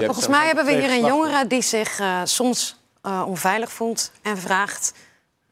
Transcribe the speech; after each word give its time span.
hebt 0.00 0.04
Volgens 0.04 0.36
mij 0.36 0.46
hebben 0.46 0.64
we 0.64 0.72
hier 0.72 0.90
een 0.90 1.06
jongere 1.06 1.46
die 1.46 1.62
zich 1.62 2.00
eh, 2.00 2.20
soms 2.24 2.76
eh, 3.02 3.22
onveilig 3.26 3.72
voelt 3.72 4.10
en 4.22 4.38
vraagt. 4.38 4.92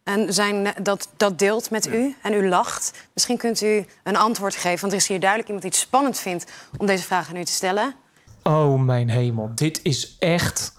En 0.02 0.34
zijn, 0.34 0.74
dat, 0.82 1.08
dat 1.16 1.38
deelt 1.38 1.70
met 1.70 1.86
u 1.86 2.16
en 2.22 2.32
u 2.32 2.48
lacht. 2.48 2.92
Misschien 3.14 3.36
kunt 3.36 3.60
u 3.60 3.86
een 4.02 4.16
antwoord 4.16 4.54
geven, 4.54 4.80
want 4.80 4.92
er 4.92 4.98
is 4.98 5.08
hier 5.08 5.20
duidelijk 5.20 5.48
iemand 5.48 5.66
die 5.66 5.74
het 5.76 5.86
spannend 5.86 6.18
vindt 6.18 6.52
om 6.76 6.86
deze 6.86 7.04
vraag 7.04 7.28
aan 7.28 7.36
u 7.36 7.44
te 7.44 7.52
stellen. 7.52 7.94
Oh 8.42 8.80
mijn 8.80 9.08
hemel, 9.08 9.50
dit 9.54 9.80
is 9.82 10.16
echt. 10.18 10.78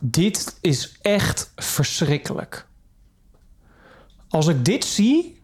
Dit 0.00 0.56
is 0.60 0.98
echt 1.02 1.52
verschrikkelijk. 1.56 2.66
Als 4.28 4.46
ik 4.46 4.64
dit 4.64 4.84
zie. 4.84 5.42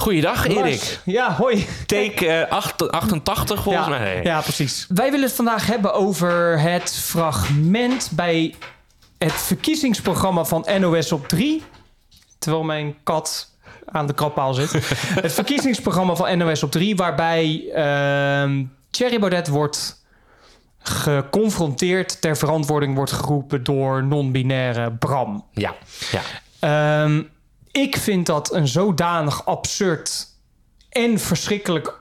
Goeiedag, 0.00 0.46
Erik. 0.46 1.00
Ja, 1.04 1.34
hoi. 1.34 1.66
Take 1.86 2.26
eh, 2.26 2.50
acht- 2.50 2.90
88 2.90 3.62
volgens 3.62 3.86
ja, 3.86 3.98
mij. 3.98 4.20
Ja, 4.22 4.40
precies. 4.40 4.86
Wij 4.88 5.10
willen 5.10 5.26
het 5.26 5.36
vandaag 5.36 5.66
hebben 5.66 5.94
over 5.94 6.60
het 6.60 6.94
fragment 6.94 8.10
bij 8.12 8.54
het 9.18 9.32
verkiezingsprogramma 9.32 10.44
van 10.44 10.66
NOS 10.78 11.12
op 11.12 11.28
3. 11.28 11.62
Terwijl 12.38 12.62
mijn 12.64 12.96
kat 13.02 13.50
aan 13.84 14.06
de 14.06 14.14
krappaal 14.14 14.54
zit. 14.54 14.72
het 15.22 15.32
verkiezingsprogramma 15.32 16.14
van 16.14 16.38
NOS 16.38 16.62
op 16.62 16.70
3, 16.70 16.96
waarbij 16.96 17.64
ehm 17.74 18.64
Thierry 18.90 19.18
Baudet 19.18 19.48
wordt 19.48 20.04
geconfronteerd, 20.78 22.20
ter 22.20 22.36
verantwoording 22.36 22.94
wordt 22.94 23.12
geroepen 23.12 23.64
door 23.64 24.04
non-binaire 24.04 24.92
Bram. 24.92 25.44
Ja, 25.52 25.74
ja. 26.10 26.20
Ehm, 26.60 27.22
ik 27.72 27.96
vind 27.96 28.26
dat 28.26 28.54
een 28.54 28.68
zodanig 28.68 29.46
absurd 29.46 30.26
en 30.90 31.18
verschrikkelijk 31.18 31.98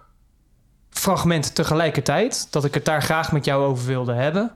fragment 0.90 1.56
tegelijkertijd... 1.56 2.48
dat 2.52 2.66
ik 2.66 2.74
het 2.74 2.86
daar 2.86 3.02
graag 3.02 3.32
met 3.32 3.46
jou 3.46 3.64
over 3.66 3.86
wilde 3.88 4.14
hebben. 4.14 4.52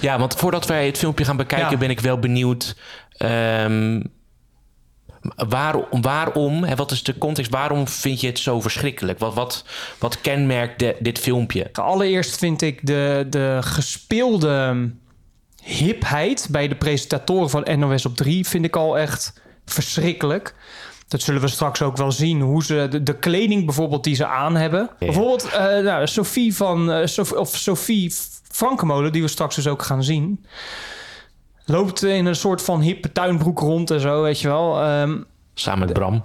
Ja, 0.00 0.18
want 0.18 0.34
voordat 0.34 0.66
wij 0.66 0.86
het 0.86 0.98
filmpje 0.98 1.24
gaan 1.24 1.36
bekijken, 1.36 1.70
Ja. 1.70 1.76
ben 1.76 1.90
ik 1.90 2.00
wel 2.00 2.18
benieuwd. 2.18 2.76
ehm, 3.16 4.02
waarom, 5.48 5.84
waarom 6.02 6.64
hè, 6.64 6.74
wat 6.76 6.90
is 6.90 7.02
de 7.02 7.18
context? 7.18 7.50
Waarom 7.50 7.88
vind 7.88 8.20
je 8.20 8.26
het 8.26 8.38
zo 8.38 8.60
verschrikkelijk? 8.60 9.18
Wat, 9.18 9.34
wat, 9.34 9.64
wat 9.98 10.20
kenmerkt 10.20 10.78
de- 10.78 10.96
dit 11.00 11.18
filmpje? 11.18 11.68
Allereerst 11.72 12.38
vind 12.38 12.62
ik 12.62 12.86
de, 12.86 13.26
de 13.30 13.58
gespeelde 13.60 14.90
hipheid 15.62 16.48
bij 16.50 16.68
de 16.68 16.74
presentatoren 16.76 17.50
van 17.50 17.78
NOS 17.78 18.06
op 18.06 18.16
3... 18.16 18.46
vind 18.46 18.64
ik 18.64 18.76
al 18.76 18.98
echt 18.98 19.40
verschrikkelijk. 19.68 20.54
Dat 21.08 21.20
zullen 21.22 21.40
we 21.40 21.48
straks 21.48 21.82
ook 21.82 21.96
wel 21.96 22.12
zien. 22.12 22.40
Hoe 22.40 22.64
ze 22.64 22.86
de, 22.90 23.02
de 23.02 23.14
kleding 23.18 23.64
bijvoorbeeld 23.64 24.04
die 24.04 24.14
ze 24.14 24.26
aan 24.26 24.54
hebben. 24.56 24.90
Bijvoorbeeld 24.98 25.44
eh, 25.48 25.64
nou, 25.78 26.06
Sophie 26.06 26.54
van 26.56 27.08
Sof- 27.08 27.32
of 27.32 27.56
Sophie 27.56 28.12
Frankemolen, 28.50 29.12
die 29.12 29.22
we 29.22 29.28
straks 29.28 29.54
dus 29.54 29.66
ook 29.66 29.82
gaan 29.82 30.02
zien. 30.04 30.44
Loopt 31.64 32.02
in 32.04 32.26
een 32.26 32.36
soort 32.36 32.62
van 32.62 32.80
hippe 32.80 33.12
tuinbroek 33.12 33.58
rond 33.58 33.90
en 33.90 34.00
zo, 34.00 34.22
weet 34.22 34.40
je 34.40 34.48
wel. 34.48 34.80
Ehm, 34.82 35.16
Samen 35.54 35.78
met 35.86 35.92
Bram. 35.92 36.22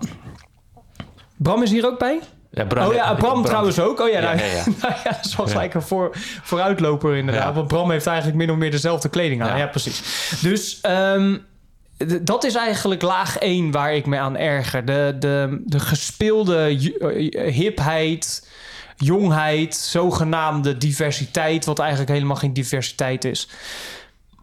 Bram 1.37 1.63
is 1.63 1.71
hier 1.71 1.85
ook 1.85 1.99
bij? 1.99 2.19
Ja, 2.51 2.65
Bram, 2.65 2.87
oh 2.87 2.93
ja, 2.93 3.13
Bram, 3.13 3.43
trouwens 3.45 3.79
ook. 3.79 3.99
Oh 3.99 4.09
ja, 4.09 4.19
Ja, 4.19 4.33
nou, 4.33 4.37
ja, 4.37 4.45
ja. 4.45 4.63
nou 4.81 4.93
ja, 5.03 5.09
dat 5.11 5.25
is 5.25 5.35
wel 5.35 5.47
gelijk 5.47 5.73
een 5.73 5.81
voor, 5.81 6.09
vooruitloper 6.43 7.15
inderdaad. 7.15 7.55
Want 7.55 7.67
Bram 7.67 7.91
heeft 7.91 8.07
eigenlijk 8.07 8.37
min 8.37 8.51
of 8.51 8.57
meer 8.57 8.71
dezelfde 8.71 9.09
kleding 9.09 9.41
aan. 9.41 9.57
Ja, 9.57 9.67
precies. 9.67 10.01
Dus 10.41 10.81
ehm, 10.81 11.33
d- 11.35 11.41
dat 12.21 12.43
is 12.43 12.55
eigenlijk 12.55 13.01
laag 13.01 13.37
1 13.37 13.71
waar 13.71 13.95
ik 13.95 14.05
me 14.05 14.17
aan 14.17 14.37
erger. 14.37 14.85
De, 14.85 15.15
de, 15.19 15.61
de 15.65 15.79
gespeelde 15.79 16.65
eh, 16.65 17.53
hipheid, 17.53 18.49
jongheid, 18.97 19.75
zogenaamde 19.75 20.77
diversiteit... 20.77 21.65
wat 21.65 21.79
eigenlijk 21.79 22.11
helemaal 22.11 22.35
geen 22.35 22.53
diversiteit 22.53 23.25
is. 23.25 23.49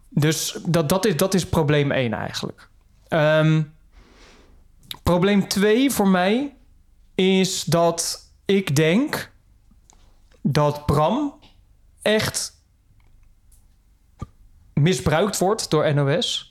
Dus 0.09 0.57
dat, 0.65 0.89
dat, 0.89 1.05
is, 1.05 1.17
dat 1.17 1.33
is 1.33 1.45
probleem 1.45 1.91
1 1.91 2.13
eigenlijk. 2.13 2.69
Ehm, 3.07 3.61
probleem 5.03 5.47
2 5.47 5.91
voor 5.91 6.07
mij 6.07 6.55
is 7.15 7.63
dat 7.63 8.29
ik 8.45 8.75
denk 8.75 9.31
dat 10.41 10.85
Bram 10.85 11.33
echt 12.01 12.59
misbruikt 14.73 15.37
wordt 15.37 15.69
door 15.69 15.93
NOS. 15.93 16.50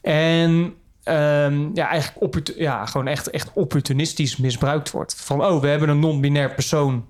En 0.00 0.74
ehm, 1.02 1.68
ja, 1.74 1.88
eigenlijk 1.88 2.52
ja, 2.56 2.86
gewoon 2.86 3.06
echt, 3.06 3.30
echt 3.30 3.50
opportunistisch 3.54 4.36
misbruikt 4.36 4.90
wordt. 4.90 5.14
Van, 5.14 5.44
oh, 5.44 5.60
we 5.60 5.68
hebben 5.68 5.88
een 5.88 5.98
non-binair 5.98 6.54
persoon 6.54 7.06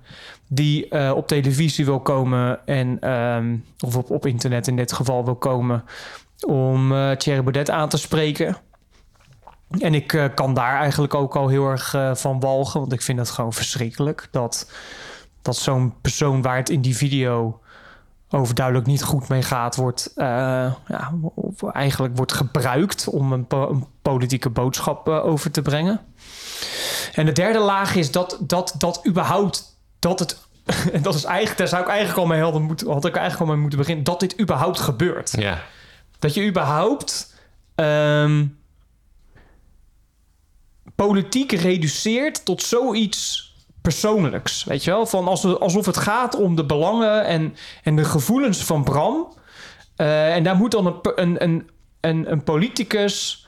die 0.49 0.89
eh, 0.89 1.13
op 1.17 1.27
televisie 1.27 1.85
wil 1.85 2.01
komen... 2.01 2.67
en 2.67 3.01
ehm, 3.01 3.57
of 3.85 3.97
op, 3.97 4.11
op 4.11 4.27
internet 4.27 4.67
in 4.67 4.77
dit 4.77 4.93
geval 4.93 5.25
wil 5.25 5.37
komen... 5.37 5.85
om 6.47 6.93
eh 6.93 7.11
Thierry 7.11 7.43
Baudet 7.43 7.71
aan 7.71 7.89
te 7.89 7.99
spreken... 7.99 8.57
En 9.79 9.95
ik 9.95 10.13
eh, 10.13 10.25
kan 10.35 10.55
daar 10.55 10.79
eigenlijk 10.79 11.15
ook 11.15 11.37
al 11.37 11.49
heel 11.49 11.67
erg 11.67 11.95
van 12.13 12.41
walgen. 12.41 12.81
Want 12.81 12.93
ik 12.93 13.03
vind 13.03 13.19
het 13.19 13.31
gewoon 13.31 13.53
verschrikkelijk. 13.53 14.29
Dat, 14.31 14.71
dat 15.43 15.57
zo'n 15.57 15.95
persoon 16.01 16.43
waar 16.43 16.57
het 16.57 16.71
in 16.71 16.81
die 16.81 16.97
video 16.97 17.61
overduidelijk 18.31 18.87
niet 18.87 19.03
goed 19.03 19.29
mee 19.29 19.43
gaat... 19.43 19.77
wordt, 19.77 20.13
eh, 20.15 20.27
ja, 20.87 21.13
eigenlijk 21.73 22.17
wordt 22.17 22.33
gebruikt 22.33 23.09
om 23.09 23.33
een, 23.33 23.47
po- 23.47 23.69
een 23.69 23.87
politieke 24.03 24.51
boodschap 24.51 25.09
eh, 25.09 25.25
over 25.25 25.51
te 25.51 25.63
brengen. 25.63 26.01
En 27.15 27.27
de 27.27 27.33
derde 27.33 27.59
laag 27.59 27.95
is 27.95 28.11
dat, 28.11 28.39
dat, 28.41 28.75
dat 28.79 29.03
überhaupt... 29.07 29.79
Dat 29.99 30.19
het, 30.19 30.39
en 30.93 31.03
dat 31.03 31.15
is 31.15 31.25
eigenlijk, 31.25 31.59
daar 31.59 31.69
zou 31.69 31.83
ik 31.83 31.89
eigenlijk 31.89 32.19
al 32.19 32.27
mee 32.27 32.39
helder 32.39 32.61
moeten, 32.61 32.93
had 32.93 33.05
ik 33.05 33.17
eigenlijk 33.17 33.43
al 33.43 33.55
mee 33.55 33.61
moeten 33.63 33.79
beginnen... 33.79 34.05
dat 34.05 34.21
dit 34.21 34.41
überhaupt 34.41 34.79
gebeurt. 34.79 35.33
Ja. 35.39 35.63
Dat 36.19 36.35
je 36.35 36.47
überhaupt 36.47 37.35
ehm, 37.75 38.47
politiek 40.95 41.53
reduceert 41.53 42.45
tot 42.45 42.63
zoiets 42.63 43.50
persoonlijks. 43.83 44.65
Weet 44.65 44.85
je 44.85 44.91
wel? 44.91 45.07
Van 45.07 45.29
als, 45.29 45.45
alsof 45.45 45.87
het 45.87 45.97
gaat 45.97 46.37
om 46.37 46.57
de 46.57 46.67
belangen 46.67 47.25
en, 47.25 47.55
en 47.83 47.97
de 47.97 48.05
gevoelens 48.05 48.65
van 48.65 48.85
Bram. 48.85 49.33
Eh, 49.97 50.35
en 50.35 50.43
daar 50.43 50.57
moet 50.57 50.71
dan 50.71 50.87
een, 50.87 51.01
een, 51.15 51.43
een, 51.43 51.71
een, 52.01 52.33
een 52.33 52.45
politicus 52.45 53.47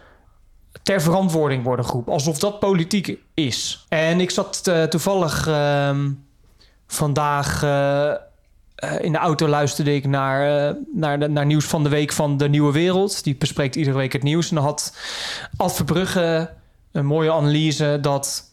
ter 0.83 1.03
verantwoording 1.03 1.65
worden 1.65 1.85
geroepen. 1.85 2.13
Alsof 2.13 2.39
dat 2.39 2.59
politiek 2.59 3.19
is. 3.35 3.87
En 3.89 4.21
ik 4.21 4.31
zat 4.31 4.61
eh, 4.65 4.83
toevallig 4.83 5.47
ehm, 5.47 6.11
vandaag... 6.87 7.63
eh, 7.63 8.13
in 9.01 9.13
de 9.13 9.19
auto 9.19 9.49
luisterde 9.49 9.95
ik 9.95 10.07
naar, 10.07 10.75
naar, 10.95 11.31
naar 11.31 11.47
nieuws 11.47 11.65
van 11.65 11.83
de 11.83 11.89
week 11.89 12.13
van 12.13 12.37
De 12.37 12.49
Nieuwe 12.49 12.73
Wereld. 12.73 13.25
Die 13.25 13.37
bespreekt 13.37 13.77
iedere 13.77 13.97
week 13.97 14.13
het 14.13 14.23
nieuws. 14.23 14.49
En 14.49 14.55
dan 14.55 14.65
had 14.65 14.97
Ad 15.57 15.75
Verbrugge 15.75 16.51
een 16.93 17.07
mooie 17.07 17.33
analyse 17.33 17.99
dat, 18.01 18.52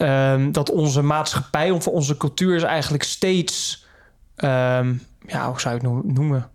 ehm, 0.00 0.52
dat 0.52 0.70
onze 0.70 1.02
maatschappij 1.02 1.70
of 1.70 1.88
onze 1.88 2.16
cultuur 2.16 2.56
is 2.56 2.62
eigenlijk 2.62 3.02
steeds, 3.02 3.86
ehm, 4.36 4.94
ja, 5.26 5.48
hoe 5.48 5.60
zou 5.60 5.74
je 5.74 5.80
het 5.80 5.82
no- 5.82 6.02
noemen? 6.04 6.50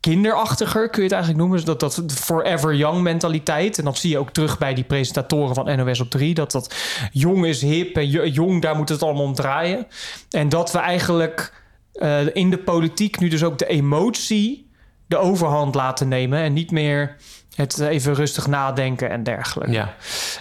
Kinderachtiger 0.00 0.88
kun 0.88 0.98
je 1.02 1.08
het 1.08 1.12
eigenlijk 1.12 1.40
noemen. 1.40 1.56
Dus 1.56 1.66
dat, 1.78 1.80
dat 1.80 2.12
forever 2.12 2.74
young 2.74 3.02
mentaliteit. 3.02 3.78
En 3.78 3.84
dat 3.84 3.98
zie 3.98 4.10
je 4.10 4.18
ook 4.18 4.30
terug 4.30 4.58
bij 4.58 4.74
die 4.74 4.84
presentatoren 4.84 5.54
van 5.54 5.76
NOS 5.76 6.00
op 6.00 6.10
3. 6.10 6.34
Dat 6.34 6.52
dat 6.52 6.74
jong 7.12 7.46
is 7.46 7.62
hip 7.62 7.96
en 7.96 8.08
jo- 8.08 8.26
jong, 8.26 8.62
daar 8.62 8.76
moet 8.76 8.88
het 8.88 9.02
allemaal 9.02 9.24
om 9.24 9.34
draaien. 9.34 9.86
En 10.30 10.48
dat 10.48 10.72
we 10.72 10.78
eigenlijk 10.78 11.52
eh, 11.92 12.34
in 12.34 12.50
de 12.50 12.58
politiek 12.58 13.20
nu 13.20 13.28
dus 13.28 13.44
ook 13.44 13.58
de 13.58 13.66
emotie 13.66 14.70
de 15.06 15.16
overhand 15.16 15.74
laten 15.74 16.08
nemen. 16.08 16.38
En 16.38 16.52
niet 16.52 16.70
meer 16.70 17.16
het 17.56 17.78
even 17.78 18.14
rustig 18.14 18.46
nadenken 18.46 19.10
en 19.10 19.22
dergelijke. 19.22 19.72
Ja. 19.72 19.94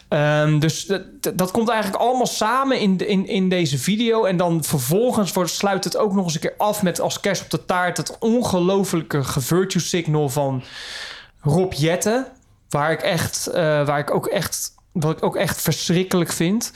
Ehm, 0.08 0.60
dus 0.60 0.86
dat, 0.86 1.04
dat 1.34 1.52
komt 1.52 1.70
eigenlijk 1.70 2.04
allemaal 2.04 2.28
samen 2.28 2.80
in, 2.80 2.98
in, 2.98 3.28
in 3.28 3.50
deze 3.50 3.78
video. 3.78 4.24
En 4.24 4.38
dan 4.38 4.64
vervolgens 4.64 5.34
wordt, 5.34 5.52
sluit 5.52 5.84
het 5.84 5.98
ook 5.98 6.14
nog 6.14 6.24
eens 6.24 6.34
een 6.34 6.40
keer 6.40 6.54
af 6.58 6.84
met 6.84 7.00
als 7.00 7.20
kerst 7.20 7.44
op 7.44 7.50
de 7.50 7.66
taart 7.66 7.98
het 7.98 8.18
ongelofelijke 8.20 9.24
virtue 9.24 9.82
signal 9.82 10.30
van 10.30 10.64
Rob 11.42 11.74
Jetten. 11.74 12.28
Waar 12.70 12.92
ik 12.92 13.02
echt, 13.02 13.48
eh, 13.48 13.86
waar 13.86 14.00
ik 14.00 14.12
ook 14.12 14.28
echt, 14.28 14.74
wat 14.92 15.18
ik 15.18 15.24
ook 15.24 15.36
echt 15.36 15.62
verschrikkelijk 15.62 16.32
vind. 16.32 16.72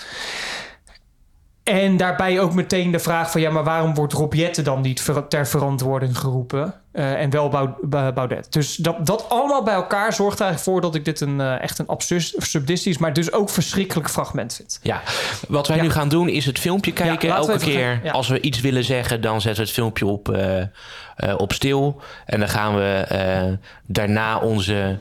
En 1.69 1.97
daarbij 1.97 2.39
ook 2.39 2.53
meteen 2.53 2.91
de 2.91 2.99
vraag 2.99 3.31
van... 3.31 3.41
ja, 3.41 3.49
maar 3.49 3.63
waarom 3.63 3.93
wordt 3.93 4.13
Rob 4.13 4.33
Jetten 4.33 4.63
dan 4.63 4.81
niet 4.81 5.01
ver- 5.01 5.27
ter 5.27 5.47
verantwoording 5.47 6.17
geroepen? 6.17 6.73
Eh, 6.91 7.21
en 7.21 7.29
wel 7.29 7.49
Bau- 7.49 7.69
Ba- 7.81 8.11
Baudet. 8.11 8.51
Dus 8.53 8.75
dat, 8.75 9.05
dat 9.05 9.29
allemaal 9.29 9.63
bij 9.63 9.73
elkaar 9.73 10.13
zorgt 10.13 10.39
eigenlijk 10.41 10.71
voor... 10.71 10.81
dat 10.81 10.95
ik 10.95 11.05
dit 11.05 11.21
een, 11.21 11.41
eh, 11.41 11.61
echt 11.61 11.79
een 11.79 11.87
absurd, 11.87 12.33
absurdistisch... 12.37 12.97
maar 12.97 13.13
dus 13.13 13.31
ook 13.31 13.49
verschrikkelijk 13.49 14.09
fragment 14.09 14.55
vind. 14.55 14.79
Ja, 14.83 15.01
wat 15.47 15.67
wij 15.67 15.77
Ja. 15.77 15.83
nu 15.83 15.89
gaan 15.89 16.09
doen 16.09 16.29
is 16.29 16.45
het 16.45 16.59
filmpje 16.59 16.93
kijken. 16.93 17.29
Elke 17.29 17.57
keer 17.57 17.99
ja. 18.03 18.11
als 18.11 18.27
we 18.27 18.41
iets 18.41 18.61
willen 18.61 18.83
zeggen, 18.83 19.21
dan 19.21 19.41
zetten 19.41 19.61
we 19.61 19.67
het 19.67 19.77
filmpje 19.77 20.05
op, 20.05 20.29
eh, 20.29 21.33
op 21.37 21.53
stil. 21.53 22.01
En 22.25 22.39
dan 22.39 22.49
gaan 22.49 22.75
we 22.75 23.57
daarna 23.85 24.37
onze 24.39 24.97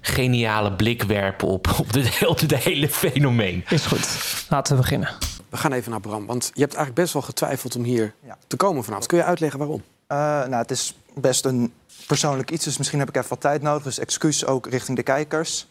geniale 0.00 0.72
blik 0.72 1.02
werpen 1.02 1.48
op, 1.48 1.74
op 1.78 1.92
de, 1.92 2.00
hele, 2.18 2.46
de 2.46 2.56
hele 2.56 2.88
fenomeen. 2.88 3.64
Is 3.68 3.86
goed. 3.86 4.18
Laten 4.48 4.74
we 4.76 4.80
beginnen. 4.82 5.08
We 5.50 5.56
gaan 5.56 5.72
even 5.72 5.90
naar 5.90 6.00
Bram, 6.00 6.26
want 6.26 6.44
je 6.54 6.60
hebt 6.60 6.74
eigenlijk 6.74 6.94
best 6.94 7.12
wel 7.12 7.22
getwijfeld 7.22 7.76
om 7.76 7.82
hier 7.82 8.14
Ja. 8.26 8.36
te 8.46 8.56
komen 8.56 8.82
vanavond. 8.84 9.06
Kun 9.08 9.18
je 9.18 9.24
uitleggen 9.24 9.58
waarom? 9.58 9.82
Eh, 10.06 10.16
nou, 10.18 10.54
het 10.54 10.70
is 10.70 10.94
best 11.14 11.44
een 11.44 11.72
persoonlijk 12.06 12.50
iets, 12.50 12.64
dus 12.64 12.78
misschien 12.78 12.98
heb 12.98 13.08
ik 13.08 13.16
even 13.16 13.28
wat 13.28 13.40
tijd 13.40 13.62
nodig. 13.62 13.82
Dus 13.82 13.98
excuus 13.98 14.46
ook 14.46 14.66
richting 14.68 14.96
de 14.96 15.02
kijkers. 15.02 15.66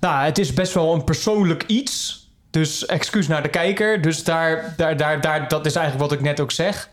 Nou, 0.00 0.24
het 0.24 0.38
is 0.38 0.52
best 0.54 0.72
wel 0.74 0.94
een 0.94 1.04
persoonlijk 1.04 1.62
iets. 1.66 2.20
Dus 2.50 2.86
excuus 2.86 3.26
naar 3.28 3.42
de 3.42 3.48
kijker. 3.48 4.00
Dus 4.02 4.24
daar, 4.24 4.74
daar, 4.76 4.96
daar, 4.96 5.20
daar, 5.20 5.48
dat 5.48 5.66
is 5.66 5.74
eigenlijk 5.74 6.10
wat 6.10 6.18
ik 6.18 6.24
net 6.24 6.40
ook 6.40 6.50
zeg. 6.52 6.90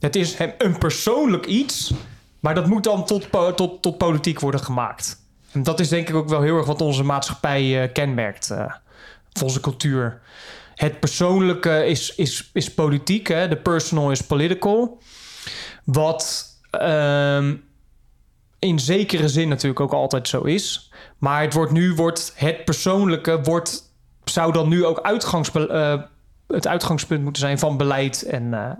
Het 0.00 0.16
is 0.16 0.36
een 0.58 0.78
persoonlijk 0.78 1.46
iets. 1.46 1.92
Maar 2.40 2.54
dat 2.54 2.66
moet 2.66 2.84
dan 2.84 3.04
tot, 3.06 3.30
po- 3.30 3.54
tot, 3.54 3.82
tot 3.82 3.98
politiek 3.98 4.40
worden 4.40 4.60
gemaakt. 4.60 5.20
En 5.52 5.62
dat 5.62 5.80
is 5.80 5.88
denk 5.88 6.08
ik 6.08 6.14
ook 6.14 6.28
wel 6.28 6.42
heel 6.42 6.56
erg 6.56 6.66
wat 6.66 6.80
onze 6.80 7.02
maatschappij 7.02 7.82
eh, 7.82 7.92
kenmerkt. 7.92 8.50
eh, 8.50 8.74
of 9.34 9.42
onze 9.42 9.60
cultuur. 9.60 10.20
Het 10.74 11.00
persoonlijke 11.00 11.86
is, 11.86 12.14
is, 12.14 12.50
is 12.52 12.74
politiek. 12.74 13.26
Hè? 13.26 13.48
De 13.48 13.56
personal 13.56 14.10
is 14.10 14.20
political. 14.20 14.98
Wat 15.84 16.46
ehm, 16.70 17.54
in 18.58 18.78
zekere 18.78 19.28
zin 19.28 19.48
natuurlijk 19.48 19.80
ook 19.80 19.92
altijd 19.92 20.28
zo 20.28 20.42
is. 20.42 20.92
Maar 21.18 21.42
het 21.42 21.52
wordt 21.52 21.72
nu 21.72 21.94
wordt 21.94 22.32
het 22.36 22.64
persoonlijke 22.64 23.40
wordt, 23.40 23.94
zou 24.24 24.52
dan 24.52 24.68
nu 24.68 24.84
ook 24.84 25.00
uitgangsbe- 25.00 25.66
eh, 25.66 26.02
het 26.46 26.66
uitgangspunt 26.66 27.22
moeten 27.22 27.42
zijn 27.42 27.58
van 27.58 27.76
beleid 27.76 28.22
en, 28.22 28.54
eh, 28.54 28.70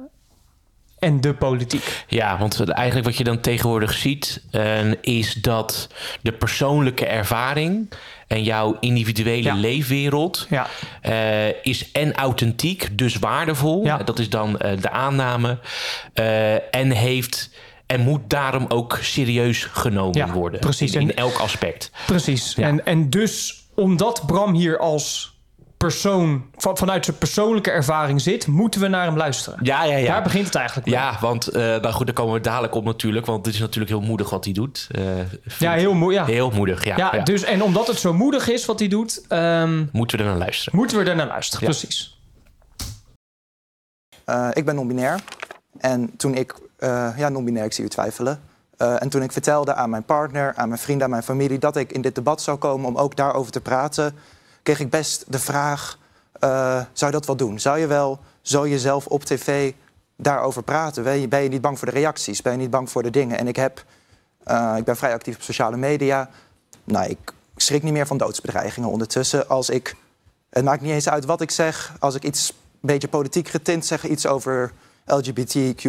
en 1.03 1.21
de 1.21 1.35
politiek. 1.35 2.05
Ja, 2.09 2.39
want 2.39 2.71
eigenlijk 2.71 3.07
wat 3.07 3.17
je 3.17 3.25
dan 3.25 3.41
tegenwoordig 3.41 3.93
ziet, 3.93 4.43
eh, 4.51 4.93
is 5.01 5.35
dat 5.35 5.89
de 6.21 6.33
persoonlijke 6.33 7.07
ervaring 7.07 7.93
en 8.27 8.43
jouw 8.43 8.77
individuele 8.81 9.43
Ja. 9.43 9.55
leefwereld 9.55 10.47
Ja, 10.51 10.67
eh, 11.01 11.65
is 11.65 11.93
en 11.93 12.15
authentiek, 12.15 12.99
dus 12.99 13.17
waardevol. 13.17 13.85
Ja. 13.85 13.97
Dat 13.97 14.19
is 14.19 14.31
dan 14.31 14.59
eh, 14.59 14.81
de 14.81 14.91
aanname. 14.91 15.59
en 16.71 16.91
heeft 16.91 17.51
en 17.87 18.01
moet 18.01 18.21
daarom 18.27 18.65
ook 18.69 18.99
serieus 19.03 19.65
genomen 19.65 20.33
worden. 20.33 20.61
precies. 20.61 20.95
In, 20.95 21.01
in 21.01 21.17
elk 21.17 21.39
aspect. 21.39 21.91
precies. 22.07 22.55
En, 22.55 22.87
en 22.87 23.11
dus 23.11 23.65
omdat 23.75 24.23
Bram 24.27 24.55
hier 24.55 24.79
als 24.79 25.32
persoon 25.83 26.45
van, 26.57 26.77
vanuit 26.77 27.05
zijn 27.05 27.19
persoonlijke 27.19 27.71
ervaring 27.71 28.21
zit, 28.21 28.47
moeten 28.47 28.81
we 28.81 28.89
naar 28.89 29.05
hem 29.05 29.17
luisteren. 29.17 29.59
Ja, 29.63 29.85
ja, 29.85 29.97
ja. 29.97 30.07
Daar 30.13 30.23
begint 30.23 30.45
het 30.45 30.55
eigenlijk 30.55 30.87
mee. 30.87 30.97
Ja, 30.97 31.17
want 31.21 31.49
eh 31.49 31.63
nou 31.63 31.93
goed, 31.93 32.07
daar 32.07 32.15
komen 32.15 32.35
we 32.35 32.41
dadelijk 32.41 32.75
op 32.75 32.85
natuurlijk. 32.85 33.27
Want 33.27 33.47
het 33.47 33.55
is 33.55 33.61
natuurlijk 33.61 33.91
heel 33.91 34.01
moedig 34.01 34.31
wat 34.31 34.45
hij 34.45 34.53
doet. 34.55 34.89
Eh, 34.91 35.03
Ja, 35.59 35.73
heel 35.73 35.95
mooi. 35.95 36.17
Ja. 36.17 36.25
heel 36.25 36.51
moedig. 36.51 36.85
Ja, 36.85 36.97
Ja, 36.97 37.15
ja. 37.15 37.23
Dus, 37.23 37.43
en 37.43 37.63
omdat 37.63 37.87
het 37.87 37.99
zo 37.99 38.13
moedig 38.13 38.49
is 38.49 38.65
wat 38.65 38.79
hij 38.79 38.89
doet, 38.89 39.23
ehm, 39.29 39.85
Moeten 39.93 40.19
we 40.19 40.25
er 40.25 40.31
naar 40.31 40.39
luisteren. 40.39 40.79
moeten 40.79 40.99
we 40.99 41.11
er 41.11 41.17
naar 41.17 41.27
luisteren. 41.27 41.67
Ja. 41.67 41.71
Precies. 41.71 42.21
Eh, 44.25 44.49
ik 44.53 44.65
ben 44.65 44.75
non-binair. 44.75 45.21
En 45.79 46.17
toen 46.17 46.35
ik, 46.35 46.55
eh, 46.77 47.09
ja, 47.17 47.29
non-binair, 47.29 47.65
ik 47.65 47.73
zie 47.73 47.85
u 47.85 47.89
twijfelen. 47.89 48.41
Eh, 48.77 49.03
en 49.03 49.09
toen 49.09 49.23
ik 49.23 49.33
vertelde 49.33 49.75
aan 49.75 49.91
mijn 49.91 50.05
partner, 50.05 50.53
aan 50.57 50.69
mijn 50.69 50.81
vrienden, 50.81 51.05
aan 51.05 51.11
mijn 51.11 51.23
familie 51.23 51.59
dat 51.59 51.77
ik 51.77 51.93
in 51.93 52.01
dit 52.01 52.15
debat 52.15 52.43
zou 52.43 52.59
komen 52.59 52.87
om 52.87 52.97
ook 52.97 53.17
daarover 53.17 53.53
te 53.53 53.61
praten, 53.61 54.15
kreeg 54.63 54.81
ik 54.81 54.91
best 54.91 55.25
de 55.29 55.39
vraag: 55.39 55.99
eh, 56.33 56.81
zou 56.93 57.11
je 57.11 57.19
dat 57.19 57.27
wel 57.27 57.37
doen? 57.37 57.61
Zou 57.61 57.79
je 57.79 57.87
wel 57.87 58.21
zo 58.41 58.69
jezelf 58.69 59.07
op 59.07 59.25
tv 59.25 59.73
daarover 60.17 60.63
praten? 60.63 61.03
Ben 61.03 61.21
je, 61.21 61.29
ben 61.29 61.43
je 61.43 61.49
niet 61.49 61.61
bang 61.61 61.79
voor 61.79 61.89
de 61.89 61.95
reacties? 61.95 62.43
Ben 62.43 62.53
je 62.53 62.59
niet 62.59 62.71
bang 62.71 62.91
voor 62.91 63.03
de 63.03 63.11
dingen? 63.11 63.39
En 63.39 63.49
ik 63.49 63.57
heb, 63.57 63.85
eh, 64.45 64.75
ik 64.77 64.85
ben 64.85 64.97
vrij 64.97 65.13
actief 65.13 65.37
op 65.37 65.43
sociale 65.43 65.77
media. 65.77 66.31
Nou, 66.85 67.09
ik 67.09 67.33
schrik 67.57 67.83
niet 67.83 67.93
meer 67.93 68.07
van 68.07 68.17
doodsbedreigingen 68.17 68.89
ondertussen. 68.89 69.49
Als 69.49 69.71
ik, 69.71 69.97
het 70.51 70.65
maakt 70.65 70.83
niet 70.83 70.93
eens 70.93 71.09
uit 71.09 71.25
wat 71.25 71.41
ik 71.41 71.51
zeg. 71.51 71.95
Als 71.99 72.15
ik 72.15 72.25
iets 72.25 72.49
een 72.51 72.57
beetje 72.81 73.09
politiek 73.09 73.49
getint 73.49 73.87
zeg, 73.87 74.07
iets 74.07 74.27
over 74.27 74.73
LGBTQ+, 75.07 75.85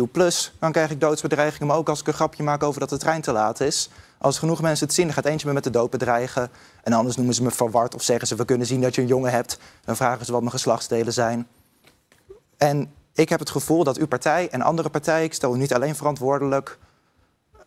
dan 0.60 0.72
krijg 0.72 0.92
ik 0.92 1.00
doodsbedreigingen. 1.00 1.68
Maar 1.68 1.78
ook 1.78 1.90
als 1.90 2.00
ik 2.00 2.08
een 2.08 2.14
grapje 2.14 2.44
maak 2.44 2.64
over 2.64 2.80
dat 2.80 2.90
de 2.90 2.98
trein 2.98 3.22
te 3.22 3.32
laat 3.32 3.60
is. 3.60 3.90
Als 4.18 4.40
genoeg 4.40 4.62
mensen 4.62 4.86
het 4.86 4.96
zien, 4.96 5.06
dan 5.06 5.14
gaat 5.14 5.26
eentje 5.26 5.48
me 5.48 5.54
met 5.54 5.64
de 5.64 5.70
dood 5.70 5.90
bedreigen. 5.90 6.50
En 6.84 6.94
anders 6.94 7.16
noemen 7.16 7.36
ze 7.36 7.44
me 7.44 7.52
verward 7.52 7.96
of 7.96 8.02
zeggen 8.02 8.28
ze... 8.28 8.36
we 8.36 8.46
kunnen 8.46 8.68
zien 8.68 8.82
dat 8.82 8.96
je 8.96 9.02
een 9.02 9.08
jongen 9.08 9.32
hebt. 9.32 9.60
Dan 9.86 9.96
vragen 9.96 10.26
ze 10.26 10.32
wat 10.32 10.42
mijn 10.42 10.52
geslachtsdelen 10.52 11.14
zijn. 11.14 11.48
En 12.58 12.94
ik 13.14 13.30
heb 13.30 13.40
het 13.40 13.50
gevoel 13.50 13.84
dat 13.84 13.98
uw 13.98 14.08
partij 14.08 14.50
en 14.50 14.62
andere 14.62 14.90
partijen... 14.90 15.24
ik 15.24 15.34
stel 15.34 15.56
u 15.56 15.58
niet 15.58 15.74
alleen 15.74 15.96
verantwoordelijk... 15.96 16.78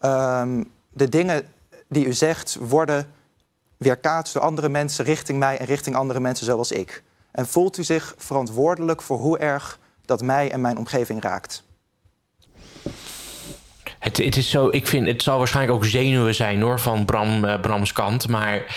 ehm, 0.00 0.64
de 0.92 1.08
dingen 1.08 1.46
die 1.88 2.06
u 2.06 2.12
zegt 2.12 2.56
worden 2.60 3.12
weerkaatst 3.76 4.32
door 4.32 4.42
andere 4.42 4.68
mensen... 4.68 5.04
richting 5.04 5.38
mij 5.38 5.58
en 5.58 5.66
richting 5.66 5.96
andere 5.96 6.20
mensen 6.20 6.46
zoals 6.46 6.72
ik. 6.72 7.02
En 7.30 7.46
voelt 7.46 7.78
u 7.78 7.84
zich 7.84 8.14
verantwoordelijk 8.16 9.02
voor 9.02 9.18
hoe 9.18 9.38
erg 9.38 9.78
dat 10.06 10.22
mij 10.22 10.50
en 10.50 10.60
mijn 10.60 10.78
omgeving 10.78 11.22
raakt? 11.22 11.64
Het, 13.98 14.16
het 14.16 14.36
is 14.36 14.50
zo, 14.50 14.68
ik 14.70 14.86
vind, 14.86 15.06
het 15.06 15.22
zal 15.22 15.38
waarschijnlijk 15.38 15.76
ook 15.76 15.84
zenuwen 15.84 16.34
zijn 16.34 16.60
hoor, 16.60 16.80
van 16.80 17.04
Bram, 17.04 17.44
eh, 17.44 17.60
Brams 17.60 17.92
kant. 17.92 18.28
Maar 18.28 18.76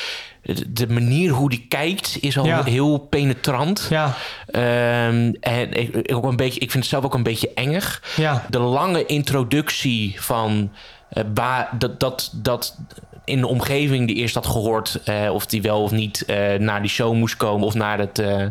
de, 0.68 0.88
manier 0.88 1.32
hoe 1.32 1.50
die 1.50 1.66
kijkt 1.68 2.18
is 2.22 2.38
al 2.38 2.46
Ja. 2.46 2.64
heel 2.64 2.98
penetrant. 2.98 3.88
Ja, 3.90 4.16
Ehm, 4.46 5.34
en 5.40 5.74
ik, 5.74 5.96
ik 5.96 6.16
ook 6.16 6.24
een 6.24 6.36
beetje, 6.36 6.60
ik 6.60 6.72
vind 6.72 6.84
het 6.84 6.92
zelf 6.94 7.04
ook 7.06 7.14
een 7.14 7.24
beetje 7.24 7.54
engig. 7.54 8.04
ja. 8.16 8.46
De 8.50 8.60
lange 8.60 9.06
introductie 9.06 10.22
van 10.22 10.72
eh, 11.10 11.24
ba- 11.34 11.70
dat, 11.78 12.00
dat, 12.00 12.32
dat 12.36 12.78
in 13.24 13.40
de 13.40 13.48
omgeving 13.48 14.08
die 14.08 14.16
eerst 14.16 14.36
had 14.36 14.48
gehoord 14.48 15.00
eh, 15.06 15.34
of 15.34 15.46
die 15.46 15.62
wel 15.62 15.82
of 15.82 15.92
niet 15.92 16.26
eh, 16.26 16.54
naar 16.60 16.82
die 16.82 16.90
show 16.90 17.14
moest 17.14 17.38
komen 17.38 17.68
of 17.68 17.74
naar 17.74 18.00
het 18.00 18.20
eh, 18.20 18.46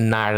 naar 0.00 0.34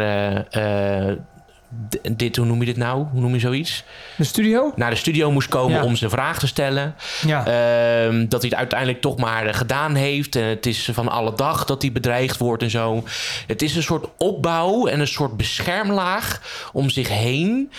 dit, 2.17 2.37
hoe 2.37 2.47
noem 2.47 2.59
je 2.61 2.65
dit 2.67 2.77
nou? 2.77 3.07
Hoe 3.13 3.21
noem 3.21 3.35
je 3.35 3.41
zoiets? 3.41 3.85
De 4.17 4.25
studio? 4.25 4.73
Naar 4.77 4.91
de 4.91 4.97
studio 4.97 5.31
moest 5.31 5.49
komen 5.49 5.77
Ja. 5.77 5.85
om 5.85 5.97
zijn 5.97 6.11
vraag 6.11 6.39
te 6.39 6.47
stellen. 6.47 6.95
Ja. 7.27 7.47
Ehm, 7.47 8.29
dat 8.29 8.41
hij 8.41 8.51
het 8.51 8.59
uiteindelijk 8.59 9.01
toch 9.01 9.17
maar 9.17 9.47
eh, 9.47 9.55
gedaan 9.55 9.95
heeft. 9.95 10.37
En 10.37 10.45
het 10.45 10.67
is 10.67 10.89
van 10.93 11.09
alle 11.09 11.35
dag 11.35 11.65
dat 11.65 11.83
hij 11.83 11.93
bedreigd 11.93 12.37
wordt 12.39 12.63
en 12.63 12.71
zo. 12.71 13.05
Het 13.47 13.63
is 13.63 13.77
een 13.77 13.83
soort 13.83 14.07
opbouw 14.19 14.87
en 14.87 15.01
een 15.01 15.07
soort 15.07 15.37
beschermlaag 15.37 16.41
om 16.73 16.91
zich 16.91 17.09
heen. 17.09 17.71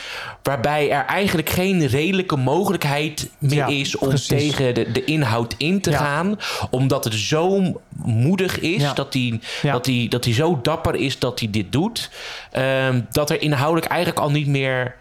Waarbij 0.43 0.91
er 0.91 1.05
eigenlijk 1.05 1.49
geen 1.49 1.85
redelijke 1.87 2.35
mogelijkheid 2.35 3.29
meer 3.37 3.55
Ja, 3.55 3.67
is 3.67 3.97
om 3.97 4.07
precies. 4.07 4.27
tegen 4.27 4.73
de, 4.73 4.91
de 4.91 5.03
inhoud 5.03 5.55
in 5.57 5.81
te 5.81 5.93
gaan. 5.93 6.39
Omdat 6.69 7.03
het 7.03 7.13
zo 7.13 7.73
moedig 7.95 8.59
is. 8.59 8.81
Ja. 8.81 8.93
Dat, 8.93 9.13
hij, 9.13 9.39
Ja. 9.61 9.71
dat, 9.71 9.85
hij, 9.85 10.05
dat 10.09 10.23
hij 10.25 10.33
zo 10.33 10.59
dapper 10.61 10.95
is 10.95 11.19
dat 11.19 11.39
hij 11.39 11.49
dit 11.51 11.71
doet. 11.71 12.09
Ehm, 12.51 13.01
dat 13.11 13.29
er 13.29 13.41
inhoudelijk 13.41 13.91
eigenlijk 13.91 14.21
al 14.21 14.31
niet 14.31 14.47
meer 14.47 14.95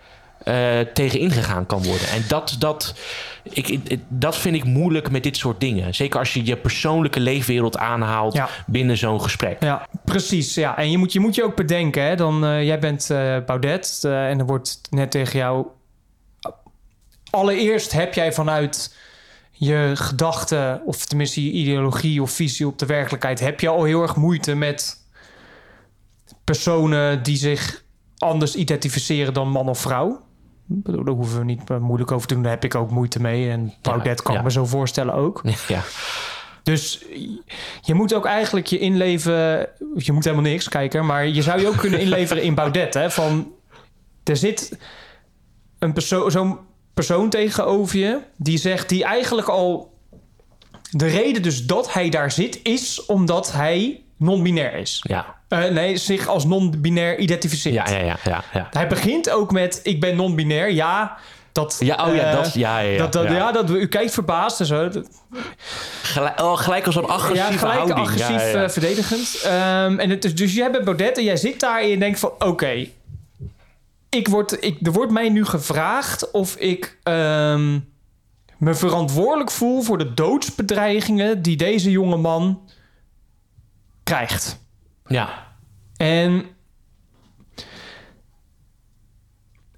eh, 0.44 0.80
tegen 0.94 1.18
ingegaan 1.18 1.66
kan 1.66 1.82
worden. 1.82 2.08
En 2.08 2.24
dat, 2.28 2.56
dat, 2.58 2.94
ik, 3.42 3.68
ik- 3.68 4.00
dat 4.08 4.36
vind 4.36 4.56
ik 4.56 4.64
moeilijk 4.64 5.10
met 5.10 5.22
dit 5.22 5.36
soort 5.36 5.60
dingen. 5.60 5.94
Zeker 5.94 6.18
als 6.18 6.32
je 6.34 6.44
je 6.46 6.56
persoonlijke 6.56 7.20
leefwereld 7.20 7.76
aanhaalt 7.78 8.34
Ja. 8.34 8.48
binnen 8.66 8.96
zo'n 8.96 9.20
gesprek. 9.22 9.62
Ja, 9.62 9.86
precies. 10.04 10.54
Ja. 10.54 10.76
En 10.76 10.90
je 10.90 10.98
moet 10.98 11.12
je, 11.12 11.20
moet 11.20 11.34
je 11.34 11.44
ook 11.44 11.56
bedenken, 11.56 12.02
hè, 12.02 12.16
dan, 12.16 12.44
eh, 12.44 12.64
jij 12.64 12.78
bent 12.78 13.10
eh, 13.10 13.36
Baudet 13.46 14.00
en 14.04 14.38
er 14.38 14.46
wordt 14.46 14.80
net 14.90 15.10
tegen 15.10 15.38
jou... 15.38 15.66
Allereerst 17.30 17.92
heb 17.92 18.14
jij 18.14 18.32
vanuit 18.32 18.96
je 19.64 19.90
gedachten, 19.94 20.82
of 20.84 21.04
tenminste 21.04 21.44
je 21.44 21.50
ideologie 21.50 22.22
of 22.22 22.30
visie 22.30 22.66
op 22.66 22.78
de 22.78 22.86
werkelijkheid... 22.86 23.40
heb 23.40 23.60
je 23.60 23.68
al 23.68 23.84
heel 23.84 24.02
erg 24.02 24.16
moeite 24.16 24.54
met 24.54 25.06
personen 26.44 27.22
die 27.22 27.36
zich 27.36 27.84
anders 28.18 28.54
identificeren 28.54 29.34
dan 29.34 29.48
man 29.48 29.68
of 29.68 29.78
vrouw. 29.78 30.20
Daar 30.66 31.14
hoeven 31.14 31.38
we 31.38 31.44
niet 31.44 31.70
eh, 31.70 31.78
moeilijk 31.78 32.12
over 32.12 32.28
te 32.28 32.34
doen. 32.34 32.42
Daar 32.42 32.52
heb 32.52 32.64
ik 32.64 32.74
ook 32.74 32.90
moeite 32.90 33.20
mee. 33.20 33.50
En 33.50 33.74
Baudet 33.82 34.22
kan 34.22 34.34
ja. 34.34 34.42
me 34.42 34.50
zo 34.50 34.64
voorstellen 34.66 35.14
ook. 35.14 35.42
Ja. 35.68 35.82
Dus 36.62 37.04
je 37.80 37.94
moet 37.94 38.14
ook 38.14 38.26
eigenlijk 38.26 38.66
je 38.66 38.78
inleven. 38.78 39.68
Je 39.96 40.12
moet 40.12 40.24
helemaal 40.24 40.50
niks 40.50 40.68
kijken, 40.68 41.06
maar 41.06 41.26
je 41.26 41.42
zou 41.42 41.60
je 41.60 41.68
ook 41.68 41.76
kunnen 41.76 42.00
inleveren 42.06 42.42
in 42.42 42.54
Baudet. 42.54 42.94
Hè? 42.94 43.10
Van 43.10 43.52
er 44.24 44.36
zit 44.36 44.78
een 45.78 45.92
persoon, 45.92 46.30
zo'n 46.30 46.58
persoon 46.94 47.30
tegenover 47.30 47.98
je 47.98 48.18
die 48.36 48.58
zegt, 48.58 48.88
die 48.88 49.04
eigenlijk 49.04 49.48
al. 49.48 49.90
De 50.90 51.06
reden 51.06 51.42
dus 51.42 51.66
dat 51.66 51.92
hij 51.92 52.08
daar 52.08 52.30
zit, 52.30 52.60
is 52.62 53.06
omdat 53.06 53.52
hij 53.52 54.00
non-binair 54.16 54.74
is. 54.74 55.04
Ja. 55.08 55.34
Eh, 55.48 55.64
nee, 55.64 55.96
zich 55.96 56.28
als 56.28 56.44
non-binair 56.44 57.18
identificeert. 57.18 57.88
Ja, 57.88 57.96
ja, 57.96 58.04
ja, 58.04 58.16
ja, 58.24 58.44
ja. 58.52 58.68
Hij 58.70 58.86
begint 58.86 59.30
ook 59.30 59.52
met: 59.52 59.80
Ik 59.82 60.00
ben 60.00 60.16
non-binair. 60.16 60.72
Ja, 60.72 61.16
dat. 61.52 61.76
Ja, 61.78 62.06
oh 62.06 62.14
ja, 62.14 62.22
eh, 62.22 62.36
dat, 62.36 62.54
ja, 62.54 62.78
ja, 62.78 62.90
ja, 62.90 62.98
dat, 62.98 63.12
dat, 63.12 63.24
ja. 63.24 63.32
ja. 63.32 63.52
dat 63.52 63.70
u 63.70 63.88
kijkt 63.88 64.12
verbaasd 64.12 64.60
en 64.60 64.66
zo. 64.66 64.90
Gelijk, 66.02 66.40
oh, 66.40 66.58
gelijk 66.58 66.86
als 66.86 66.96
een 66.96 67.04
agressieve 67.04 67.52
ja, 67.52 67.58
gelijk 67.58 67.76
houding. 67.76 67.98
agressief 67.98 68.54
eh, 68.54 68.68
verdedigend. 68.68 69.42
Ehm, 69.44 69.98
en 69.98 70.10
het 70.10 70.24
is, 70.24 70.34
dus 70.34 70.54
jij 70.54 70.70
bent 70.70 70.84
Baudet 70.84 71.18
en 71.18 71.24
jij 71.24 71.36
zit 71.36 71.60
daar 71.60 71.80
en 71.80 71.88
je 71.88 71.98
denkt 71.98 72.18
van... 72.18 72.32
Oké, 72.38 72.86
ik 74.14 74.28
word, 74.28 74.64
ik, 74.64 74.86
er 74.86 74.92
wordt 74.92 75.12
mij 75.12 75.28
nu 75.28 75.44
gevraagd 75.44 76.30
of 76.30 76.56
ik... 76.56 76.98
ehm, 77.02 77.78
me 78.62 78.74
verantwoordelijk 78.74 79.50
voel 79.50 79.82
voor 79.82 79.98
de 79.98 80.14
doodsbedreigingen 80.14 81.42
die 81.42 81.56
deze 81.56 81.90
jonge 81.90 82.16
man 82.16 82.70
krijgt. 84.02 84.64
Ja. 85.06 85.54
En 85.96 86.44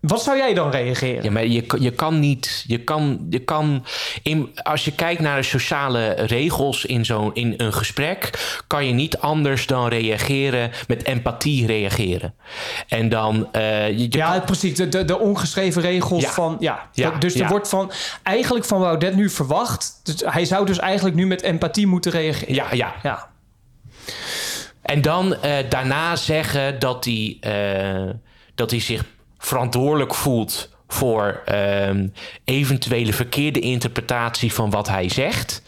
wat 0.06 0.22
zou 0.22 0.36
jij 0.36 0.54
dan 0.54 0.70
reageren? 0.70 1.24
Ja, 1.24 1.30
maar 1.30 1.46
je, 1.46 1.64
je 1.78 1.90
kan 1.90 2.18
niet. 2.18 2.64
Je 2.66 2.78
kan, 2.78 3.26
je 3.30 3.38
kan 3.38 3.84
in, 4.22 4.50
als 4.62 4.84
je 4.84 4.92
kijkt 4.92 5.20
naar 5.20 5.36
de 5.36 5.42
sociale 5.42 6.08
regels 6.12 6.84
in, 6.84 7.04
zo'n 7.04 7.34
in 7.34 7.54
een 7.56 7.72
gesprek, 7.72 8.30
kan 8.66 8.86
je 8.86 8.92
niet 8.92 9.18
anders 9.18 9.66
dan 9.66 9.88
reageren 9.88 10.70
met 10.88 11.04
empathie 11.04 11.66
reageren. 11.66 12.34
En 12.88 13.08
dan. 13.08 13.48
eh, 13.52 13.88
je, 13.88 13.98
je 13.98 14.06
ja, 14.10 14.30
kan- 14.32 14.44
precies. 14.44 14.74
De, 14.76 14.88
de, 14.88 15.04
de 15.04 15.18
ongeschreven 15.18 15.82
regels 15.82 16.22
Ja. 16.22 16.30
van. 16.32 16.56
Ja, 16.60 16.88
Ja, 16.92 17.10
dat- 17.10 17.20
dus 17.20 17.34
er 17.34 17.48
wordt 17.48 17.68
van. 17.68 17.92
Eigenlijk 18.22 18.64
van 18.66 18.80
Baudet 18.80 19.14
nu 19.16 19.30
verwacht. 19.30 20.00
Dus 20.02 20.14
hij 20.24 20.44
zou 20.44 20.66
dus 20.66 20.78
eigenlijk 20.78 21.16
nu 21.16 21.26
met 21.26 21.42
empathie 21.42 21.86
moeten 21.86 22.10
reageren. 22.10 22.54
ja, 22.54 22.66
ja. 22.72 22.94
Ja. 23.02 23.28
En 24.82 25.02
dan 25.02 25.34
eh, 25.34 25.52
daarna 25.68 26.16
zeggen 26.16 26.78
dat 26.78 27.04
hij, 27.04 27.36
eh, 27.40 28.10
dat 28.54 28.70
hij 28.70 28.80
zich 28.80 29.04
verantwoordelijk 29.46 30.14
voelt 30.14 30.68
voor 30.88 31.42
ehm, 31.44 32.08
eventuele 32.44 33.12
verkeerde 33.12 33.60
interpretatie 33.60 34.52
van 34.52 34.70
wat 34.70 34.88
hij 34.88 35.08
zegt. 35.08 35.62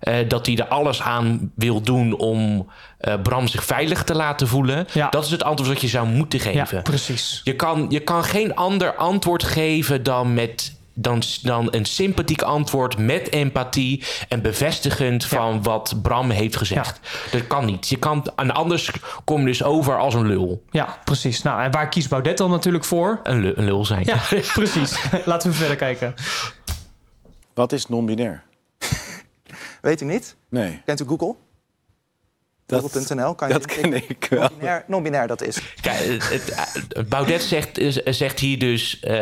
Eh, 0.00 0.28
dat 0.28 0.46
hij 0.46 0.56
er 0.56 0.66
alles 0.66 1.02
aan 1.02 1.52
wil 1.54 1.80
doen 1.80 2.16
om 2.16 2.68
eh, 2.98 3.14
Bram 3.22 3.46
zich 3.46 3.64
veilig 3.64 4.04
te 4.04 4.14
laten 4.14 4.48
voelen. 4.48 4.86
Ja. 4.92 5.08
Dat 5.08 5.24
is 5.24 5.30
het 5.30 5.42
antwoord 5.42 5.72
dat 5.72 5.80
je 5.80 5.88
zou 5.88 6.06
moeten 6.06 6.52
ja, 6.52 6.64
geven. 6.64 6.82
precies. 6.82 7.40
Je 7.44 7.56
kan, 7.56 7.86
je 7.88 8.00
kan 8.00 8.24
geen 8.24 8.54
ander 8.54 8.94
antwoord 8.94 9.44
geven 9.44 10.02
dan, 10.02 10.34
met, 10.34 10.76
dan, 10.94 11.22
dan 11.42 11.68
een 11.70 11.84
sympathiek 11.84 12.42
antwoord 12.42 12.98
met 12.98 13.30
empathie 13.32 14.04
en 14.28 14.42
bevestigend 14.42 15.24
van 15.24 15.62
wat 15.62 15.94
Bram 16.02 16.30
heeft 16.30 16.56
gezegd. 16.56 17.00
Dat 17.30 17.46
kan 17.46 17.64
niet. 17.64 17.88
Je 17.88 17.96
kan, 17.96 18.24
en 18.36 18.50
anders 18.50 18.90
kom 19.24 19.40
je 19.40 19.46
dus 19.46 19.62
over 19.62 19.98
als 19.98 20.14
een 20.14 20.26
lul. 20.26 20.64
Ja, 20.70 20.98
precies. 21.04 21.42
Nou, 21.42 21.62
en 21.62 21.70
waar 21.70 21.88
kiest 21.88 22.08
Baudet 22.08 22.38
dan 22.38 22.50
natuurlijk 22.50 22.84
voor? 22.84 23.20
Een 23.22 23.40
lul, 23.40 23.52
een 23.56 23.64
lul 23.64 23.84
zijn. 23.84 24.04
Ja, 24.04 24.20
precies. 24.54 24.98
Laten 25.24 25.50
we 25.50 25.56
verder 25.56 25.76
kijken. 25.76 26.14
Wat 27.54 27.72
is 27.72 27.88
non-binair? 27.88 28.42
Weet 29.80 30.00
u 30.00 30.04
niet? 30.04 30.36
Nee. 30.48 30.82
Kent 30.84 31.00
u 31.00 31.04
Google? 31.06 31.34
Dat, 32.80 32.92
Google.nl 32.92 33.34
kan 33.34 33.48
je 33.48 33.54
dat 33.54 33.66
ken 33.66 33.94
ik 33.94 34.26
wel. 34.30 34.40
Non-binair, 34.40 34.84
non-binair 34.86 35.26
dat 35.26 35.42
is. 35.42 35.58
Kijk, 35.80 35.98
het, 35.98 36.30
het- 36.30 37.08
Baudet 37.08 37.42
zegt, 37.42 37.80
zegt 38.04 38.38
hier 38.38 38.58
dus 38.58 39.00
eh, 39.00 39.14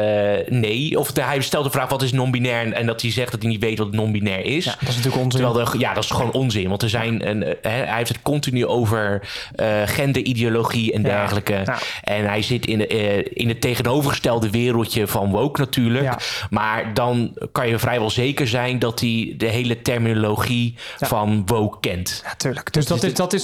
nee. 0.49 0.99
Of 0.99 1.12
de- 1.12 1.23
hij 1.23 1.40
stelt 1.40 1.64
de 1.64 1.71
vraag 1.71 1.88
wat 1.88 2.02
is 2.02 2.12
non-binair... 2.12 2.73
en 2.73 2.87
dat 2.87 3.02
hij 3.02 3.11
zegt 3.11 3.30
dat 3.30 3.42
hij 3.42 3.50
niet 3.50 3.61
weet 3.61 3.78
wat 3.78 3.92
non-binair 3.92 4.45
is. 4.45 4.64
Ja, 4.64 4.75
dat 4.80 4.88
is 4.88 4.97
natuurlijk 4.97 5.23
onzin. 5.23 5.40
Terwijl 5.45 5.71
de, 5.71 5.78
ja, 5.78 5.95
dat 5.95 6.04
is 6.04 6.11
gewoon 6.11 6.33
onzin. 6.33 6.69
Want 6.69 6.83
er 6.83 6.88
zijn 6.88 7.28
een, 7.28 7.42
eh, 7.42 7.54
hè, 7.62 7.85
hij 7.85 7.97
heeft 7.97 8.09
het 8.09 8.23
continu 8.23 8.66
over 8.66 9.28
eh, 9.54 9.83
genderideologie 9.85 10.92
en 10.92 11.02
dergelijke. 11.02 11.62
ja. 11.64 11.78
En 12.02 12.25
hij 12.25 12.42
zit 12.42 12.66
in, 12.66 12.78
de, 12.78 12.87
eh, 12.87 13.26
in 13.33 13.49
het 13.49 13.61
tegenovergestelde 13.61 14.50
wereldje 14.50 15.07
van 15.07 15.30
woke 15.30 15.61
natuurlijk. 15.61 16.04
Ja. 16.04 16.19
Maar 16.50 16.95
dan 16.95 17.37
kan 17.52 17.69
je 17.69 17.78
vrijwel 17.78 18.11
zeker 18.11 18.49
zijn 18.49 18.78
dat 18.78 19.00
hij 19.00 19.35
de 19.37 19.47
hele 19.47 19.83
terminologie 19.83 20.75
van 20.99 21.42
woke 21.47 21.76
kent. 21.80 22.21
Ja, 22.25 22.35
tuurlijk. 22.35 22.73
Dus 22.73 22.87
dat 22.87 23.02
is, 23.02 23.14
dat, 23.14 23.33
is, 23.33 23.40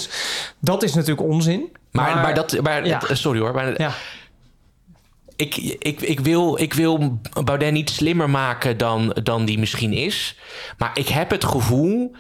dat 0.61 0.83
is 0.83 0.95
natuurlijk 0.95 1.29
onzin. 1.29 1.77
Maar, 1.91 2.17
maar, 2.17 2.35
dat, 2.35 2.61
maar 2.63 2.87
Ja. 2.87 3.01
sorry 3.13 3.41
hoor, 3.41 3.55
maar 3.55 3.81
Ja, 3.81 3.93
ik, 5.37 5.57
ik, 5.79 6.01
ik, 6.01 6.21
wil, 6.21 6.59
ik 6.61 6.73
wil 6.75 7.21
Baudet 7.45 7.73
niet 7.73 7.91
slimmer 7.91 8.31
maken 8.31 8.77
dan, 8.77 9.17
dan 9.23 9.45
die 9.45 9.59
misschien 9.59 9.93
is. 9.93 10.37
Maar 10.79 10.91
ik 10.95 11.09
heb 11.09 11.31
het 11.31 11.45
gevoel 11.45 12.17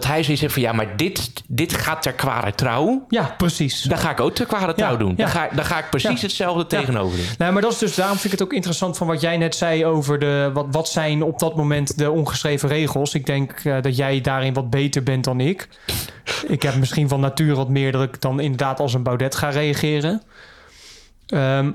dat 0.00 0.06
hij 0.06 0.22
zoiets 0.22 0.40
heeft 0.40 0.52
van... 0.54 0.62
ja, 0.62 0.72
maar 0.72 0.96
dit, 0.96 1.32
dit 1.46 1.72
gaat 1.74 2.02
ter 2.02 2.12
kwade 2.12 2.54
trouw. 2.54 3.04
ja, 3.08 3.34
precies. 3.38 3.82
Dan 3.82 3.98
ga 3.98 4.10
ik 4.10 4.20
ook 4.20 4.34
ter 4.34 4.46
kwade 4.46 4.74
trouw 4.74 4.90
Ja, 4.90 4.96
doen. 4.96 5.08
ja. 5.10 5.14
Dan, 5.16 5.28
ga, 5.28 5.48
dan 5.54 5.64
ga 5.64 5.78
ik 5.78 5.90
precies 5.90 6.20
Ja. 6.20 6.26
hetzelfde 6.26 6.66
tegenover 6.66 7.16
doen. 7.16 7.26
Nee, 7.38 7.50
maar 7.50 7.62
dat 7.62 7.72
is 7.72 7.78
dus, 7.78 7.94
daarom 7.94 8.16
vind 8.18 8.32
ik 8.32 8.38
het 8.38 8.48
ook 8.48 8.54
interessant 8.54 8.96
van 8.96 9.06
wat 9.06 9.20
jij 9.20 9.36
net 9.36 9.54
zei 9.54 9.84
over 9.86 10.18
de, 10.18 10.50
wat, 10.54 10.66
wat 10.70 10.88
zijn 10.88 11.22
op 11.22 11.38
dat 11.38 11.56
moment 11.56 11.98
de 11.98 12.10
ongeschreven 12.10 12.68
regels. 12.68 13.14
Ik 13.14 13.26
denk 13.26 13.52
eh, 13.64 13.82
dat 13.82 13.96
jij 13.96 14.20
daarin 14.20 14.54
wat 14.54 14.70
beter 14.70 15.02
bent 15.02 15.24
dan 15.24 15.40
ik. 15.40 15.68
Ik 16.46 16.62
heb 16.62 16.76
misschien 16.76 17.08
van 17.08 17.20
nature 17.20 17.54
wat 17.54 17.68
meer 17.68 17.92
dat 17.92 18.02
ik 18.02 18.20
dan 18.20 18.40
inderdaad 18.40 18.80
als 18.80 18.94
een 18.94 19.02
Baudet 19.02 19.34
ga 19.34 19.48
reageren. 19.48 20.22
Ehm, 21.26 21.70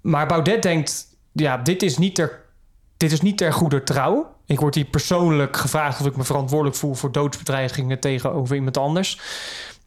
maar 0.00 0.26
Baudet 0.26 0.62
denkt, 0.62 1.04
ja, 1.32 1.56
dit 1.56 1.82
is 1.82 1.98
niet 1.98 2.14
ter, 2.14 2.40
dit 3.02 3.12
is 3.12 3.20
niet 3.20 3.38
ter 3.38 3.52
goede 3.52 3.82
trouw. 3.82 4.34
Ik 4.46 4.60
word 4.60 4.74
hier 4.74 4.84
persoonlijk 4.84 5.56
gevraagd 5.56 6.00
of 6.00 6.06
ik 6.06 6.16
me 6.16 6.24
verantwoordelijk 6.24 6.76
voel 6.76 6.94
voor 6.94 7.12
doodsbedreigingen 7.12 8.00
tegenover 8.00 8.56
iemand 8.56 8.76
anders. 8.76 9.20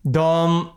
Dan, 0.01 0.71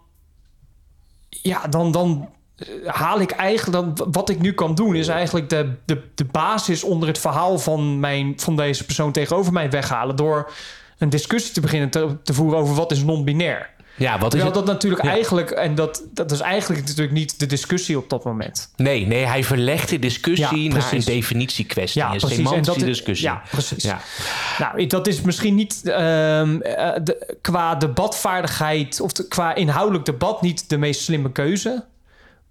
ja, 1.28 1.66
dan, 1.66 1.92
dan 1.92 2.28
eh, 2.56 2.66
haal 2.84 3.20
ik 3.20 3.30
eigenlijk 3.30 3.96
dan 3.96 4.10
wat 4.12 4.28
ik 4.28 4.40
nu 4.40 4.52
kan 4.52 4.74
doen 4.74 4.94
is 4.94 5.08
eigenlijk 5.08 5.48
de, 5.48 5.74
de, 5.84 6.02
de 6.14 6.24
basis 6.24 6.84
onder 6.84 7.08
het 7.08 7.18
verhaal 7.18 7.58
van, 7.58 8.00
mijn, 8.00 8.40
van 8.40 8.56
deze 8.56 8.84
persoon 8.84 9.12
tegenover 9.12 9.52
mij 9.52 9.70
weghalen 9.70 10.16
door 10.16 10.52
een 10.98 11.10
discussie 11.10 11.52
te 11.54 11.60
beginnen 11.60 11.90
te, 11.90 12.16
te 12.22 12.34
voeren 12.34 12.58
over 12.58 12.74
wat 12.74 12.92
is 12.92 13.02
non-binair. 13.04 13.70
Ja, 13.98 14.18
wat 14.18 14.34
is 14.34 14.40
Terwijl 14.40 14.64
dat 14.64 14.74
natuurlijk 14.74 15.02
Ja. 15.02 15.10
eigenlijk 15.10 15.50
en 15.50 15.74
dat 15.74 16.02
dat 16.10 16.30
is 16.30 16.40
eigenlijk 16.40 16.86
natuurlijk 16.86 17.12
niet 17.12 17.38
de 17.40 17.46
discussie 17.46 17.98
op 17.98 18.08
dat 18.10 18.24
moment. 18.24 18.72
Nee, 18.76 19.06
nee, 19.06 19.24
hij 19.26 19.44
verlegt 19.44 19.88
de 19.88 19.98
discussie 19.98 20.62
Ja, 20.62 20.74
naar 20.74 20.92
een 20.92 21.00
definitiekwestie. 21.04 22.02
Ja, 22.02 22.12
een 22.12 22.20
semantische 22.20 22.84
discussie. 22.84 23.28
ja, 23.28 23.42
precies. 23.50 23.82
Ja. 23.82 24.00
Nou, 24.58 24.86
dat 24.86 25.06
is 25.06 25.20
misschien 25.20 25.54
niet 25.54 25.80
ehm, 25.84 26.60
eh, 26.60 26.90
de, 27.02 27.36
qua 27.40 27.74
debatvaardigheid 27.74 29.00
of 29.00 29.12
de- 29.12 29.28
qua 29.28 29.54
inhoudelijk 29.54 30.04
debat 30.04 30.42
niet 30.42 30.68
de 30.68 30.78
meest 30.78 31.00
slimme 31.00 31.32
keuze. 31.32 31.84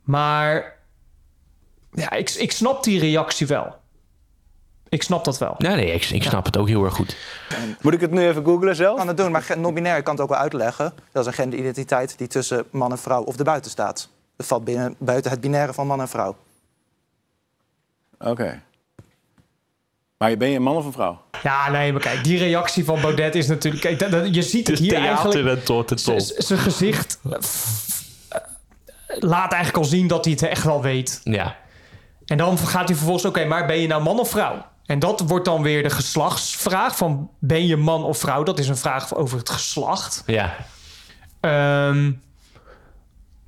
Maar 0.03 0.75
ja, 1.91 2.11
ik, 2.11 2.29
ik 2.29 2.51
snap 2.51 2.83
die 2.83 2.99
reactie 2.99 3.47
wel. 3.47 3.75
Ik 4.89 5.03
snap 5.03 5.25
dat 5.25 5.38
wel. 5.38 5.56
Ja, 5.58 5.75
nee, 5.75 5.91
ik, 5.91 6.06
ik 6.06 6.24
snap 6.24 6.46
het 6.46 6.58
ook 6.58 6.67
heel 6.67 6.84
erg 6.84 6.94
goed. 6.94 7.15
Moet 7.82 7.94
ik 7.94 8.01
het 8.01 8.12
nu 8.12 8.27
even 8.27 8.44
googlen 8.46 8.75
zelf? 8.75 8.98
kan 8.98 9.08
het 9.08 9.17
doen, 9.17 9.32
maar 9.32 9.46
non-binair 9.58 10.03
kan 10.03 10.13
het 10.13 10.24
ook 10.24 10.29
wel 10.29 10.38
uitleggen. 10.38 10.94
Dat 11.12 11.22
is 11.22 11.27
een 11.27 11.34
genderidentiteit 11.38 12.17
die 12.17 12.27
tussen 12.27 12.65
man 12.72 12.91
en 12.91 12.98
vrouw 12.98 13.24
of 13.24 13.38
erbuiten 13.38 13.72
staat. 13.72 14.10
Dat 14.36 14.46
valt 14.48 14.63
binnen, 14.63 14.96
buiten 14.98 15.32
het 15.32 15.41
binaire 15.41 15.74
van 15.74 15.88
man 15.88 16.01
en 16.01 16.08
vrouw. 16.08 16.36
Oké. 18.20 18.62
Maar 20.17 20.38
ben 20.38 20.50
je 20.50 20.56
een 20.56 20.62
man 20.63 20.75
of 20.75 20.86
een 20.86 20.91
vrouw? 20.91 21.22
Ja, 21.44 21.70
nee, 21.70 21.91
maar 21.91 22.01
kijk, 22.01 22.24
die 22.24 22.38
reactie 22.38 22.86
van 22.86 23.01
Baudet 23.01 23.36
is 23.36 23.48
natuurlijk... 23.48 23.84
Kijk, 23.84 24.00
dat- 24.00 24.12
dat- 24.12 24.36
je 24.36 24.41
ziet 24.41 24.67
het 24.67 24.79
hier 24.79 24.96
eigenlijk... 24.96 25.48
en 25.48 25.63
tot 25.63 25.89
het 25.89 26.00
Zijn 26.38 26.60
gezicht 26.60 27.20
eh, 27.29 28.39
laat 29.20 29.51
eigenlijk 29.51 29.84
al 29.84 29.89
zien 29.89 30.08
dat 30.08 30.24
hij 30.25 30.34
het 30.34 30.44
echt 30.44 30.63
wel 30.63 30.82
weet. 30.82 31.22
Ja. 31.24 31.56
En 32.25 32.38
dan 32.38 32.58
gaat 32.58 32.88
hij 32.88 32.96
vervolgens, 32.96 33.25
oké, 33.25 33.46
maar 33.46 33.65
ben 33.65 33.79
je 33.79 33.88
nou 33.88 34.03
man 34.03 34.20
of 34.20 34.29
vrouw? 34.29 34.65
En 34.88 35.00
dat 35.00 35.20
wordt 35.22 35.46
dan 35.46 35.62
weer 35.62 35.84
de 35.84 35.89
geslachtsvraag 35.89 36.98
van 36.98 37.29
ben 37.39 37.65
je 37.67 37.77
man 37.77 38.03
of 38.03 38.17
vrouw? 38.17 38.44
Dat 38.44 38.60
is 38.60 38.67
een 38.67 38.77
vraag 38.77 39.15
over 39.15 39.38
het 39.38 39.50
geslacht. 39.50 40.24
Ja. 40.25 40.56
Ehm, 41.39 42.12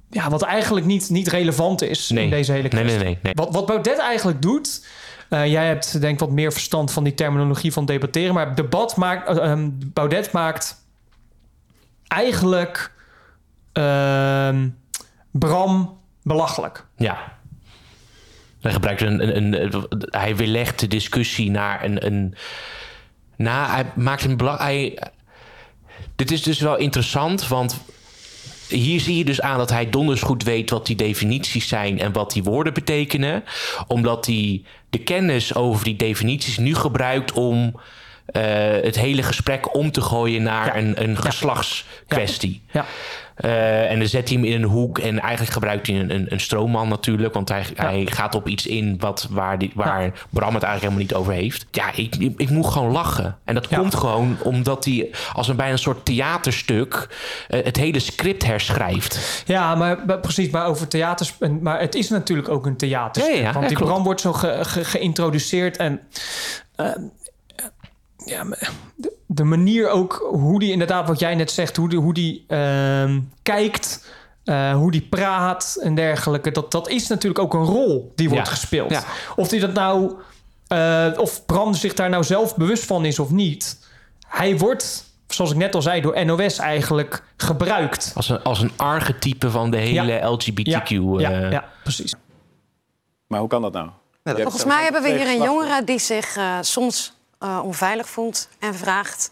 ja, 0.10 0.30
wat 0.30 0.42
eigenlijk 0.42 0.86
niet, 0.86 1.10
niet 1.10 1.28
relevant 1.28 1.82
is 1.82 2.10
Nee. 2.10 2.24
in 2.24 2.30
deze 2.30 2.52
hele 2.52 2.68
kwestie. 2.68 2.96
nee, 2.98 3.04
nee, 3.04 3.18
nee. 3.22 3.34
Wat, 3.36 3.54
wat 3.54 3.66
Baudet 3.66 4.00
eigenlijk 4.00 4.42
doet... 4.42 4.86
eh, 5.30 5.46
jij 5.46 5.68
hebt 5.68 6.02
denk 6.02 6.14
ik 6.14 6.20
wat 6.20 6.32
meer 6.32 6.52
verstand 6.52 6.92
van 6.92 7.04
die 7.04 7.14
terminologie 7.14 7.74
van 7.74 7.86
debatteren... 7.86 8.34
maar 8.34 8.56
debat 8.56 8.96
maakt, 8.96 9.28
eh, 9.38 9.52
ehm, 9.52 9.70
Baudet 9.74 10.32
maakt 10.32 10.84
eigenlijk 12.08 12.92
ehm, 13.74 14.70
Bram 15.32 15.98
belachelijk. 16.24 16.86
Ja. 16.98 17.38
Hij 18.62 18.72
gebruikt 18.72 19.02
een, 19.02 19.38
een, 19.38 19.86
hij 20.10 20.36
weerlegt 20.36 20.80
de 20.80 20.88
discussie 20.88 21.52
naar 21.52 21.84
een, 21.84 22.06
een 22.06 22.36
na, 23.36 23.70
hij 23.70 23.86
maakt 23.96 24.24
een 24.24 24.38
belang. 24.38 24.60
Hij, 24.60 24.98
dit 26.16 26.32
is 26.32 26.44
dus 26.44 26.60
wel 26.60 26.78
interessant, 26.78 27.48
want 27.48 27.82
hier 28.68 29.00
zie 29.00 29.18
je 29.18 29.26
dus 29.26 29.42
aan 29.42 29.58
dat 29.58 29.70
hij 29.70 29.90
donders 29.90 30.22
goed 30.22 30.44
weet 30.44 30.70
wat 30.70 30.86
die 30.86 30.96
definities 30.96 31.68
zijn 31.68 32.00
en 32.00 32.12
wat 32.14 32.32
die 32.32 32.44
woorden 32.44 32.74
betekenen, 32.74 33.44
omdat 33.88 34.26
hij 34.26 34.64
de 34.90 35.00
kennis 35.00 35.56
over 35.56 35.84
die 35.84 35.96
definities 35.96 36.58
nu 36.58 36.76
gebruikt 36.76 37.32
om 37.32 37.80
eh, 38.32 38.84
het 38.84 39.00
hele 39.00 39.24
gesprek 39.24 39.76
om 39.76 39.92
te 39.92 40.02
gooien 40.02 40.44
naar 40.44 40.66
Ja. 40.66 40.78
een, 40.78 41.04
een 41.04 41.18
geslachtskwestie. 41.18 42.62
Ja. 42.72 42.86
Eh, 43.36 43.92
en 43.92 44.00
dan 44.00 44.08
zet 44.08 44.30
hij 44.30 44.38
hem 44.38 44.46
in 44.48 44.54
een 44.64 44.70
hoek. 44.70 44.98
En 45.00 45.20
eigenlijk 45.20 45.52
gebruikt 45.52 45.88
hij 45.88 46.00
een, 46.00 46.14
een, 46.14 46.26
een 46.30 46.40
stroomman 46.40 46.88
natuurlijk. 46.90 47.34
Want 47.34 47.50
hij, 47.50 47.64
hij 47.76 48.08
gaat 48.10 48.36
op 48.36 48.48
iets 48.48 48.66
in 48.68 48.96
wat, 49.00 49.28
waar, 49.30 49.58
die, 49.58 49.72
waar 49.76 50.12
Bram 50.30 50.54
het 50.54 50.64
eigenlijk 50.64 50.82
helemaal 50.82 51.00
niet 51.00 51.14
over 51.14 51.34
heeft. 51.34 51.66
Ja, 51.72 51.92
ik, 51.96 52.16
ik, 52.16 52.34
ik 52.38 52.50
moet 52.50 52.68
gewoon 52.68 52.92
lachen. 52.92 53.38
En 53.46 53.54
dat 53.56 53.68
Ja. 53.70 53.78
komt 53.78 53.96
gewoon 53.96 54.38
omdat 54.44 54.86
hij 54.86 55.10
als 55.34 55.48
een 55.48 55.56
bijna 55.56 55.72
een 55.72 55.80
soort 55.80 56.06
theaterstuk... 56.06 57.08
eh, 57.48 57.64
het 57.64 57.78
hele 57.78 58.00
script 58.00 58.46
herschrijft. 58.46 59.44
Ja, 59.46 59.76
maar, 59.76 59.98
maar 60.08 60.20
precies, 60.20 60.50
maar 60.50 60.66
over 60.66 60.88
theaters. 60.88 61.34
Maar 61.62 61.80
het 61.80 61.96
is 61.96 62.10
natuurlijk 62.10 62.50
ook 62.50 62.66
een 62.66 62.78
theater. 62.78 63.24
Ja, 63.24 63.30
ja, 63.36 63.42
ja, 63.42 63.52
want 63.54 63.68
die. 63.68 63.78
Bram 63.78 64.04
wordt 64.04 64.22
zo 64.22 64.34
ge- 64.34 64.60
ge- 64.62 64.86
geïntroduceerd 64.86 65.78
en. 65.78 66.00
Ja, 68.30 68.44
de, 68.96 69.14
de 69.26 69.44
manier 69.44 69.90
ook 69.90 70.28
hoe 70.32 70.60
die 70.60 70.72
inderdaad, 70.72 71.08
wat 71.08 71.20
jij 71.20 71.36
net 71.36 71.52
zegt, 71.52 71.76
hoe 71.76 71.90
die, 71.90 72.00
hoe 72.00 72.14
die 72.14 72.44
ehm, 72.48 73.20
kijkt, 73.44 74.08
eh, 74.44 74.74
hoe 74.74 74.92
die 74.92 75.02
praat 75.02 75.78
en 75.82 75.96
dergelijke. 75.96 76.52
Dat, 76.52 76.72
dat 76.72 76.88
is 76.90 77.08
natuurlijk 77.08 77.40
ook 77.40 77.54
een 77.54 77.64
rol 77.66 78.12
die 78.16 78.30
wordt 78.30 78.48
Ja. 78.48 78.52
gespeeld. 78.54 78.92
Ja. 78.92 79.04
Of 79.36 79.48
die 79.48 79.60
dat 79.60 79.74
nou, 79.74 80.14
eh, 80.68 81.08
of 81.18 81.46
Bram 81.46 81.74
zich 81.74 81.94
daar 81.94 82.10
nou 82.10 82.24
zelf 82.24 82.56
bewust 82.56 82.86
van 82.86 83.06
is 83.06 83.20
of 83.20 83.30
niet. 83.30 83.88
Hij 84.28 84.58
wordt, 84.58 85.04
zoals 85.28 85.52
ik 85.52 85.58
net 85.58 85.76
al 85.76 85.82
zei, 85.82 86.02
door 86.02 86.26
NOS 86.26 86.58
eigenlijk 86.58 87.24
gebruikt. 87.38 88.12
Als 88.16 88.30
een, 88.30 88.44
als 88.44 88.62
een 88.62 88.72
archetype 88.76 89.50
van 89.52 89.72
de 89.72 89.78
hele 89.78 90.12
Ja. 90.14 90.30
LGBTQ. 90.30 90.90
ja, 91.20 91.32
eh, 91.32 91.52
ja, 91.52 91.70
precies. 91.84 92.14
Maar 93.28 93.40
hoe 93.40 93.50
kan 93.50 93.62
dat 93.62 93.74
nou? 93.74 93.90
Volgens 94.24 94.66
mij 94.66 94.84
hebben 94.84 95.02
we 95.02 95.10
hier 95.10 95.28
een 95.28 95.42
jongere 95.44 95.84
die 95.84 96.00
zich 96.00 96.36
eh, 96.38 96.58
soms 96.62 97.14
eh, 97.40 97.62
onveilig 97.64 98.10
voelt 98.10 98.50
en 98.60 98.76
vraagt. 98.76 99.30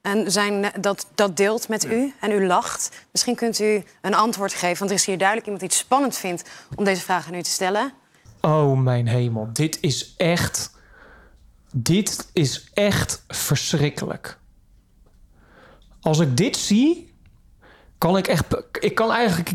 En 0.00 0.32
zijn, 0.32 0.72
dat, 0.80 1.06
dat 1.14 1.36
deelt 1.36 1.68
met 1.68 1.84
u 1.84 2.14
en 2.20 2.30
u 2.30 2.46
lacht. 2.46 3.06
Misschien 3.12 3.34
kunt 3.34 3.58
u 3.58 3.84
een 4.00 4.14
antwoord 4.14 4.52
geven, 4.52 4.78
want 4.78 4.90
er 4.90 4.96
is 4.96 5.06
hier 5.06 5.18
duidelijk 5.18 5.46
iemand 5.46 5.64
die 5.64 5.72
het 5.74 5.84
spannend 5.84 6.16
vindt 6.16 6.50
om 6.74 6.84
deze 6.84 7.02
vraag 7.02 7.26
aan 7.26 7.34
u 7.34 7.42
te 7.42 7.50
stellen. 7.50 7.92
Oh 8.40 8.78
mijn 8.78 9.06
hemel, 9.06 9.48
dit 9.52 9.78
is 9.80 10.14
echt. 10.16 10.76
Dit 11.72 12.28
is 12.32 12.70
echt 12.74 13.24
verschrikkelijk. 13.28 14.38
Als 16.00 16.18
ik 16.18 16.36
dit 16.36 16.56
zie, 16.56 17.14
kan 17.98 18.16
ik 18.16 18.26
echt. 18.28 18.44
Ik 18.80 18.94
kan 18.94 19.12
eigenlijk. 19.12 19.50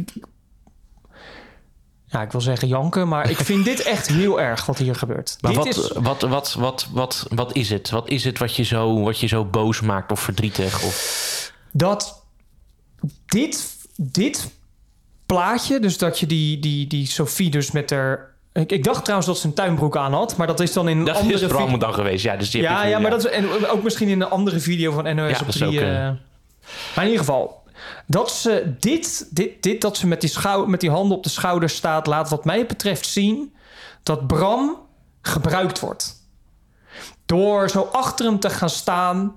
Ja, 2.13 2.21
ik 2.21 2.31
wil 2.31 2.41
zeggen 2.41 2.67
janken, 2.67 3.07
maar 3.07 3.29
ik 3.29 3.37
vind 3.37 3.65
dit 3.65 3.81
echt 3.81 4.07
heel 4.07 4.41
erg 4.41 4.65
wat 4.65 4.77
hier 4.77 4.95
gebeurt. 4.95 5.37
Maar 5.41 5.51
dit 5.53 5.59
wat, 5.63 5.67
is, 5.67 5.91
wat, 5.95 6.21
wat, 6.21 6.53
wat, 6.53 6.87
wat, 6.91 7.25
wat 7.35 7.55
is 7.55 7.69
het? 7.69 7.89
Wat 7.89 8.09
is 8.09 8.23
het 8.23 8.37
wat 8.37 8.55
je, 8.55 8.63
zo, 8.63 8.99
wat 9.03 9.19
je 9.19 9.27
zo 9.27 9.45
boos 9.45 9.81
maakt 9.81 10.11
of 10.11 10.19
verdrietig? 10.19 10.83
Of... 10.83 11.51
dat 11.71 12.23
dit, 13.25 13.75
dit 13.95 14.51
plaatje, 15.25 15.79
dus 15.79 15.97
dat 15.97 16.19
je 16.19 16.25
die, 16.25 16.59
die, 16.59 16.87
die 16.87 17.07
Sophie 17.07 17.49
dus 17.49 17.71
met 17.71 17.89
haar. 17.89 18.31
Ik, 18.53 18.71
ik 18.71 18.83
dacht 18.83 19.01
trouwens 19.01 19.27
dat 19.27 19.37
ze 19.37 19.47
een 19.47 19.53
tuinbroek 19.53 19.97
aan 19.97 20.13
had, 20.13 20.37
maar 20.37 20.47
dat 20.47 20.59
is 20.59 20.73
dan 20.73 20.89
in 20.89 20.97
een 20.97 21.05
Dat 21.05 21.15
andere 21.15 21.33
is 21.33 21.41
vi- 21.41 21.47
Bram 21.47 21.79
dan 21.79 21.93
geweest. 21.93 22.23
Ja, 22.23 22.35
dus 22.35 22.49
die 22.51 22.61
Ja, 22.61 22.85
ja, 22.85 22.99
maar 22.99 23.11
dat 23.11 23.25
is 23.25 23.31
en 23.31 23.67
ook 23.69 23.83
misschien 23.83 24.07
in 24.07 24.21
een 24.21 24.29
andere 24.29 24.59
video 24.59 24.91
van 24.91 25.15
NOS 25.15 25.29
Ja, 25.29 25.39
op 25.39 25.45
dat 25.45 25.47
is 25.47 25.55
3. 25.55 25.67
ook, 25.67 25.75
eh, 25.75 26.07
eh. 26.07 26.13
Maar 26.95 27.03
in 27.05 27.11
ieder 27.11 27.19
geval, 27.19 27.62
dat 28.07 28.31
ze 28.31 28.73
dit, 28.79 29.27
dit, 29.31 29.63
dit 29.63 29.81
dat 29.81 29.97
ze 29.97 30.07
met 30.07 30.21
die, 30.21 30.29
schou 30.29 30.69
met 30.69 30.79
die 30.79 30.89
handen 30.89 31.17
op 31.17 31.23
de 31.23 31.29
schouder 31.29 31.69
staat, 31.69 32.07
laat 32.07 32.29
wat 32.29 32.45
mij 32.45 32.65
betreft 32.65 33.07
zien 33.07 33.53
dat 34.03 34.27
Bram 34.27 34.77
gebruikt 35.21 35.79
wordt. 35.79 36.21
Door 37.25 37.69
zo 37.69 37.89
achter 37.91 38.25
hem 38.25 38.39
te 38.39 38.49
gaan 38.49 38.69
staan. 38.69 39.35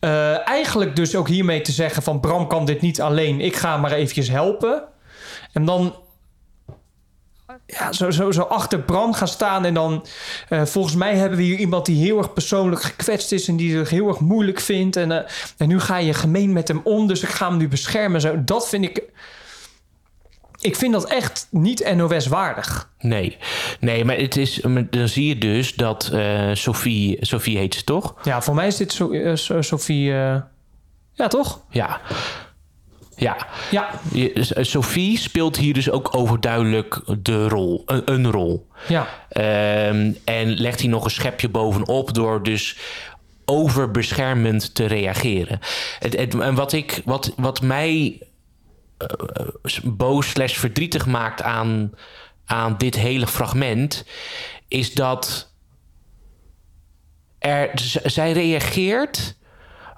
eh, 0.00 0.48
eigenlijk 0.48 0.96
dus 0.96 1.14
ook 1.14 1.28
hiermee 1.28 1.60
te 1.60 1.72
zeggen 1.72 2.02
van 2.02 2.20
Bram 2.20 2.46
kan 2.46 2.64
dit 2.64 2.80
niet 2.80 3.00
alleen. 3.00 3.40
Ik 3.40 3.56
ga 3.56 3.76
maar 3.76 3.92
eventjes 3.92 4.28
helpen. 4.28 4.82
En 5.52 5.64
dan 5.64 5.94
ja, 7.78 7.92
zo, 7.92 8.10
zo, 8.10 8.30
zo 8.30 8.42
achter 8.42 8.80
Bram 8.80 9.12
gaan 9.12 9.28
staan. 9.28 9.64
En 9.64 9.74
dan, 9.74 10.06
eh, 10.48 10.64
volgens 10.64 10.94
mij 10.94 11.16
hebben 11.16 11.38
we 11.38 11.44
hier 11.44 11.58
iemand 11.58 11.86
die 11.86 12.04
heel 12.04 12.18
erg 12.18 12.32
persoonlijk 12.32 12.82
gekwetst 12.82 13.32
is. 13.32 13.48
En 13.48 13.56
die 13.56 13.70
zich 13.78 13.90
heel 13.90 14.08
erg 14.08 14.18
moeilijk 14.20 14.60
vindt. 14.60 14.96
En, 14.96 15.12
eh, 15.12 15.30
en 15.56 15.68
nu 15.68 15.80
ga 15.80 15.96
je 15.98 16.14
gemeen 16.14 16.52
met 16.52 16.68
hem 16.68 16.80
om. 16.84 17.06
Dus 17.06 17.22
ik 17.22 17.28
ga 17.28 17.48
hem 17.48 17.56
nu 17.56 17.68
beschermen. 17.68 18.20
Zo, 18.20 18.44
dat 18.44 18.68
vind 18.68 18.84
ik. 18.84 19.02
Ik 20.60 20.76
vind 20.76 20.92
dat 20.92 21.08
echt 21.10 21.46
niet 21.50 21.94
NOS-waardig. 21.96 22.90
Nee, 22.98 23.36
nee, 23.80 24.04
maar 24.04 24.16
het 24.16 24.36
is, 24.36 24.60
dan 24.90 25.08
zie 25.08 25.26
je 25.26 25.38
dus 25.38 25.74
dat 25.74 26.10
eh, 26.12 26.50
Sophie, 26.52 27.16
Sophie 27.20 27.58
heet 27.58 27.74
ze 27.74 27.84
toch? 27.84 28.14
Ja, 28.22 28.42
voor 28.42 28.54
mij 28.54 28.66
is 28.66 28.76
dit 28.76 28.92
zo- 28.92 29.36
Sophie. 29.60 30.04
ja, 31.12 31.28
toch? 31.28 31.60
Ja. 31.70 32.00
Ja, 33.20 33.46
Ja, 33.70 33.90
Je- 34.12 34.46
Sophie 34.60 35.18
speelt 35.18 35.56
hier 35.56 35.74
dus 35.74 35.90
ook 35.90 36.16
overduidelijk 36.16 37.00
de 37.22 37.48
rol, 37.48 37.82
een, 37.86 38.02
een 38.04 38.30
rol. 38.30 38.68
ja. 38.88 39.06
Ehm, 39.28 40.12
en 40.24 40.48
legt 40.48 40.80
hier 40.80 40.90
nog 40.90 41.04
een 41.04 41.10
schepje 41.10 41.48
bovenop 41.48 42.14
door 42.14 42.42
dus 42.42 42.76
overbeschermend 43.44 44.74
te 44.74 44.86
reageren. 44.86 45.58
Het, 45.98 46.16
het- 46.16 46.38
en 46.40 46.54
wat, 46.54 46.72
ik, 46.72 47.02
wat, 47.04 47.32
wat 47.36 47.60
mij 47.62 48.18
eh, 48.98 49.06
boos 49.84 50.30
slash 50.30 50.54
verdrietig 50.58 51.06
maakt 51.06 51.42
aan, 51.42 51.92
aan 52.44 52.74
dit 52.78 52.94
hele 52.94 53.26
fragment... 53.26 54.04
is 54.68 54.94
dat 54.94 55.52
er, 57.38 57.70
zij 58.04 58.32
reageert 58.32 59.36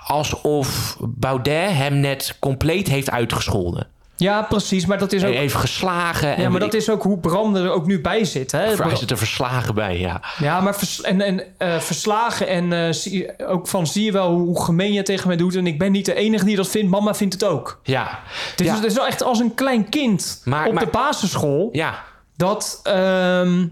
alsof 0.06 0.96
Baudet 1.00 1.70
hem 1.70 1.94
net 2.00 2.36
compleet 2.38 2.88
heeft 2.88 3.10
uitgescholden. 3.10 3.86
ja, 4.16 4.42
precies. 4.42 4.86
Maar 4.86 4.98
dat 4.98 5.12
is 5.12 5.22
Hij 5.22 5.30
ook. 5.30 5.36
heeft 5.36 5.54
geslagen. 5.54 6.28
Ja, 6.28 6.34
en 6.36 6.50
maar 6.50 6.60
dat 6.60 6.74
is 6.74 6.90
ook 6.90 7.02
hoe 7.02 7.18
Bram 7.18 7.56
er 7.56 7.70
ook 7.70 7.86
nu 7.86 8.00
bij 8.00 8.24
zit. 8.24 8.52
Hè? 8.52 8.74
Hij 8.76 8.96
zit 8.96 9.10
er 9.10 9.18
verslagen 9.18 9.74
bij, 9.74 9.98
ja. 9.98 10.20
Ja, 10.38 10.60
maar 10.60 10.76
vers- 10.76 11.00
en, 11.00 11.20
en, 11.20 11.42
eh, 11.58 11.78
verslagen 11.78 12.48
en 12.48 12.94
zie, 12.94 13.46
ook 13.48 13.68
van 13.68 13.86
zie 13.86 14.04
je 14.04 14.12
wel 14.12 14.30
hoe 14.34 14.64
gemeen 14.64 14.90
je 14.90 14.96
het 14.96 15.06
tegen 15.06 15.28
mij 15.28 15.36
doet. 15.36 15.54
En 15.56 15.66
ik 15.66 15.78
ben 15.78 15.92
niet 15.92 16.04
de 16.06 16.14
enige 16.14 16.44
die 16.44 16.56
dat 16.56 16.68
vindt. 16.68 16.90
Mama 16.90 17.14
vindt 17.14 17.34
het 17.34 17.44
ook. 17.44 17.80
Ja, 17.82 18.18
Dit, 18.56 18.66
ja. 18.66 18.84
is, 18.84 18.94
wel 18.94 19.06
echt 19.06 19.22
als 19.22 19.38
een 19.38 19.54
klein 19.54 19.88
kind 19.88 20.40
Maar- 20.44 20.66
op 20.66 20.72
maar- 20.72 20.84
de 20.84 20.90
basisschool. 20.90 21.68
ja. 21.72 21.94
Dat 22.36 22.80
ehm, 22.82 23.66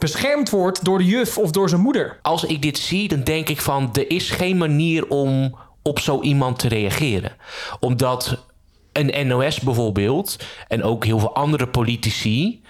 beschermd 0.00 0.50
wordt 0.50 0.84
door 0.84 0.98
de 0.98 1.04
juf 1.04 1.38
of 1.38 1.50
door 1.50 1.68
zijn 1.68 1.80
moeder. 1.80 2.18
Als 2.22 2.44
ik 2.44 2.62
dit 2.62 2.78
zie, 2.78 3.08
dan 3.08 3.22
denk 3.22 3.48
ik 3.48 3.60
van... 3.60 3.90
er 3.92 4.10
is 4.10 4.30
geen 4.30 4.56
manier 4.56 5.08
om 5.08 5.56
op 5.82 5.98
zo 5.98 6.20
iemand 6.20 6.58
te 6.58 6.68
reageren. 6.68 7.32
Omdat 7.80 8.44
een 8.92 9.26
NOS 9.26 9.60
bijvoorbeeld... 9.60 10.36
en 10.68 10.82
ook 10.82 11.04
heel 11.04 11.18
veel 11.18 11.34
andere 11.34 11.66
politici... 11.66 12.62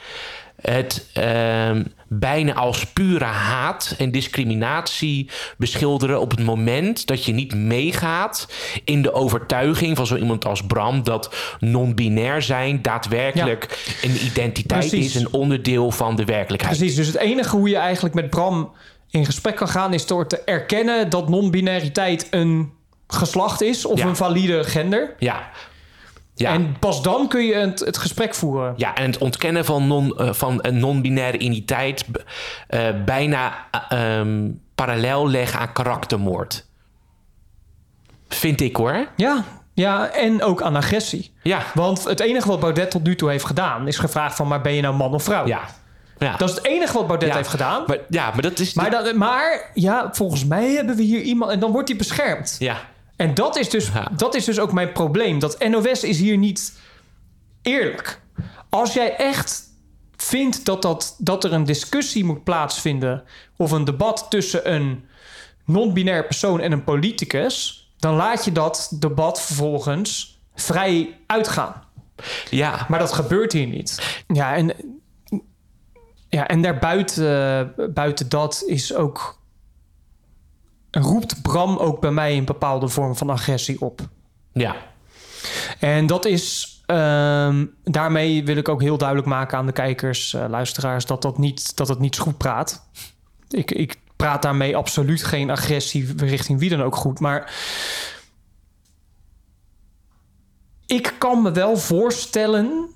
het 0.60 1.06
ehm, 1.12 1.82
bijna 2.08 2.54
als 2.54 2.86
pure 2.86 3.24
haat 3.24 3.94
en 3.98 4.10
discriminatie 4.10 5.30
beschilderen... 5.56 6.20
op 6.20 6.30
het 6.30 6.44
moment 6.44 7.06
dat 7.06 7.24
je 7.24 7.32
niet 7.32 7.54
meegaat 7.54 8.48
in 8.84 9.02
de 9.02 9.12
overtuiging 9.12 9.96
van 9.96 10.06
zo 10.06 10.16
iemand 10.16 10.44
als 10.44 10.62
Bram... 10.66 11.02
dat 11.02 11.34
non-binair 11.58 12.42
zijn 12.42 12.82
daadwerkelijk 12.82 13.96
een 14.02 14.24
identiteit 14.24 14.88
Precies. 14.88 15.14
is... 15.14 15.14
een 15.14 15.32
onderdeel 15.32 15.90
van 15.90 16.16
de 16.16 16.24
werkelijkheid. 16.24 16.76
Precies, 16.76 16.96
dus 16.96 17.06
het 17.06 17.16
enige 17.16 17.56
hoe 17.56 17.68
je 17.68 17.76
eigenlijk 17.76 18.14
met 18.14 18.30
Bram 18.30 18.72
in 19.10 19.24
gesprek 19.24 19.56
kan 19.56 19.68
gaan... 19.68 19.94
is 19.94 20.06
door 20.06 20.26
te 20.26 20.38
erkennen 20.38 21.08
dat 21.08 21.28
non-binariteit 21.28 22.26
een 22.30 22.72
geslacht 23.06 23.62
is... 23.62 23.84
of 23.84 23.98
Ja. 23.98 24.06
een 24.06 24.16
valide 24.16 24.64
gender. 24.64 25.14
Ja. 25.18 25.50
Ja. 26.40 26.52
En 26.52 26.78
pas 26.78 27.02
dan 27.02 27.28
kun 27.28 27.44
je 27.44 27.54
het, 27.54 27.80
het 27.80 27.98
gesprek 27.98 28.34
voeren. 28.34 28.74
Ja, 28.76 28.94
en 28.94 29.06
het 29.06 29.18
ontkennen 29.18 29.64
van, 29.64 29.86
non, 29.86 30.18
eh, 30.18 30.32
van 30.32 30.58
een 30.62 30.78
non-binaire 30.78 31.38
identiteit 31.38 32.04
eh, 32.68 32.88
bijna 33.04 33.66
eh, 33.70 34.18
ehm, 34.18 34.48
parallel 34.74 35.28
leggen 35.28 35.60
aan 35.60 35.72
karaktermoord. 35.72 36.66
Vind 38.28 38.60
ik 38.60 38.76
hoor. 38.76 39.06
Ja, 39.16 39.44
ja, 39.74 40.08
en 40.08 40.42
ook 40.42 40.62
aan 40.62 40.76
agressie. 40.76 41.32
Ja. 41.42 41.62
Want 41.74 42.04
het 42.04 42.20
enige 42.20 42.48
wat 42.48 42.60
Baudet 42.60 42.90
tot 42.90 43.02
nu 43.02 43.16
toe 43.16 43.30
heeft 43.30 43.44
gedaan... 43.44 43.86
is 43.86 43.98
gevraagd 43.98 44.36
van, 44.36 44.48
maar 44.48 44.60
ben 44.60 44.74
je 44.74 44.82
nou 44.82 44.94
man 44.94 45.14
of 45.14 45.22
vrouw? 45.22 45.46
Ja. 45.46 45.60
ja. 46.18 46.36
Dat 46.36 46.48
is 46.48 46.54
het 46.54 46.64
enige 46.66 46.92
wat 46.92 47.06
Baudet 47.06 47.28
Ja. 47.28 47.36
heeft 47.36 47.48
gedaan. 47.48 47.84
Maar, 47.86 47.98
ja, 48.08 48.30
maar 48.32 48.42
dat 48.42 48.58
is... 48.58 48.74
Maar, 48.74 48.90
dat, 48.90 49.14
maar 49.14 49.70
ja, 49.74 50.08
volgens 50.12 50.44
mij 50.44 50.70
hebben 50.70 50.96
we 50.96 51.02
hier 51.02 51.20
iemand... 51.20 51.50
en 51.50 51.60
dan 51.60 51.72
wordt 51.72 51.88
hij 51.88 51.98
beschermd. 51.98 52.56
ja. 52.58 52.76
En 53.20 53.34
dat 53.34 53.56
is, 53.56 53.70
dus, 53.70 53.88
Ja. 53.92 54.10
dat 54.16 54.34
is 54.34 54.44
dus 54.44 54.58
ook 54.58 54.72
mijn 54.72 54.92
probleem. 54.92 55.38
Dat 55.38 55.68
NOS 55.68 56.04
is 56.04 56.18
hier 56.18 56.36
niet 56.36 56.78
eerlijk. 57.62 58.20
Als 58.68 58.92
jij 58.92 59.16
echt 59.16 59.62
vindt 60.16 60.64
dat, 60.64 60.82
dat, 60.82 61.14
dat 61.18 61.44
er 61.44 61.52
een 61.52 61.64
discussie 61.64 62.24
moet 62.24 62.44
plaatsvinden... 62.44 63.24
of 63.56 63.70
een 63.70 63.84
debat 63.84 64.26
tussen 64.28 64.72
een 64.72 65.04
non-binair 65.64 66.24
persoon 66.26 66.60
en 66.60 66.72
een 66.72 66.84
politicus... 66.84 67.88
dan 67.98 68.14
laat 68.14 68.44
je 68.44 68.52
dat 68.52 68.92
debat 69.00 69.40
vervolgens 69.40 70.40
vrij 70.54 71.18
uitgaan. 71.26 71.82
ja. 72.50 72.86
Maar 72.88 72.98
dat 72.98 73.12
gebeurt 73.12 73.52
hier 73.52 73.66
niet. 73.66 74.22
Ja, 74.26 74.56
en, 74.56 74.72
ja, 76.28 76.48
en 76.48 76.62
daarbuiten 76.62 77.74
buiten 77.94 78.28
dat 78.28 78.62
is 78.66 78.94
ook... 78.94 79.38
roept 80.90 81.42
Bram 81.42 81.76
ook 81.76 82.00
bij 82.00 82.10
mij 82.10 82.36
een 82.36 82.44
bepaalde 82.44 82.88
vorm 82.88 83.16
van 83.16 83.30
agressie 83.30 83.80
op. 83.80 84.00
ja. 84.52 84.76
En 85.78 86.06
dat 86.06 86.24
is... 86.24 86.78
ehm, 86.86 87.66
daarmee 87.84 88.44
wil 88.44 88.56
ik 88.56 88.68
ook 88.68 88.80
heel 88.80 88.98
duidelijk 88.98 89.28
maken 89.28 89.58
aan 89.58 89.66
de 89.66 89.72
kijkers, 89.72 90.34
eh, 90.34 90.44
luisteraars... 90.48 91.06
dat, 91.06 91.22
dat, 91.22 91.38
niet, 91.38 91.76
dat 91.76 91.88
het 91.88 91.98
niet 91.98 92.18
goed 92.18 92.36
praat. 92.36 92.88
Ik, 93.48 93.70
ik 93.70 93.98
praat 94.16 94.42
daarmee 94.42 94.76
absoluut 94.76 95.24
geen 95.24 95.50
agressie 95.50 96.14
richting 96.16 96.58
wie 96.58 96.70
dan 96.70 96.82
ook 96.82 96.96
goed. 96.96 97.20
Maar 97.20 97.54
ik 100.86 101.14
kan 101.18 101.42
me 101.42 101.52
wel 101.52 101.76
voorstellen 101.76 102.88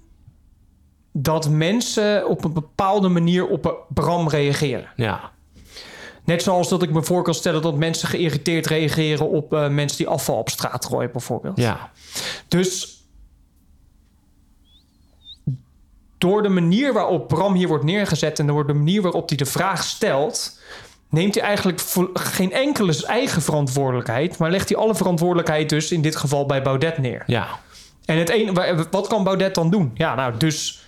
dat 1.13 1.49
mensen 1.49 2.29
op 2.29 2.45
een 2.45 2.53
bepaalde 2.53 3.09
manier 3.09 3.47
op 3.47 3.87
Bram 3.89 4.29
reageren. 4.29 4.89
ja. 4.97 5.33
Net 6.25 6.43
zoals 6.43 6.69
dat 6.69 6.83
ik 6.83 6.91
me 6.91 7.03
voor 7.03 7.23
kan 7.23 7.35
stellen 7.35 7.63
dat 7.63 7.77
mensen 7.77 8.09
geïrriteerd 8.09 8.67
reageren 8.67 9.31
op 9.31 9.53
eh, 9.55 9.69
mensen 9.69 9.99
die 9.99 10.09
afval 10.09 10.37
op 10.39 10.49
straat 10.49 10.85
gooien, 10.85 11.13
bijvoorbeeld. 11.13 11.57
Ja. 11.57 11.91
Dus 12.49 13.03
door 16.19 16.43
de 16.43 16.49
manier 16.49 16.93
waarop 16.93 17.29
Bram 17.29 17.55
hier 17.55 17.69
wordt 17.69 17.85
neergezet 17.85 18.39
en 18.39 18.47
door 18.47 18.67
de 18.67 18.73
manier 18.73 19.03
waarop 19.03 19.29
hij 19.29 19.37
de 19.37 19.45
vraag 19.45 19.85
stelt, 19.85 20.61
neemt 21.09 21.35
hij 21.35 21.45
eigenlijk 21.45 21.81
geen 22.15 22.53
enkele 22.53 23.07
eigen 23.07 23.43
verantwoordelijkheid, 23.43 24.39
maar 24.39 24.51
legt 24.51 24.69
hij 24.69 24.79
alle 24.79 24.95
verantwoordelijkheid 24.95 25.69
dus 25.69 25.93
in 25.93 26.03
dit 26.03 26.17
geval 26.17 26.47
bij 26.47 26.63
Baudet 26.63 26.99
neer. 26.99 27.23
Ja. 27.27 27.47
En 28.05 28.19
het 28.19 28.29
ene, 28.29 28.53
wa- 28.53 28.85
wat 28.91 29.07
kan 29.07 29.25
Baudet 29.25 29.55
dan 29.55 29.71
doen? 29.71 29.91
Ja, 29.95 30.15
nou, 30.15 30.37
dus 30.37 30.84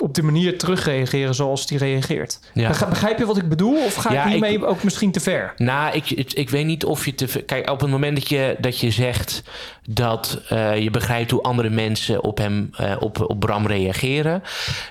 op 0.00 0.14
de 0.14 0.22
manier 0.22 0.58
terugreageren 0.58 1.34
zoals 1.34 1.68
hij 1.68 1.78
reageert. 1.78 2.40
Ja. 2.54 2.68
Begrijp- 2.68 3.18
je 3.18 3.26
wat 3.26 3.36
ik 3.36 3.48
bedoel? 3.48 3.84
Of 3.84 3.94
ga 3.94 4.12
Ja, 4.12 4.24
ik 4.24 4.30
hiermee 4.30 4.66
ook 4.66 4.82
misschien 4.82 5.12
te 5.12 5.20
ver? 5.20 5.52
Nou, 5.56 5.94
ik, 5.96 6.10
ik, 6.10 6.32
ik 6.32 6.50
weet 6.50 6.66
niet 6.66 6.84
of 6.84 7.04
je 7.04 7.14
te. 7.14 7.28
ver- 7.28 7.42
Kijk, 7.42 7.70
op 7.70 7.80
het 7.80 7.90
moment 7.90 8.16
dat 8.16 8.28
je, 8.28 8.56
dat 8.58 8.78
je 8.78 8.90
zegt 8.90 9.42
dat 9.88 10.40
eh, 10.48 10.78
je 10.82 10.90
begrijpt 10.90 11.30
hoe 11.30 11.42
andere 11.42 11.70
mensen 11.70 12.22
op 12.24 12.38
hem, 12.38 12.70
eh, 12.76 12.96
op, 13.00 13.30
op 13.30 13.40
Bram 13.40 13.66
reageren, 13.66 14.42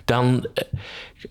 dan 0.06 0.48
eh, 0.54 0.64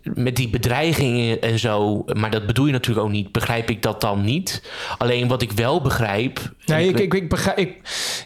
met 0.03 0.37
die 0.37 0.49
bedreigingen 0.49 1.41
en 1.43 1.59
zo, 1.59 2.05
maar 2.07 2.31
dat 2.31 2.47
bedoel 2.47 2.67
je 2.67 2.73
natuurlijk 2.73 3.07
ook 3.07 3.13
niet, 3.13 3.33
begrijp 3.33 3.71
ik 3.71 3.83
dat 3.83 4.01
dan 4.01 4.25
niet. 4.25 4.63
Alleen 4.99 5.29
wat 5.29 5.43
ik 5.43 5.53
wel 5.53 5.81
begrijp. 5.83 6.53
Nee, 6.65 6.89
ik, 6.89 6.99
ik, 6.99 7.15
ik, 7.15 7.29
begrijp, 7.29 7.59
ik, 7.59 7.77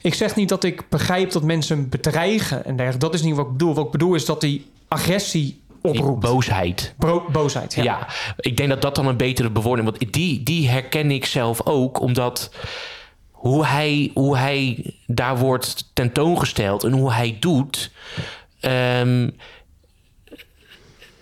ik 0.03 0.14
zeg 0.14 0.37
niet 0.37 0.48
dat 0.48 0.64
ik 0.64 0.88
begrijp 0.88 1.31
dat 1.31 1.42
mensen 1.42 1.88
bedreigen 1.88 2.64
en 2.64 2.77
dergelijke. 2.77 3.07
Dat 3.07 3.14
is 3.14 3.22
niet 3.22 3.37
wat 3.37 3.46
ik 3.46 3.53
bedoel. 3.53 3.75
Wat 3.75 3.85
ik 3.85 3.90
bedoel 3.90 4.14
is 4.14 4.25
dat 4.25 4.42
hij 4.42 4.62
agressie 4.88 5.61
oproept. 5.83 6.20
boosheid. 6.20 6.94
Bro- 6.98 7.25
boosheid, 7.33 7.75
ja. 7.75 7.83
Ja. 7.83 8.07
ik 8.37 8.57
denk 8.57 8.68
dat 8.68 8.83
dat 8.83 8.94
dan 8.94 9.07
een 9.07 9.16
betere 9.16 9.51
bewoording 9.51 9.88
Want 9.88 10.12
die, 10.12 10.42
die 10.42 10.68
herken 10.68 11.11
ik 11.11 11.25
zelf 11.25 11.66
ook, 11.66 12.01
omdat 12.01 12.55
hoe 13.31 13.66
hij, 13.66 14.11
hoe 14.14 14.37
hij 14.37 14.92
daar 15.07 15.38
wordt 15.38 15.90
tentoongesteld 15.94 16.85
en 16.85 16.92
hoe 16.92 17.12
hij 17.12 17.37
doet. 17.40 17.90
ehm, 18.61 19.29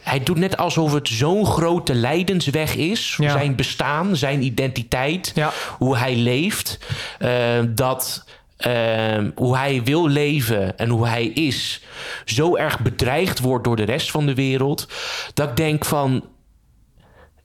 hij 0.02 0.20
doet 0.22 0.36
net 0.38 0.56
alsof 0.56 0.92
het 0.92 1.08
zo'n 1.08 1.46
grote 1.46 1.94
lijdensweg 1.94 2.74
is. 2.76 3.14
Ja. 3.18 3.30
Zijn 3.32 3.56
bestaan, 3.56 4.16
zijn 4.16 4.42
identiteit, 4.42 5.32
Ja. 5.34 5.52
hoe 5.78 5.96
hij 5.96 6.16
leeft. 6.16 6.78
eh, 7.18 7.30
dat 7.68 8.24
ehm, 8.56 9.30
hoe 9.34 9.56
hij 9.56 9.82
wil 9.84 10.08
leven 10.08 10.78
en 10.78 10.88
hoe 10.88 11.06
hij 11.06 11.24
is 11.26 11.82
zo 12.24 12.56
erg 12.56 12.80
bedreigd 12.80 13.38
wordt 13.40 13.64
door 13.64 13.76
de 13.76 13.82
rest 13.84 14.10
van 14.10 14.26
de 14.26 14.34
wereld. 14.34 14.88
Dat 15.34 15.48
ik 15.48 15.56
denk 15.56 15.84
van. 15.84 16.24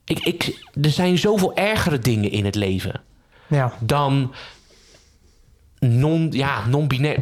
Ik, 0.06 0.20
ik, 0.20 0.66
er 0.82 0.90
zijn 0.90 1.18
zoveel 1.18 1.56
ergere 1.56 2.00
dingen 2.00 2.32
in 2.32 2.46
het 2.46 2.56
leven 2.56 3.02
Ja. 3.48 3.74
dan 3.80 4.34
non, 5.80 6.28
ja, 6.32 6.66
non-binair. 6.68 7.18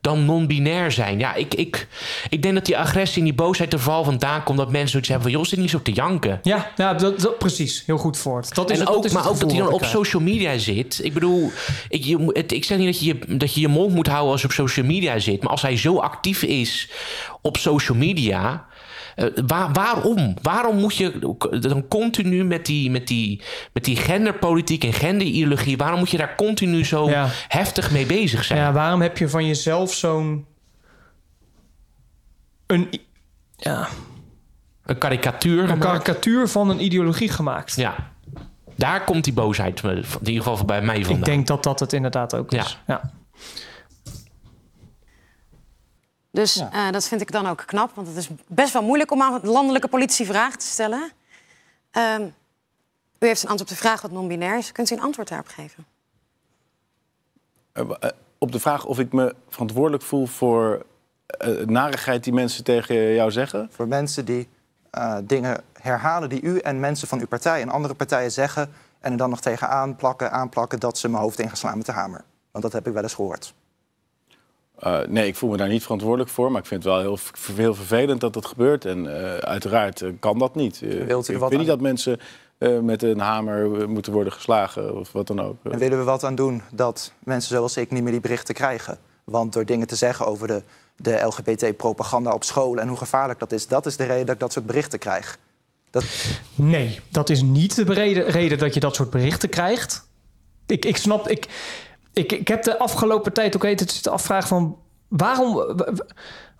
Dan 0.00 0.24
non-binair 0.24 0.92
zijn. 0.92 1.18
Ja, 1.18 1.34
ik, 1.34 1.54
ik, 1.54 1.86
ik 2.28 2.42
denk 2.42 2.54
dat 2.54 2.64
die 2.66 2.78
agressie 2.78 3.18
en 3.18 3.24
die 3.24 3.34
boosheid 3.34 3.72
er 3.72 3.80
vooral 3.80 4.04
vandaan 4.04 4.42
komt 4.42 4.58
dat 4.58 4.70
mensen 4.70 4.88
zoiets 4.90 5.08
hebben 5.08 5.28
van, 5.30 5.38
joh, 5.38 5.48
zit 5.48 5.58
niet 5.58 5.70
zo 5.70 5.82
te 5.82 5.92
janken. 5.92 6.40
Ja, 6.42 6.72
ja 6.76 6.94
dat, 6.94 7.20
dat, 7.20 7.38
precies. 7.38 7.82
Heel 7.86 7.96
goed 7.98 8.18
voor 8.18 8.36
het. 8.36 8.54
Dat 8.54 8.70
is 8.70 8.78
En 8.78 8.78
het, 8.78 8.86
dat 8.88 8.96
ook, 8.96 9.04
is 9.04 9.12
maar 9.12 9.28
ook 9.28 9.40
dat 9.40 9.50
hij 9.50 9.60
dan 9.60 9.72
op 9.72 9.78
krijg. 9.78 9.92
social 9.94 10.22
media 10.22 10.58
zit. 10.58 11.00
Ik 11.02 11.14
bedoel, 11.14 11.50
ik, 11.88 12.04
je, 12.04 12.16
moet- 12.16 12.36
het, 12.36 12.52
ik 12.52 12.64
zeg 12.64 12.78
niet 12.78 12.86
dat 12.86 13.00
je, 13.00 13.06
je- 13.06 13.36
dat 13.36 13.54
je 13.54 13.60
je 13.60 13.68
mond 13.68 13.94
moet 13.94 14.06
houden 14.06 14.32
als 14.32 14.40
je 14.40 14.46
op 14.46 14.52
social 14.52 14.86
media 14.86 15.18
zit. 15.18 15.40
Maar 15.42 15.50
als 15.50 15.62
hij 15.62 15.76
zo 15.76 15.98
actief 15.98 16.42
is 16.42 16.88
op 17.42 17.56
social 17.56 17.98
media. 17.98 18.64
Eh, 19.14 19.26
waar, 19.46 19.72
waarom? 19.72 20.34
Waarom 20.42 20.76
moet 20.76 20.96
je 20.96 21.36
dan 21.60 21.88
continu 21.88 22.44
met 22.44 22.66
die, 22.66 22.90
met, 22.90 23.06
die, 23.08 23.42
met 23.72 23.84
die 23.84 23.96
genderpolitiek 23.96 24.84
en 24.84 24.92
genderideologie... 24.92 25.76
waarom 25.76 25.98
moet 25.98 26.10
je 26.10 26.16
daar 26.16 26.34
continu 26.36 26.84
zo 26.84 27.08
Ja. 27.08 27.28
heftig 27.48 27.90
mee 27.90 28.06
bezig 28.06 28.44
zijn? 28.44 28.58
Ja, 28.60 28.72
waarom 28.72 29.00
heb 29.02 29.18
je 29.18 29.28
van 29.28 29.46
jezelf 29.46 29.94
zo'n... 29.94 30.46
Een, 32.66 32.88
ja, 33.56 33.88
Een 34.84 34.98
karikatuur. 34.98 35.62
een 35.62 35.68
gemaakt. 35.68 35.84
karikatuur 35.84 36.48
van 36.48 36.70
een 36.70 36.84
ideologie 36.84 37.28
gemaakt. 37.28 37.76
Ja. 37.76 38.12
Daar 38.76 39.04
komt 39.04 39.24
die 39.24 39.32
boosheid 39.32 39.80
eh, 39.84 39.90
in 39.90 40.04
ieder 40.24 40.42
geval 40.42 40.64
bij 40.64 40.82
mij 40.82 40.94
vandaan. 41.00 41.18
Ik 41.18 41.24
denk 41.24 41.46
dat 41.46 41.62
dat 41.62 41.80
het 41.80 41.92
inderdaad 41.92 42.34
ook 42.34 42.52
is. 42.52 42.78
Ja. 42.86 43.10
Dus 46.34 46.56
eh, 46.56 46.90
dat 46.90 47.08
vind 47.08 47.20
ik 47.20 47.32
dan 47.32 47.46
ook 47.46 47.62
knap, 47.66 47.94
want 47.94 48.06
het 48.08 48.16
is 48.16 48.28
best 48.46 48.72
wel 48.72 48.82
moeilijk 48.82 49.10
om 49.10 49.22
aan 49.22 49.40
landelijke 49.42 49.88
politie 49.88 50.26
vragen 50.26 50.58
te 50.58 50.66
stellen. 50.66 51.10
Ehm, 51.90 52.22
u 53.18 53.26
heeft 53.26 53.42
een 53.42 53.48
antwoord 53.48 53.70
op 53.70 53.76
de 53.76 53.82
vraag 53.82 54.02
wat 54.02 54.10
non-binair 54.10 54.58
is. 54.58 54.72
Kunt 54.72 54.90
u 54.90 54.94
een 54.94 55.02
antwoord 55.02 55.28
daarop 55.28 55.48
geven? 55.48 55.86
Eh, 57.72 57.90
eh, 58.00 58.10
Op 58.38 58.52
de 58.52 58.60
vraag 58.60 58.84
of 58.84 58.98
ik 58.98 59.12
me 59.12 59.34
verantwoordelijk 59.48 60.02
voel 60.02 60.26
voor 60.26 60.86
eh, 61.26 61.66
narigheid 61.66 62.24
die 62.24 62.32
mensen 62.32 62.64
tegen 62.64 63.14
jou 63.14 63.30
zeggen. 63.30 63.68
Voor 63.72 63.88
mensen 63.88 64.24
die 64.24 64.48
eh, 64.90 65.16
dingen 65.24 65.62
herhalen 65.80 66.28
die 66.28 66.42
u 66.42 66.58
en 66.58 66.80
mensen 66.80 67.08
van 67.08 67.20
uw 67.20 67.26
partij 67.26 67.60
en 67.60 67.68
andere 67.68 67.94
partijen 67.94 68.32
zeggen... 68.32 68.72
en 69.00 69.12
er 69.12 69.18
dan 69.18 69.30
nog 69.30 69.40
tegen 69.40 69.68
aanplakken, 69.68 70.32
aanplakken 70.32 70.80
dat 70.80 70.98
ze 70.98 71.08
mijn 71.08 71.22
hoofd 71.22 71.38
ingeslaan 71.38 71.76
met 71.76 71.86
de 71.86 71.92
hamer. 71.92 72.24
Want 72.50 72.64
dat 72.64 72.72
heb 72.72 72.86
ik 72.86 72.92
wel 72.92 73.02
eens 73.02 73.14
gehoord. 73.14 73.54
Eh, 74.84 75.00
nee, 75.08 75.26
ik 75.26 75.36
voel 75.36 75.50
me 75.50 75.56
daar 75.56 75.68
niet 75.68 75.82
verantwoordelijk 75.82 76.30
voor. 76.30 76.50
Maar 76.50 76.60
ik 76.60 76.66
vind 76.66 76.84
het 76.84 76.92
wel 76.92 77.02
heel, 77.02 77.18
heel 77.54 77.74
vervelend 77.74 78.20
dat 78.20 78.32
dat 78.32 78.46
gebeurt. 78.46 78.84
En 78.84 79.16
eh, 79.16 79.36
uiteraard 79.36 80.02
eh, 80.02 80.10
kan 80.20 80.38
dat 80.38 80.54
niet. 80.54 80.80
Wilt 80.80 81.28
u 81.28 81.32
ik 81.32 81.38
wat 81.38 81.48
vind 81.48 81.60
niet 81.60 81.70
dat 81.70 81.80
mensen 81.80 82.20
eh, 82.58 82.78
met 82.78 83.02
een 83.02 83.18
hamer 83.18 83.88
moeten 83.88 84.12
worden 84.12 84.32
geslagen 84.32 84.98
of 84.98 85.12
wat 85.12 85.26
dan 85.26 85.40
ook. 85.40 85.56
En 85.62 85.78
willen 85.78 85.98
we 85.98 86.04
wat 86.04 86.24
aan 86.24 86.34
doen 86.34 86.62
dat 86.72 87.12
mensen 87.18 87.56
zoals 87.56 87.76
ik 87.76 87.90
niet 87.90 88.02
meer 88.02 88.12
die 88.12 88.20
berichten 88.20 88.54
krijgen? 88.54 88.98
Want 89.24 89.52
door 89.52 89.64
dingen 89.64 89.86
te 89.86 89.96
zeggen 89.96 90.26
over 90.26 90.46
de, 90.46 90.62
de 90.96 91.22
LGBT-propaganda 91.24 92.32
op 92.32 92.44
school 92.44 92.78
en 92.78 92.88
hoe 92.88 92.96
gevaarlijk 92.96 93.38
dat 93.38 93.52
is... 93.52 93.66
dat 93.66 93.86
is 93.86 93.96
de 93.96 94.04
reden 94.04 94.26
dat 94.26 94.34
ik 94.34 94.40
dat 94.40 94.52
soort 94.52 94.66
berichten 94.66 94.98
krijg. 94.98 95.38
Dat, 95.90 96.04
Nee, 96.54 97.00
dat 97.10 97.30
is 97.30 97.42
niet 97.42 97.74
de 97.74 97.94
reden, 97.94 98.24
reden 98.24 98.58
dat 98.58 98.74
je 98.74 98.80
dat 98.80 98.94
soort 98.94 99.10
berichten 99.10 99.48
krijgt. 99.48 100.08
Ik, 100.66 100.84
ik 100.84 100.96
snap, 100.96 101.28
ik, 101.28 101.48
ik, 102.14 102.32
ik 102.32 102.48
heb 102.48 102.62
de 102.62 102.78
afgelopen 102.78 103.32
tijd 103.32 103.56
ook 103.56 103.62
het 103.62 103.90
zitten 103.92 104.12
afvragen 104.12 104.48
van 104.48 104.76
waarom, 105.08 105.54
wa- 105.54 105.74
wa- 105.74 105.92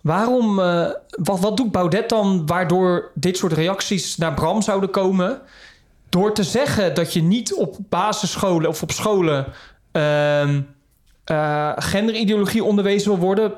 waarom, 0.01 0.59
eh, 0.59 0.89
wat, 1.09 1.39
wat 1.39 1.57
doet 1.57 1.71
Baudet 1.71 2.09
dan 2.09 2.45
waardoor 2.45 3.11
dit 3.13 3.37
soort 3.37 3.53
reacties 3.53 4.17
naar 4.17 4.33
Bram 4.33 4.61
zouden 4.61 4.89
komen? 4.89 5.41
Door 6.09 6.33
te 6.33 6.43
zeggen 6.43 6.95
dat 6.95 7.13
je 7.13 7.21
niet 7.23 7.53
op 7.53 7.77
basisscholen 7.89 8.69
of 8.69 8.81
op 8.81 8.91
scholen 8.91 9.45
ehm, 9.91 10.61
eh, 11.23 11.71
genderideologie 11.75 12.63
onderwezen 12.63 13.09
wil 13.11 13.19
worden, 13.19 13.53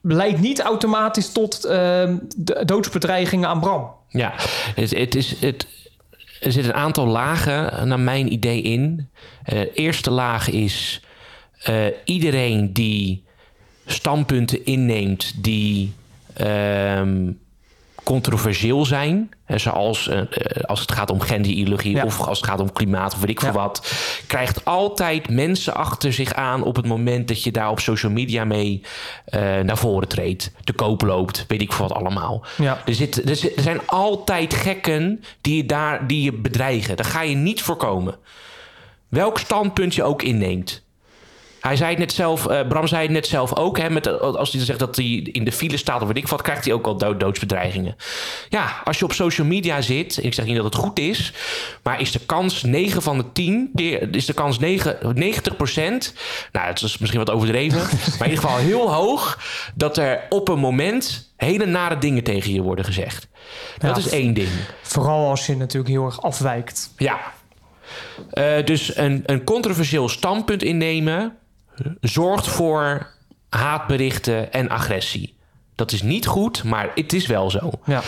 leidt 0.00 0.40
niet 0.40 0.60
automatisch 0.60 1.32
tot 1.32 1.64
ehm, 1.64 2.16
de- 2.36 2.62
doodsbedreigingen 2.64 3.48
aan 3.48 3.60
Bram. 3.60 3.90
Ja, 4.08 4.32
het, 4.74 4.90
het 4.90 5.14
is, 5.14 5.40
het, 5.40 5.66
er 6.40 6.52
zit 6.52 6.64
een 6.64 6.74
aantal 6.74 7.06
lagen 7.06 7.88
naar 7.88 8.00
mijn 8.00 8.32
idee 8.32 8.62
in. 8.62 9.08
Eh, 9.44 9.60
eerste 9.74 10.10
laag 10.10 10.50
is 10.50 11.02
eh, 11.66 11.84
iedereen 12.04 12.72
die 12.72 13.24
standpunten 13.86 14.64
inneemt 14.64 15.32
die 15.44 15.92
ehm, 16.34 17.30
controversieel 18.04 18.84
zijn. 18.84 19.30
Hè, 19.44 19.58
zoals 19.58 20.08
eh, 20.08 20.18
eh, 20.20 20.26
als 20.62 20.80
het 20.80 20.92
gaat 20.92 21.10
om 21.10 21.20
genderideologie 21.20 21.94
Ja. 21.96 22.04
of 22.04 22.20
als 22.20 22.38
het 22.40 22.46
gaat 22.48 22.60
om 22.60 22.72
klimaat 22.72 23.12
of 23.14 23.20
weet 23.20 23.28
ik 23.28 23.40
veel 23.40 23.48
Ja. 23.48 23.54
wat. 23.54 23.92
Krijgt 24.26 24.64
altijd 24.64 25.28
mensen 25.28 25.74
achter 25.74 26.12
zich 26.12 26.34
aan 26.34 26.62
op 26.62 26.76
het 26.76 26.86
moment 26.86 27.28
dat 27.28 27.42
je 27.42 27.50
daar 27.50 27.70
op 27.70 27.80
social 27.80 28.12
media 28.12 28.44
mee 28.44 28.82
naar 29.62 29.78
voren 29.78 30.08
treedt. 30.08 30.52
Te 30.64 30.72
koop 30.72 31.02
loopt, 31.02 31.44
weet 31.48 31.62
ik 31.62 31.72
veel 31.72 31.88
wat 31.88 31.96
allemaal. 31.96 32.44
Ja. 32.56 32.82
Er, 32.86 32.94
zit, 32.94 33.28
er, 33.28 33.36
zit- 33.36 33.56
er 33.56 33.62
zijn 33.62 33.80
altijd 33.86 34.54
gekken 34.54 35.22
die 35.40 35.56
je, 35.56 35.66
daar, 35.66 36.06
die 36.06 36.22
je 36.22 36.32
bedreigen. 36.32 36.96
Daar 36.96 37.06
ga 37.06 37.22
je 37.22 37.34
niet 37.36 37.62
voorkomen. 37.62 38.14
Welk 39.08 39.38
standpunt 39.38 39.94
je 39.94 40.02
ook 40.02 40.22
inneemt. 40.22 40.84
Hij 41.66 41.76
zei 41.76 41.90
het 41.90 41.98
net 41.98 42.12
zelf, 42.12 42.46
eh, 42.46 42.68
Bram 42.68 42.86
zei 42.86 43.02
het 43.02 43.10
net 43.10 43.26
zelf 43.26 43.56
ook. 43.56 43.78
Hè, 43.78 43.90
met, 43.90 44.20
als 44.20 44.52
hij 44.52 44.64
zegt 44.64 44.78
dat 44.78 44.96
hij 44.96 45.04
in 45.32 45.44
de 45.44 45.52
file 45.52 45.76
staat 45.76 46.02
of 46.02 46.06
weet 46.06 46.16
ik 46.16 46.28
wat, 46.28 46.42
krijgt 46.42 46.64
hij 46.64 46.74
ook 46.74 46.86
al 46.86 46.96
dood, 46.96 47.20
doodsbedreigingen. 47.20 47.96
Ja, 48.48 48.80
als 48.84 48.98
je 48.98 49.04
op 49.04 49.12
social 49.12 49.46
media 49.46 49.80
zit, 49.80 50.24
ik 50.24 50.34
zeg 50.34 50.44
niet 50.44 50.56
dat 50.56 50.64
het 50.64 50.74
goed 50.74 50.98
is, 50.98 51.32
maar 51.82 52.00
is 52.00 52.12
de 52.12 52.20
kans 52.26 52.62
9 52.62 53.02
van 53.02 53.18
de 53.18 53.32
10 53.32 53.70
keer, 53.74 54.14
is 54.14 54.26
de 54.26 54.32
kans 54.32 54.58
9, 54.58 54.98
90 55.14 55.56
procent, 55.56 56.14
nou, 56.52 56.66
het 56.66 56.82
is 56.82 56.98
misschien 56.98 57.24
wat 57.24 57.30
overdreven, 57.30 57.78
maar 58.18 58.26
in 58.26 58.30
ieder 58.30 58.44
geval 58.44 58.56
heel 58.56 58.92
hoog, 58.94 59.38
dat 59.74 59.96
er 59.96 60.20
op 60.28 60.48
een 60.48 60.58
moment 60.58 61.32
hele 61.36 61.66
nare 61.66 61.98
dingen 61.98 62.22
tegen 62.22 62.52
je 62.52 62.62
worden 62.62 62.84
gezegd. 62.84 63.28
Dat 63.78 63.96
is 63.96 64.08
één 64.08 64.34
ding. 64.34 64.48
Vooral 64.82 65.28
als 65.28 65.46
je 65.46 65.56
natuurlijk 65.56 65.92
heel 65.92 66.04
erg 66.04 66.22
afwijkt. 66.22 66.90
Ja. 66.96 67.18
Eh, 68.30 68.64
dus 68.64 68.96
een, 68.96 69.22
een 69.26 69.44
controversieel 69.44 70.08
standpunt 70.08 70.62
innemen 70.62 71.36
zorgt 72.00 72.46
voor 72.48 73.06
haatberichten 73.48 74.52
en 74.52 74.68
agressie. 74.68 75.34
Dat 75.74 75.92
is 75.92 76.02
niet 76.02 76.26
goed, 76.26 76.64
maar 76.64 76.90
het 76.94 77.12
is 77.12 77.26
wel 77.26 77.50
zo. 77.50 77.70
Ja. 77.84 78.02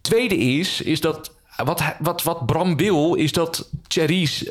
Tweede 0.00 0.36
is, 0.36 0.80
is 0.80 1.00
dat 1.00 1.32
wat, 1.64 1.82
wat, 1.98 2.22
wat 2.22 2.46
Bram 2.46 2.76
wil, 2.76 3.14
is 3.14 3.32
dat 3.32 3.70
Thierry's... 3.88 4.50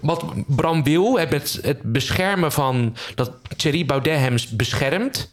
Wat 0.00 0.24
Bram 0.46 0.82
wil, 0.82 1.18
het, 1.18 1.30
het- 1.32 1.58
het 1.62 1.82
beschermen 1.92 2.52
van... 2.52 2.96
Dat 3.14 3.32
Thierry 3.56 3.86
Baudet 3.86 4.18
hem 4.18 4.36
beschermt. 4.50 5.32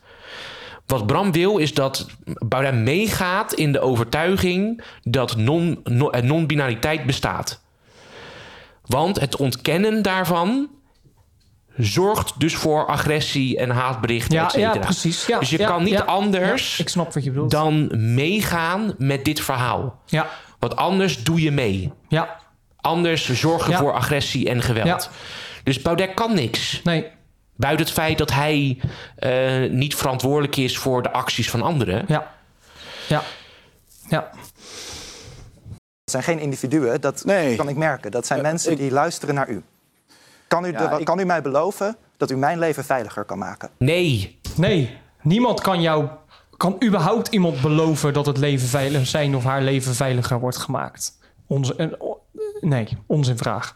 Wat 0.85 1.05
Bram 1.07 1.31
wil, 1.31 1.57
is 1.57 1.73
dat 1.73 2.07
Baudet 2.23 2.73
meegaat 2.73 3.53
in 3.53 3.71
de 3.71 3.79
overtuiging... 3.79 4.83
dat 5.03 5.35
non, 5.37 5.79
non- 5.83 6.11
eh, 6.11 6.21
non-binariteit 6.21 7.05
bestaat. 7.05 7.61
Want 8.85 9.19
het 9.19 9.35
ontkennen 9.35 10.01
daarvan 10.01 10.69
zorgt 11.83 12.39
dus 12.39 12.55
voor 12.55 12.85
agressie 12.87 13.57
en 13.57 13.69
haatberichten, 13.69 14.33
Ja, 14.35 14.45
et 14.45 14.51
cetera. 14.51 14.73
ja, 14.73 14.79
precies. 14.79 15.25
Ja, 15.25 15.39
dus 15.39 15.49
je 15.49 15.57
ja, 15.57 15.67
kan 15.67 15.83
niet 15.83 15.93
ja, 15.93 16.01
anders 16.01 16.77
ja, 16.77 16.83
ik 16.83 16.89
snap 16.89 17.13
wat 17.13 17.23
je 17.23 17.29
bedoelt. 17.31 17.51
dan 17.51 17.89
meegaan 18.13 18.95
met 18.97 19.25
dit 19.25 19.39
verhaal. 19.41 20.01
Ja, 20.05 20.27
Want 20.59 20.75
anders 20.75 21.23
doe 21.23 21.41
je 21.41 21.51
mee. 21.51 21.91
ja, 22.07 22.39
Anders 22.81 23.29
zorgen 23.31 23.71
Ja. 23.71 23.77
voor 23.77 23.93
agressie 23.93 24.49
en 24.49 24.61
geweld. 24.61 24.87
Ja. 24.87 24.99
Dus 25.63 25.81
Baudet 25.81 26.13
kan 26.13 26.33
niks. 26.33 26.81
nee. 26.83 27.07
Buiten 27.55 27.85
het 27.85 27.93
feit 27.95 28.17
dat 28.17 28.31
hij 28.31 28.79
eh, 29.15 29.69
niet 29.69 29.95
verantwoordelijk 29.95 30.55
is 30.55 30.77
voor 30.77 31.01
de 31.03 31.11
acties 31.11 31.49
van 31.49 31.61
anderen. 31.61 32.03
Ja. 32.07 32.31
Ja. 33.07 33.21
Ja. 34.09 34.29
Het 36.03 36.11
zijn 36.11 36.23
geen 36.23 36.39
individuen, 36.39 37.01
dat 37.01 37.25
Nee. 37.25 37.55
kan 37.55 37.69
ik 37.69 37.75
merken. 37.75 38.11
Dat 38.11 38.25
zijn 38.25 38.41
mensen 38.41 38.71
ik- 38.71 38.77
die 38.77 38.91
luisteren 38.91 39.35
naar 39.35 39.49
u. 39.49 39.63
Kan 40.51 40.65
u, 40.65 40.71
de- 40.71 40.77
Ja, 40.83 40.97
ik- 40.97 41.05
kan 41.05 41.19
u 41.19 41.25
mij 41.25 41.41
beloven 41.41 41.97
dat 42.17 42.31
u 42.31 42.37
mijn 42.37 42.59
leven 42.59 42.83
veiliger 42.83 43.23
kan 43.23 43.37
maken? 43.37 43.69
Nee. 43.77 44.39
Nee, 44.55 44.97
niemand 45.21 45.61
kan 45.61 45.81
jou... 45.81 46.07
Kan 46.57 46.75
überhaupt 46.83 47.27
iemand 47.27 47.61
beloven 47.61 48.13
dat 48.13 48.25
het 48.25 48.37
leven 48.37 48.67
veilig 48.67 49.07
zijn 49.07 49.35
of 49.35 49.43
haar 49.43 49.61
leven 49.61 49.95
veiliger 49.95 50.39
wordt 50.39 50.57
gemaakt? 50.57 51.17
Onze, 51.47 51.97
nee, 52.61 52.97
onzinvraag. 53.05 53.75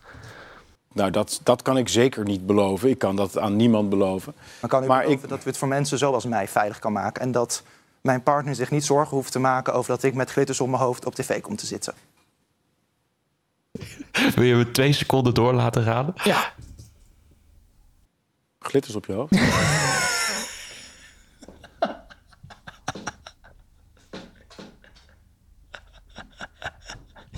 Nou, 0.94 1.12
dat, 1.12 1.40
dat 1.44 1.62
kan 1.62 1.78
ik 1.78 1.90
zeker 1.90 2.24
niet 2.24 2.46
beloven. 2.46 2.90
Ik 2.90 2.98
kan 3.00 3.16
dat 3.16 3.38
aan 3.38 3.56
niemand 3.56 3.90
beloven. 3.90 4.34
Maar 4.62 4.70
kan 4.70 4.84
u 4.84 4.88
Maar 4.88 5.02
beloven 5.04 5.24
ik- 5.24 5.30
dat 5.30 5.44
u 5.46 5.48
het 5.48 5.58
voor 5.58 5.68
mensen 5.68 5.98
zoals 5.98 6.26
mij 6.26 6.48
veilig 6.48 6.80
kan 6.80 6.92
maken... 6.94 7.22
en 7.22 7.32
dat 7.32 7.64
mijn 8.02 8.24
partner 8.24 8.56
zich 8.56 8.72
niet 8.72 8.86
zorgen 8.86 9.18
hoeft 9.18 9.32
te 9.32 9.40
maken... 9.40 9.74
over 9.74 9.90
dat 9.92 10.04
ik 10.04 10.14
met 10.14 10.32
glitters 10.32 10.62
op 10.62 10.68
mijn 10.70 10.82
hoofd 10.82 11.06
op 11.06 11.16
tv 11.16 11.42
kom 11.42 11.56
te 11.56 11.66
zitten? 11.66 11.94
Wil 14.36 14.44
je 14.44 14.56
me 14.56 14.72
twee 14.72 14.94
seconden 14.94 15.34
door 15.34 15.54
laten 15.54 15.84
gaan? 15.84 16.14
Ja. 16.24 16.54
Glitters 18.68 18.96
op 18.96 19.06
je 19.06 19.14
hoofd. 19.14 19.36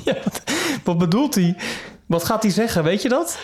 ja 0.05 0.13
wat, 0.23 0.41
wat 0.83 0.97
bedoelt 0.97 1.35
hij? 1.35 1.57
Wat 2.05 2.23
gaat 2.23 2.43
hij 2.43 2.51
zeggen? 2.51 2.83
Weet 2.83 3.01
je 3.01 3.09
dat? 3.09 3.39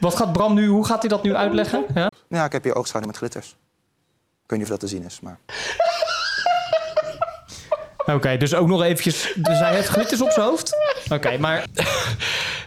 Wat 0.00 0.16
gaat 0.16 0.32
Bram 0.32 0.54
nu... 0.54 0.66
Hoe 0.66 0.86
gaat 0.86 1.00
hij 1.00 1.08
dat 1.08 1.22
nu 1.22 1.34
uitleggen? 1.34 1.84
Ja? 1.94 2.10
Ja, 2.28 2.44
ik 2.44 2.52
heb 2.52 2.62
hier 2.62 2.74
oogschouder 2.74 3.10
met 3.10 3.20
glitters. 3.20 3.48
Ik 4.44 4.50
weet 4.50 4.58
niet 4.58 4.62
of 4.62 4.78
dat 4.78 4.80
te 4.80 4.96
zien 4.96 5.04
is, 5.04 5.20
maar... 5.20 5.38
Oké, 8.06 8.36
dus 8.36 8.54
ook 8.54 8.68
nog 8.68 8.82
eventjes... 8.82 9.32
Dus 9.36 9.58
hij 9.58 9.74
heeft 9.74 9.88
glitters 9.88 10.20
op 10.20 10.30
zijn 10.30 10.46
hoofd? 10.46 10.76
Oké, 11.10 11.38
maar... 11.38 11.64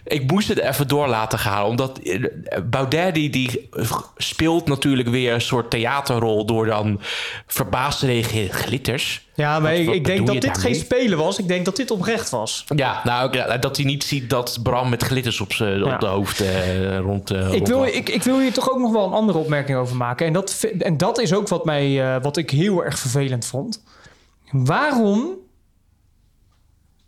Ik 0.07 0.31
moest 0.31 0.47
het 0.47 0.59
even 0.59 0.87
door 0.87 1.07
laten 1.07 1.39
gaan. 1.39 1.65
Omdat 1.65 1.97
eh, 1.99 2.23
Baudet 2.69 3.13
die, 3.13 3.29
die 3.29 3.69
speelt 4.17 4.67
natuurlijk 4.67 5.07
weer 5.09 5.33
een 5.33 5.41
soort 5.41 5.69
theaterrol... 5.69 6.45
door 6.45 6.65
dan 6.65 6.99
verbaasd 7.47 7.99
te 7.99 8.05
reageren. 8.05 8.53
Glitters? 8.53 9.27
Ja, 9.35 9.59
maar 9.59 9.71
Wat- 9.71 9.79
ik, 9.79 9.85
wat 9.85 9.95
ik 9.95 10.05
denk 10.05 10.25
dat 10.25 10.33
dit 10.35 10.43
daarmee? 10.43 10.61
geen 10.63 10.75
spelen 10.75 11.17
was. 11.17 11.39
Ik 11.39 11.47
denk 11.47 11.65
dat 11.65 11.75
dit 11.75 11.91
oprecht 11.91 12.29
was. 12.29 12.65
Ja, 12.75 13.01
nou, 13.03 13.59
dat 13.59 13.75
hij 13.75 13.85
niet 13.85 14.03
ziet 14.03 14.29
dat 14.29 14.59
Bram 14.63 14.89
met 14.89 15.03
glitters 15.03 15.41
op, 15.41 15.53
z'n 15.53 15.63
Ja. 15.63 15.93
op 15.93 15.99
de 15.99 16.05
hoofd 16.05 16.39
eh, 16.41 16.97
rond... 16.99 17.31
eh, 17.31 17.51
Ik 17.53 17.67
wil, 17.67 17.83
ik, 17.85 18.09
ik 18.09 18.23
wil 18.23 18.39
hier 18.39 18.53
toch 18.53 18.71
ook 18.71 18.79
nog 18.79 18.91
wel 18.91 19.05
een 19.05 19.13
andere 19.13 19.37
opmerking 19.37 19.77
over 19.77 19.95
maken. 19.95 20.27
En 20.27 20.33
dat, 20.33 20.67
en 20.79 20.97
dat 20.97 21.19
is 21.19 21.33
ook 21.33 21.47
wat, 21.47 21.65
mij, 21.65 22.15
eh, 22.15 22.21
wat 22.21 22.37
ik 22.37 22.49
heel 22.49 22.83
erg 22.85 22.99
vervelend 22.99 23.45
vond. 23.45 23.83
Waarom 24.51 25.27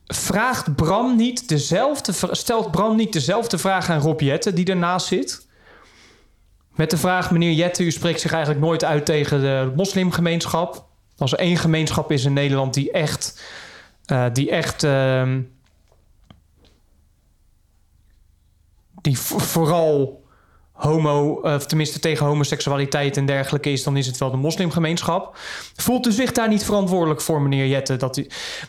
vraagt 0.07 0.75
Bram 0.75 1.15
niet 1.15 1.49
dezelfde, 1.49 2.13
stelt 2.31 2.71
Bram 2.71 2.95
niet 2.95 3.13
dezelfde 3.13 3.57
vraag 3.57 3.89
aan 3.89 3.99
Rob 3.99 4.19
Jetten, 4.21 4.55
die 4.55 4.65
ernaast 4.65 5.07
zit? 5.07 5.47
Met 6.75 6.89
de 6.89 6.97
vraag, 6.97 7.31
meneer 7.31 7.51
Jetten, 7.53 7.85
u 7.85 7.91
spreekt 7.91 8.21
zich 8.21 8.31
eigenlijk 8.31 8.65
nooit 8.65 8.83
uit 8.83 9.05
tegen 9.05 9.41
de 9.41 9.71
moslimgemeenschap. 9.75 10.85
Als 11.17 11.31
er 11.31 11.39
één 11.39 11.57
gemeenschap 11.57 12.11
is 12.11 12.25
in 12.25 12.33
Nederland 12.33 12.73
die 12.73 12.91
echt, 12.91 13.41
eh, 14.05 14.25
die 14.33 14.49
echt 14.51 14.83
ehm, 14.83 15.41
die 19.01 19.19
vo- 19.19 19.37
vooral 19.39 20.25
homo, 20.77 21.31
of 21.31 21.65
tenminste 21.65 21.99
tegen 21.99 22.25
homoseksualiteit 22.25 23.17
en 23.17 23.25
dergelijke 23.25 23.71
is, 23.71 23.83
dan 23.83 23.97
is 23.97 24.07
het 24.07 24.17
wel 24.17 24.31
de 24.31 24.37
moslimgemeenschap. 24.37 25.37
Voelt 25.75 26.07
u 26.07 26.11
zich 26.11 26.31
daar 26.31 26.47
niet 26.47 26.65
verantwoordelijk 26.65 27.21
voor, 27.21 27.41
meneer 27.41 27.67
Jette? 27.67 27.95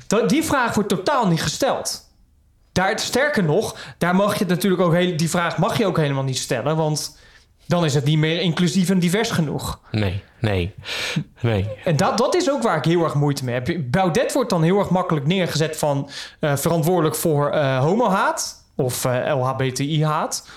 Dat 0.06 0.28
die 0.28 0.44
vraag 0.44 0.74
wordt 0.74 0.88
totaal 0.88 1.28
niet 1.28 1.42
gesteld. 1.42 2.06
Daar, 2.72 2.98
sterker 2.98 3.44
nog, 3.44 3.76
daar 3.98 4.14
mag 4.14 4.38
je 4.38 4.44
natuurlijk 4.44 4.82
ook 4.82 4.92
heel, 4.92 5.16
die 5.16 5.30
vraag 5.30 5.58
mag 5.58 5.78
je 5.78 5.86
ook 5.86 5.96
helemaal 5.96 6.22
niet 6.22 6.38
stellen, 6.38 6.76
want 6.76 7.18
dan 7.66 7.84
is 7.84 7.94
het 7.94 8.04
niet 8.04 8.18
meer 8.18 8.40
inclusief 8.40 8.90
en 8.90 8.98
divers 8.98 9.30
genoeg. 9.30 9.80
Nee, 9.90 10.22
nee, 10.40 10.74
nee. 11.40 11.68
En 11.84 11.96
dat, 11.96 12.18
dat 12.18 12.34
is 12.34 12.50
ook 12.50 12.62
waar 12.62 12.76
ik 12.76 12.84
heel 12.84 13.04
erg 13.04 13.14
moeite 13.14 13.44
mee 13.44 13.54
heb. 13.54 13.76
Baudet 13.90 14.32
wordt 14.32 14.50
dan 14.50 14.62
heel 14.62 14.78
erg 14.78 14.90
makkelijk 14.90 15.26
neergezet 15.26 15.76
van 15.76 16.10
eh, 16.40 16.56
verantwoordelijk 16.56 17.16
voor 17.16 17.50
eh 17.50 17.78
homohaat 17.78 18.64
of 18.76 19.04
eh, 19.04 19.36
LHBTI-haat, 19.36 20.48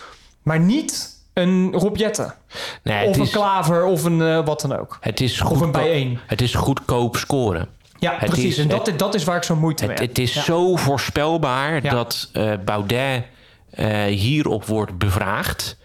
maar 0.41 0.59
niet 0.59 1.20
een 1.33 1.71
Rob 1.73 1.95
Jetten. 1.97 2.33
nee 2.83 3.07
Of 3.07 3.17
een 3.17 3.29
klaver 3.29 3.83
of 3.85 4.03
een 4.03 4.21
eh, 4.21 4.45
wat 4.45 4.61
dan 4.61 4.77
ook. 4.79 4.97
het 5.01 5.19
is 5.21 5.33
Of 5.33 5.39
een 5.49 5.55
goedkoop, 5.57 5.71
bijeen. 5.73 6.19
het 6.27 6.41
is 6.41 6.53
goedkoop 6.55 7.15
scoren. 7.17 7.67
Ja, 7.99 8.15
Het 8.17 8.29
precies. 8.29 8.57
is- 8.57 8.57
en 8.57 8.67
dat, 8.67 8.91
dat 8.97 9.15
is 9.15 9.23
waar 9.23 9.35
ik 9.37 9.43
zo 9.43 9.55
moeite 9.55 9.83
mee 9.85 9.91
Het, 9.91 9.99
heb. 9.99 10.09
het 10.09 10.19
is 10.19 10.33
Ja. 10.33 10.41
zo 10.41 10.75
voorspelbaar 10.75 11.83
Ja. 11.83 11.89
dat 11.91 12.29
eh, 12.33 12.53
Baudet 12.65 13.23
eh, 13.71 14.03
hierop 14.03 14.65
wordt 14.65 14.97
bevraagd. 14.97 15.77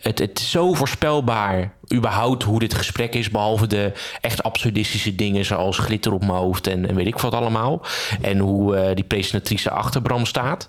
Het, 0.00 0.18
het 0.18 0.38
is 0.38 0.50
zo 0.50 0.72
voorspelbaar, 0.72 1.72
überhaupt, 1.92 2.42
hoe 2.42 2.58
dit 2.58 2.74
gesprek 2.74 3.14
is. 3.14 3.30
Behalve 3.30 3.66
de 3.66 3.92
echt 4.20 4.42
absurdistische 4.42 5.14
dingen 5.14 5.44
zoals 5.44 5.78
glitter 5.78 6.12
op 6.12 6.20
mijn 6.20 6.32
hoofd 6.32 6.66
en, 6.66 6.88
en 6.88 6.94
weet 6.94 7.06
ik 7.06 7.18
wat 7.18 7.34
allemaal. 7.34 7.82
En 8.20 8.38
hoe 8.38 8.76
eh, 8.76 8.94
die 8.94 9.04
presentatrice 9.04 9.70
achter 9.70 10.02
Bram 10.02 10.26
staat. 10.26 10.68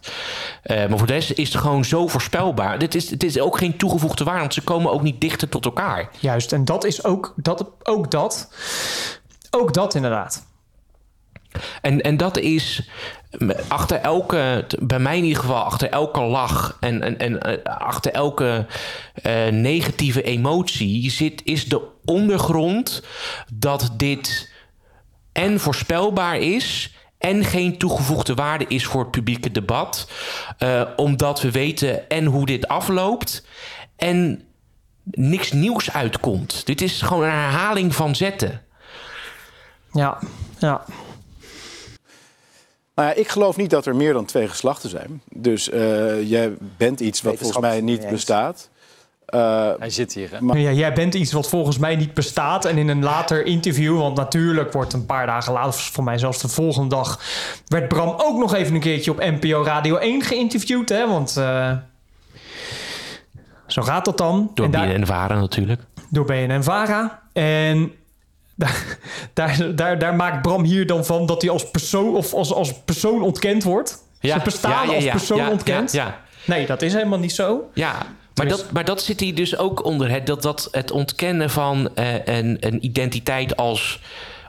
Eh, 0.63 0.87
maar 0.87 0.97
voor 0.97 1.07
de 1.07 1.13
rest 1.13 1.31
is 1.31 1.53
het 1.53 1.61
gewoon 1.61 1.85
zo 1.85 2.07
voorspelbaar. 2.07 2.79
Dit 2.79 2.95
is, 2.95 3.09
het 3.09 3.23
is 3.23 3.39
ook 3.39 3.57
geen 3.57 3.77
toegevoegde 3.77 4.23
waarde, 4.23 4.39
want 4.39 4.53
ze 4.53 4.61
komen 4.61 4.91
ook 4.91 5.01
niet 5.01 5.21
dichter 5.21 5.49
tot 5.49 5.65
elkaar. 5.65 6.09
Juist, 6.19 6.51
en 6.51 6.65
dat 6.65 6.83
is 6.83 7.03
ook 7.03 7.33
dat. 7.35 7.65
Ook 7.83 8.11
dat, 8.11 8.49
ook 9.51 9.73
dat 9.73 9.95
inderdaad. 9.95 10.45
En, 11.81 12.01
en 12.01 12.17
dat 12.17 12.37
is 12.37 12.89
achter 13.67 13.97
elke, 13.97 14.65
bij 14.79 14.99
mij 14.99 15.17
in 15.17 15.23
ieder 15.23 15.41
geval, 15.41 15.63
achter 15.63 15.89
elke 15.89 16.21
lach 16.21 16.77
en, 16.79 17.01
en, 17.01 17.17
en 17.17 17.41
eh, 17.41 17.77
achter 17.77 18.11
elke 18.11 18.65
eh, 19.13 19.47
negatieve 19.47 20.21
emotie 20.21 21.11
zit, 21.11 21.41
is 21.43 21.65
de 21.65 21.81
ondergrond 22.05 23.03
dat 23.53 23.89
dit 23.97 24.51
en 25.31 25.59
voorspelbaar 25.59 26.37
is 26.37 26.93
en 27.17 27.43
geen 27.43 27.77
toegevoegde 27.77 28.33
waarde 28.33 28.65
is 28.67 28.85
voor 28.85 29.01
het 29.01 29.11
publieke 29.11 29.51
debat. 29.51 30.11
eh, 30.57 30.81
omdat 30.95 31.41
we 31.41 31.51
weten 31.51 32.09
en 32.09 32.25
hoe 32.25 32.45
dit 32.45 32.67
afloopt 32.67 33.45
en 33.95 34.43
niks 35.03 35.51
nieuws 35.51 35.91
uitkomt. 35.91 36.65
Dit 36.65 36.81
is 36.81 37.01
gewoon 37.01 37.23
een 37.23 37.29
herhaling 37.29 37.95
van 37.95 38.15
zetten. 38.15 38.61
Ja, 39.91 40.19
ja. 40.59 40.85
Nou 42.95 43.07
ja, 43.09 43.13
ik 43.15 43.27
geloof 43.27 43.57
niet 43.57 43.69
dat 43.69 43.85
er 43.85 43.95
meer 43.95 44.13
dan 44.13 44.25
twee 44.25 44.47
geslachten 44.47 44.89
zijn. 44.89 45.21
Dus 45.33 45.69
eh, 45.69 46.29
jij 46.29 46.53
bent 46.77 46.99
iets 46.99 47.21
wat 47.21 47.35
volgens 47.37 47.59
mij 47.59 47.81
niet 47.81 48.09
bestaat. 48.09 48.69
Eh, 49.25 49.69
Hij 49.79 49.89
zit 49.89 50.13
hier, 50.13 50.31
hè? 50.31 50.41
Maar- 50.41 50.57
Ja, 50.57 50.71
jij 50.71 50.93
bent 50.93 51.13
iets 51.13 51.31
wat 51.31 51.49
volgens 51.49 51.77
mij 51.77 51.95
niet 51.95 52.13
bestaat. 52.13 52.65
En 52.65 52.77
in 52.77 52.87
een 52.87 53.03
later 53.03 53.45
interview, 53.45 53.97
want 53.97 54.17
natuurlijk 54.17 54.73
wordt 54.73 54.93
een 54.93 55.05
paar 55.05 55.25
dagen 55.25 55.53
later, 55.53 55.79
voor 55.79 56.03
mij 56.03 56.17
zelfs 56.17 56.41
de 56.41 56.47
volgende 56.47 56.89
dag, 56.95 57.19
werd 57.67 57.87
Bram 57.87 58.13
ook 58.17 58.37
nog 58.37 58.53
even 58.53 58.73
een 58.75 58.79
keertje 58.81 59.11
op 59.11 59.17
NPO 59.19 59.63
Radio 59.63 59.95
1 59.97 60.21
geïnterviewd. 60.21 60.89
Hè? 60.89 61.07
Want 61.07 61.37
eh, 61.37 61.71
zo 63.67 63.81
gaat 63.81 64.05
dat 64.05 64.17
dan. 64.17 64.51
Door 64.53 64.65
En 64.65 64.71
daar- 64.71 64.87
BNN 64.87 65.05
Vara 65.05 65.39
natuurlijk. 65.39 65.81
door 66.09 66.25
BNN 66.25 66.63
Vara. 66.63 67.21
En 67.33 67.91
daar, 68.55 68.97
daar, 69.33 69.75
daar, 69.75 69.99
daar 69.99 70.15
maakt 70.15 70.41
Bram 70.41 70.63
hier 70.63 70.87
dan 70.87 71.05
van 71.05 71.25
dat 71.25 71.41
hij 71.41 71.51
als 71.51 71.71
persoon, 71.71 72.15
of 72.15 72.33
als, 72.33 72.53
als 72.53 72.73
persoon 72.85 73.21
ontkend 73.21 73.63
wordt. 73.63 74.03
Zijn 74.21 74.41
bestaan 74.43 74.89
als 74.89 75.05
persoon 75.05 75.37
ja. 75.37 75.57
Ja, 75.65 75.83
ja. 75.91 76.21
Nee, 76.45 76.65
dat 76.65 76.81
is 76.81 76.93
helemaal 76.93 77.19
niet 77.19 77.33
zo. 77.33 77.69
Ja, 77.73 77.95
maar 78.35 78.47
dat, 78.47 78.71
maar 78.71 78.85
dat 78.85 79.01
zit 79.01 79.19
hier 79.19 79.35
dus 79.35 79.57
ook 79.57 79.85
onder. 79.85 80.09
Het, 80.09 80.25
dat, 80.27 80.41
dat 80.41 80.67
het 80.71 80.91
ontkennen 80.91 81.49
van 81.49 81.95
eh, 81.95 82.25
een, 82.25 82.57
een 82.59 82.85
identiteit 82.85 83.57
als 83.57 83.99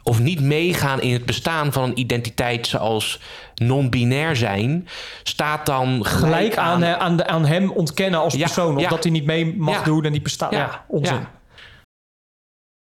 of 0.02 0.20
niet 0.20 0.40
meegaan 0.40 1.00
in 1.00 1.12
het 1.12 1.24
bestaan 1.24 1.72
van 1.72 1.82
een 1.82 1.98
identiteit 1.98 2.66
zoals 2.66 3.20
non-binair 3.54 4.36
zijn, 4.36 4.88
staat 5.22 5.66
dan 5.66 6.04
Gelijk 6.06 6.56
aan, 6.56 6.82
eh, 6.82 6.92
aan, 6.92 7.28
aan 7.28 7.46
hem 7.46 7.70
ontkennen 7.70 8.20
als 8.20 8.34
Ja, 8.34 8.44
persoon. 8.44 8.76
Of 8.76 8.82
ja. 8.82 8.88
dat 8.88 9.02
hij 9.02 9.12
niet 9.12 9.24
mee 9.24 9.56
mag 9.56 9.74
Ja. 9.74 9.82
doen 9.82 10.04
en 10.04 10.12
die 10.12 10.22
bestaat. 10.22 10.52
Ja, 10.52 10.58
Ja, 10.58 10.84
onzin. 10.88 11.26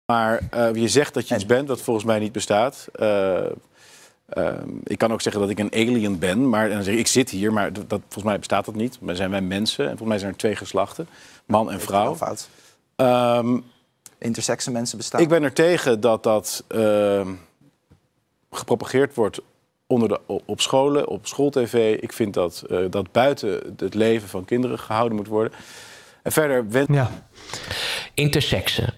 Maar 0.10 0.40
eh, 0.52 0.74
je 0.74 0.88
zegt 0.88 1.14
dat 1.14 1.28
je 1.28 1.36
iets 1.36 1.46
bent 1.46 1.68
wat 1.68 1.82
volgens 1.82 2.06
mij 2.06 2.20
niet 2.20 2.32
bestaat. 2.32 2.88
Eh, 2.94 3.46
ehm, 4.30 4.70
ik 4.84 4.98
kan 4.98 5.14
ook 5.14 5.22
zeggen 5.22 5.42
dat 5.42 5.50
ik 5.52 5.60
een 5.60 5.74
alien 5.74 6.20
ben, 6.20 6.50
maar 6.50 6.70
dan 6.70 6.84
zeg 6.84 6.94
ik, 6.94 7.00
ik 7.00 7.08
zit 7.08 7.30
hier, 7.30 7.54
maar 7.54 7.74
dat, 7.74 7.90
dat- 7.90 8.02
volgens 8.02 8.24
mij 8.24 8.38
bestaat 8.38 8.66
dat 8.66 8.76
niet. 8.76 8.98
Maar 9.02 9.16
zijn 9.16 9.30
wij 9.32 9.42
mensen 9.42 9.84
en 9.84 9.90
volgens 9.90 10.10
mij 10.10 10.18
zijn 10.20 10.32
er 10.32 10.38
twee 10.38 10.56
geslachten, 10.56 11.08
man 11.46 11.72
en 11.72 11.80
vrouw. 11.80 12.16
Fout. 12.16 12.50
Ehm, 12.96 13.58
Intersexe 14.18 14.72
mensen 14.72 14.98
bestaan. 14.98 15.22
ik 15.22 15.30
ben 15.30 15.44
er 15.44 15.54
tegen 15.54 16.00
dat 16.00 16.24
dat 16.24 16.64
ehm, 16.68 17.28
gepropageerd 18.52 19.16
wordt 19.16 19.40
onder 19.88 20.08
de, 20.10 20.20
op 20.46 20.62
scholen, 20.62 21.08
op 21.08 21.28
schooltv. 21.28 21.98
Ik 22.02 22.14
vind 22.14 22.34
dat 22.34 22.64
eh, 22.70 22.80
dat 22.90 23.12
buiten 23.12 23.74
het 23.78 23.94
leven 23.94 24.30
van 24.30 24.46
kinderen 24.46 24.80
gehouden 24.80 25.16
moet 25.18 25.28
worden. 25.28 25.54
En 26.24 26.32
verder 26.32 26.66
Ja. 26.94 27.10
Interseksen. 28.14 28.94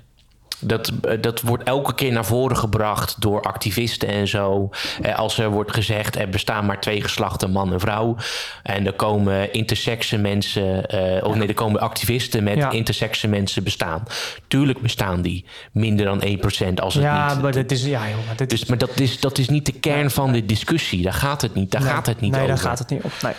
Dat, 0.62 0.92
eh, 1.02 1.22
dat 1.22 1.42
wordt 1.42 1.64
elke 1.64 1.94
keer 1.94 2.12
naar 2.12 2.26
voren 2.26 2.58
gebracht 2.58 3.22
door 3.22 3.42
activisten 3.42 4.08
en 4.08 4.28
zo. 4.28 4.70
Eh, 5.02 5.18
Als 5.20 5.38
er 5.38 5.50
wordt 5.50 5.74
gezegd, 5.74 6.16
er 6.16 6.30
bestaan 6.30 6.66
maar 6.66 6.80
twee 6.80 7.02
geslachten, 7.02 7.52
man 7.52 7.74
en 7.74 7.80
vrouw. 7.80 8.16
En 8.64 8.86
er 8.86 8.94
komen 8.94 9.54
intersexe 9.54 10.18
mensen, 10.18 10.86
eh, 10.88 11.28
of 11.28 11.36
nee, 11.36 11.48
er 11.48 11.54
komen 11.54 11.82
activisten 11.82 12.44
met 12.44 12.58
Ja. 12.58 12.70
intersexe 12.72 13.28
mensen 13.28 13.64
bestaan. 13.64 14.04
Tuurlijk 14.48 14.82
bestaan 14.82 15.22
die 15.22 15.46
minder 15.72 16.06
dan 16.06 16.22
1% 16.24 16.82
als 16.82 16.94
het 16.94 17.04
Ja, 17.04 17.34
niet... 17.34 17.42
maar 17.42 17.52
dit 17.52 17.72
is, 17.72 17.84
ja, 17.84 18.08
joh, 18.10 18.26
maar 18.26 18.36
dit 18.36 18.50
Dus, 18.50 18.66
maar 18.66 18.78
dat 18.78 19.00
is, 19.00 19.20
dat 19.20 19.38
is 19.38 19.50
niet 19.50 19.66
de 19.66 19.72
kern 19.74 20.12
van 20.12 20.32
de 20.32 20.46
discussie. 20.46 21.02
Daar 21.04 21.14
gaat 21.14 21.42
het 21.42 21.54
niet, 21.54 21.72
daar 21.72 21.82
nee, 21.82 21.92
gaat 21.92 22.06
het 22.06 22.20
niet 22.20 22.32
nee, 22.32 22.42
over. 22.42 22.54
daar 22.56 22.64
gaat 22.64 22.80
het 22.80 22.90
niet 22.90 23.04
op. 23.04 23.12
Nee. 23.22 23.34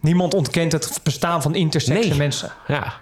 Niemand 0.00 0.34
ontkent 0.34 0.72
het 0.72 1.00
bestaan 1.02 1.42
van 1.42 1.54
intersexe 1.54 2.08
Nee. 2.08 2.18
mensen. 2.18 2.50
Ja. 2.66 2.92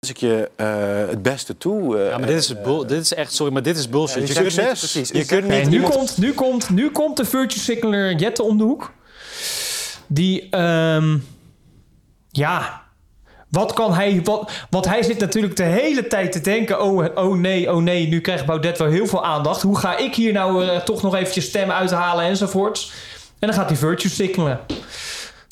Ik 0.00 0.16
je 0.16 0.50
eh, 0.56 1.08
het 1.08 1.22
beste 1.22 1.56
toe. 1.56 1.98
eh, 1.98 2.08
Ja, 2.10 2.18
maar 2.18 2.26
dit 2.26 2.36
is, 2.36 2.62
bull- 2.62 2.86
dit 2.86 3.00
is 3.00 3.14
echt, 3.14 3.32
sorry, 3.34 3.52
maar 3.52 3.62
dit 3.62 3.76
is 3.78 3.88
bullshit. 3.88 4.28
je 4.28 4.34
succes. 4.34 4.54
kunt 4.54 4.66
niet, 4.68 4.78
Precies. 4.78 5.08
je 5.08 5.24
kunt 5.24 5.40
niet 5.42 5.50
Nee, 5.50 5.64
nu, 5.64 5.82
komt, 5.82 6.18
nu, 6.18 6.32
komt, 6.32 6.70
nu 6.70 6.90
komt 6.90 7.16
de 7.16 7.24
virtue 7.24 7.58
signaler 7.60 8.14
Jette 8.14 8.42
om 8.42 8.58
de 8.58 8.64
hoek. 8.64 8.92
Die, 10.06 10.48
ehm, 10.50 11.18
ja, 12.30 12.82
wat 13.48 13.72
kan 13.72 13.94
hij... 13.94 14.20
Wat, 14.24 14.50
want 14.70 14.84
hij 14.86 15.02
zit 15.02 15.18
natuurlijk 15.18 15.56
de 15.56 15.62
hele 15.62 16.06
tijd 16.06 16.32
te 16.32 16.40
denken... 16.40 16.82
Oh, 16.82 17.04
oh 17.14 17.34
nee, 17.36 17.72
oh 17.72 17.82
nee, 17.82 18.08
nu 18.08 18.20
krijgt 18.20 18.46
Baudet 18.46 18.78
wel 18.78 18.88
heel 18.88 19.06
veel 19.06 19.24
aandacht. 19.24 19.62
Hoe 19.62 19.78
ga 19.78 19.96
ik 19.96 20.14
hier 20.14 20.32
nou 20.32 20.66
eh, 20.66 20.80
toch 20.80 21.02
nog 21.02 21.14
eventjes 21.14 21.44
stemmen 21.44 21.76
uithalen 21.76 22.24
enzovoorts? 22.24 22.92
En 23.38 23.48
dan 23.48 23.56
gaat 23.56 23.68
hij 23.68 23.76
virtue 23.78 24.10
signalen. 24.10 24.60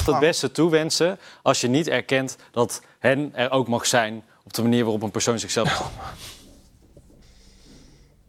het 0.04 0.18
beste 0.18 0.50
toewensen 0.50 1.18
als 1.42 1.60
je 1.60 1.68
niet 1.68 1.88
erkent 1.88 2.36
dat 2.52 2.80
hen 2.98 3.30
er 3.34 3.50
ook 3.50 3.68
mag 3.68 3.86
zijn 3.86 4.24
op 4.58 4.64
de 4.64 4.70
manier 4.70 4.82
waarop 4.82 5.02
een 5.02 5.10
persoon 5.10 5.38
zichzelf... 5.38 5.90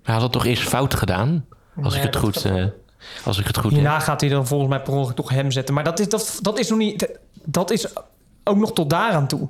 Hij 0.04 0.14
had 0.14 0.24
het 0.24 0.32
toch 0.32 0.46
eerst 0.46 0.64
fout 0.64 0.94
gedaan? 0.94 1.46
Als 1.82 1.96
ik 1.96 2.02
het 2.02 2.16
goed... 2.16 2.46
eh, 2.46 2.66
als 3.24 3.38
ik 3.38 3.48
het 3.48 3.58
goed 3.58 3.72
Hierna 3.72 4.00
gaat 4.00 4.22
hij 4.22 4.30
dan 4.30 4.48
volgens 4.48 4.70
mij 4.70 4.82
per 4.82 4.94
ongeluk 4.94 5.16
toch 5.16 5.30
hem 5.30 5.52
zetten. 5.52 5.74
Maar 5.74 5.84
dat 5.84 6.00
is, 6.00 6.10
dat, 6.10 6.40
dat 6.42 6.60
is 6.60 6.70
nog 6.70 6.78
niet... 6.78 7.20
Dat 7.44 7.72
is 7.72 7.88
ook 8.44 8.58
nog 8.58 8.74
tot 8.74 8.90
daaraan 8.90 9.28
toe. 9.28 9.50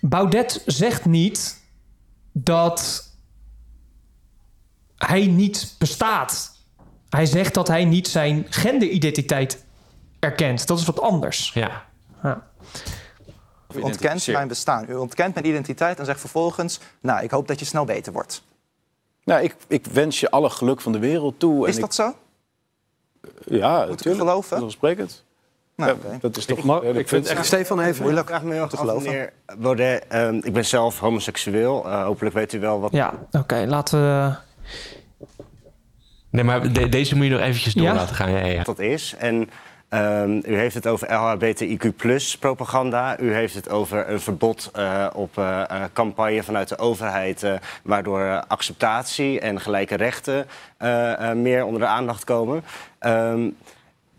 Baudet 0.00 0.62
zegt 0.66 1.04
niet 1.04 1.64
dat 2.32 3.08
hij 4.96 5.26
niet 5.26 5.74
bestaat. 5.78 6.58
Hij 7.08 7.26
zegt 7.26 7.54
dat 7.54 7.68
hij 7.68 7.84
niet 7.84 8.08
zijn 8.08 8.46
genderidentiteit 8.50 9.64
erkent. 10.18 10.66
Dat 10.66 10.78
is 10.78 10.84
wat 10.84 11.00
anders. 11.00 11.50
Ja. 11.54 11.84
U 13.74 13.80
ontkent 13.80 14.26
mijn 14.26 14.48
bestaan. 14.48 14.86
U 14.88 14.94
ontkent 14.94 15.34
mijn 15.34 15.46
identiteit 15.46 15.98
en 15.98 16.04
zegt 16.04 16.20
vervolgens... 16.20 16.80
nou, 17.00 17.22
ik 17.22 17.30
hoop 17.30 17.48
dat 17.48 17.58
je 17.58 17.64
snel 17.64 17.84
beter 17.84 18.12
wordt. 18.12 18.42
Nou, 19.24 19.42
ik, 19.42 19.56
ik 19.68 19.86
wens 19.86 20.20
je 20.20 20.30
alle 20.30 20.50
geluk 20.50 20.80
van 20.80 20.92
de 20.92 20.98
wereld 20.98 21.38
toe. 21.38 21.68
Is 21.68 21.74
en 21.74 21.80
dat 21.80 21.94
zo? 21.94 22.14
ik, 23.22 23.30
ja, 23.44 23.86
Moet 23.88 24.06
ik 24.06 24.16
geloven? 24.16 24.48
Vanzelfsprekend. 24.48 25.24
Nou, 25.76 25.92
oké. 25.92 26.18
dat 26.20 26.36
is 26.36 26.44
toch 26.44 26.58
Ik, 26.58 26.82
hele 26.82 26.98
ik 26.98 27.08
vind 27.08 27.26
echt... 27.26 27.46
Stefan 27.46 27.80
even. 27.80 28.02
Moeilijk. 28.02 28.28
Ik 28.28 28.34
vraag 28.34 28.44
me 28.44 28.54
heel 28.54 28.68
te 28.68 28.76
geloven. 28.76 29.02
meneer 29.10 29.32
Baudet. 29.58 30.04
ehm, 30.08 30.34
ik 30.42 30.52
ben 30.52 30.64
zelf 30.64 30.98
homoseksueel. 30.98 31.86
Eh, 31.86 32.02
hopelijk 32.04 32.34
weet 32.34 32.52
u 32.52 32.60
wel 32.60 32.80
wat... 32.80 32.92
Ja, 32.92 33.12
oké. 33.30 33.64
laten 33.68 34.00
we... 34.00 34.34
Nee, 36.30 36.44
maar 36.44 36.72
de- 36.72 36.88
deze 36.88 37.16
moet 37.16 37.24
je 37.24 37.30
nog 37.30 37.40
eventjes 37.40 37.74
door 37.74 37.84
Ja? 37.84 37.94
laten 37.94 38.14
gaan. 38.14 38.30
Ja, 38.30 38.44
ja. 38.44 38.62
dat 38.62 38.78
is. 38.78 39.14
En 39.18 39.50
ehm, 39.90 40.40
u 40.46 40.56
heeft 40.56 40.74
het 40.74 40.86
over 40.86 41.08
LHBTIQ 41.08 41.94
propaganda. 42.38 43.20
U 43.20 43.34
heeft 43.34 43.54
het 43.54 43.70
over 43.70 44.08
een 44.08 44.20
verbod 44.20 44.70
eh, 44.72 45.06
op 45.14 45.38
eh, 45.38 45.84
campagne 45.92 46.42
vanuit 46.42 46.68
de 46.68 46.78
overheid... 46.78 47.46
waardoor 47.82 48.44
acceptatie 48.48 49.40
en 49.40 49.60
gelijke 49.60 49.94
rechten 49.94 50.46
meer 51.34 51.64
onder 51.64 51.80
de 51.80 51.86
aandacht 51.86 52.24
komen. 52.24 52.62
Ehm, 52.98 53.48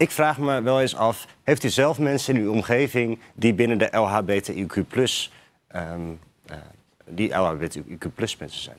ik 0.02 0.12
vraag 0.12 0.38
me 0.38 0.62
wel 0.62 0.82
eens 0.82 0.96
af, 0.96 1.28
heeft 1.44 1.64
u 1.64 1.70
zelf 1.70 2.00
mensen 2.00 2.36
in 2.36 2.42
uw 2.42 2.52
omgeving... 2.52 3.20
die 3.34 3.54
binnen 3.54 3.78
de 3.78 3.88
LHBTIQ 3.92 4.96
ehm, 5.68 6.00
eh, 6.46 6.56
die 7.06 7.30
LHBTIQ 7.30 8.40
mensen 8.40 8.62
zijn? 8.62 8.78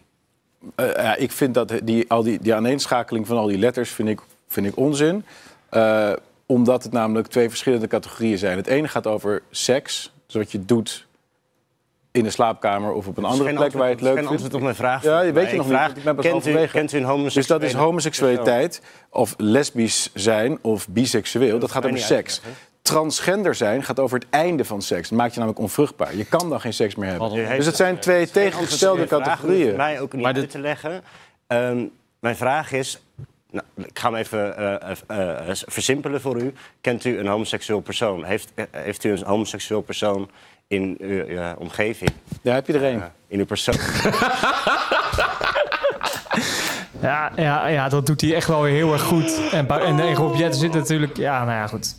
Ja, 0.77 1.17
ik 1.17 1.33
vind 1.33 1.55
dat 1.55 1.81
die, 1.83 2.11
al 2.11 2.23
die, 2.23 2.39
die 2.41 2.55
aaneenschakeling 2.55 3.27
van 3.27 3.37
al 3.37 3.47
die 3.47 3.59
letters 3.59 3.91
vind 3.91 4.09
ik, 4.09 4.21
vind 4.49 4.67
ik 4.67 4.77
onzin. 4.77 5.25
Omdat 6.47 6.83
het 6.83 6.93
namelijk 6.93 7.27
twee 7.29 7.49
verschillende 7.49 7.87
categorieën 7.87 8.39
zijn. 8.39 8.57
Het 8.57 8.67
ene 8.67 8.89
gaat 8.89 9.07
over 9.07 9.43
seks, 9.51 10.13
dus 10.27 10.35
wat 10.35 10.53
je 10.53 10.65
doet 10.65 11.07
in 12.11 12.25
de 12.25 12.31
slaapkamer 12.31 12.93
of 12.93 13.07
op 13.07 13.17
een 13.17 13.25
andere 13.25 13.55
plek 13.55 13.73
waar 13.73 13.89
je 13.89 13.93
het 13.95 14.01
leuk 14.03 14.09
geen 14.17 14.27
vindt. 14.27 14.31
antwoord 14.31 14.55
op 14.55 14.61
mijn 14.61 14.75
vraag. 14.75 15.03
Ja, 15.03 15.21
je 15.21 15.33
weet 15.33 15.51
je 15.51 15.57
nog 15.57 15.67
niet, 15.67 15.75
vraag, 15.75 15.87
want 15.87 15.99
ik 15.99 16.05
ben 16.05 16.15
pas 16.15 16.25
kent, 16.25 16.47
u, 16.47 16.67
kent 16.67 16.93
u 16.93 16.97
een 16.97 17.03
Dus 17.03 17.11
homoseksuele 17.13 17.61
dat 17.61 17.69
is 17.69 17.75
homoseksualiteit 17.75 18.83
of 19.11 19.35
lesbisch 19.37 20.11
zijn 20.15 20.59
of 20.63 20.89
biseksueel. 20.89 21.59
Dat 21.59 21.71
gaat 21.71 21.83
mij 21.83 21.91
over 21.91 22.03
niet 22.03 22.17
seks. 22.19 22.41
Transgender 22.83 23.55
zijn 23.55 23.83
gaat 23.83 23.99
over 24.01 24.19
het 24.19 24.27
einde 24.31 24.65
van 24.65 24.83
seks. 24.83 25.09
Dat 25.09 25.19
maakt 25.19 25.33
je 25.33 25.39
namelijk 25.39 25.63
onvruchtbaar. 25.63 26.17
Je 26.17 26.25
kan 26.25 26.49
dan 26.51 26.61
geen 26.61 26.73
seks 26.75 26.95
meer 26.95 27.09
hebben. 27.11 27.57
Dus 27.57 27.67
het 27.67 27.77
zijn 27.77 27.99
twee 27.99 28.31
tegengestelde 28.31 29.07
categorieën. 29.07 29.77
Mij 29.77 30.01
ook 30.01 30.13
niet 30.13 30.23
Maar 30.23 30.33
uit 30.33 30.41
dit- 30.43 30.51
te 30.51 30.59
leggen. 30.59 31.03
Ehm, 31.47 31.85
mijn 32.21 32.37
vraag 32.37 32.73
is... 32.73 33.03
Nou, 33.53 33.65
ik 33.77 33.99
ga 33.99 34.09
hem 34.09 34.19
even 34.19 34.57
eh, 34.57 34.91
eh, 35.07 35.49
eh, 35.49 35.57
versimpelen 35.67 36.21
voor 36.21 36.41
u. 36.41 36.53
Kent 36.81 37.05
u 37.05 37.19
een 37.19 37.27
homoseksueel 37.27 37.81
persoon? 37.81 38.25
Heeft, 38.25 38.53
heeft 38.71 39.05
u 39.05 39.11
een 39.11 39.25
homoseksueel 39.25 39.83
persoon 39.83 40.31
in 40.67 40.97
uw 41.01 41.55
omgeving? 41.59 42.11
Daar 42.43 42.55
heb 42.55 42.67
je 42.67 42.73
er 42.73 42.85
een. 42.85 43.03
In 43.29 43.39
uw 43.39 43.45
persoon? 43.45 43.75
Ja, 47.01 47.33
ja, 47.37 47.67
ja, 47.67 47.89
dat 47.89 48.07
doet 48.07 48.21
hij 48.21 48.35
echt 48.35 48.49
wel 48.49 48.63
weer 48.63 48.75
heel 48.75 48.93
erg 48.93 49.03
goed. 49.03 49.41
En, 49.53 49.69
en, 49.69 50.01
en 50.01 50.15
Rob 50.15 50.37
Jetten 50.37 50.61
zit 50.61 50.73
natuurlijk... 50.73 51.17
Ja, 51.17 51.45
nou 51.45 51.57
ja, 51.57 51.67
goed. 51.67 51.97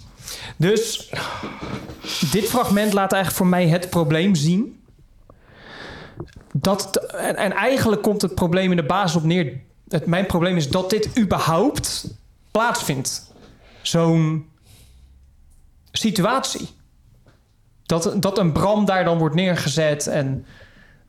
Dus 0.58 1.12
dit 2.32 2.46
fragment 2.46 2.94
laat 2.94 3.12
eigenlijk 3.12 3.44
voor 3.44 3.52
mij 3.52 3.68
het 3.68 3.89
probleem 3.89 4.36
zien. 4.36 4.84
Dat, 6.54 6.96
en, 6.96 7.36
en 7.36 7.52
eigenlijk 7.52 8.02
komt 8.02 8.22
het 8.22 8.36
probleem 8.36 8.70
in 8.70 8.78
de 8.78 8.86
basis 8.86 9.16
op 9.16 9.24
neer... 9.24 9.60
Het, 9.94 10.06
mijn 10.06 10.26
probleem 10.26 10.58
is 10.58 10.70
dat 10.70 10.90
dit 10.90 11.20
überhaupt 11.20 12.08
plaatsvindt. 12.52 13.32
Zo'n 13.82 14.50
situatie. 15.92 16.70
Dat, 17.86 18.14
dat 18.16 18.38
een 18.38 18.52
Bram 18.52 18.86
daar 18.86 19.04
dan 19.04 19.18
wordt 19.18 19.36
neergezet 19.36 20.08
en 20.08 20.46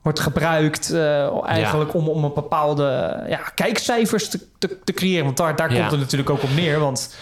wordt 0.02 0.20
gebruikt 0.20 0.90
eh, 0.90 1.44
eigenlijk 1.46 1.94
om, 1.94 2.08
om 2.08 2.24
een 2.24 2.34
bepaalde 2.34 3.20
ja, 3.28 3.38
kijkcijfers 3.54 4.28
te, 4.28 4.40
te, 4.58 4.78
te 4.84 4.92
creëren. 4.92 5.24
Want 5.24 5.36
daar, 5.36 5.56
daar 5.56 5.72
Ja. 5.72 5.78
komt 5.78 5.90
het 5.90 6.00
natuurlijk 6.00 6.30
ook 6.30 6.42
op 6.42 6.54
neer. 6.54 6.78
Want 6.78 7.16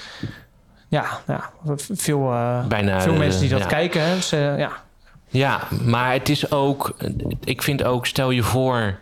ja, 0.88 1.06
ja 1.26 1.50
veel, 1.76 2.32
eh, 2.32 2.66
Bijna, 2.66 3.00
veel 3.00 3.14
mensen 3.16 3.40
die 3.40 3.50
dat 3.50 3.66
kijken. 3.66 4.02
Hè, 4.02 4.14
dus, 4.14 4.32
eh, 4.32 4.58
ja. 4.58 4.70
Ja, 5.28 5.60
maar 5.84 6.12
het 6.12 6.28
is 6.28 6.50
ook. 6.50 6.96
Ik 7.44 7.62
vind 7.62 7.84
ook, 7.84 8.06
stel 8.06 8.30
je 8.30 8.42
voor. 8.42 8.98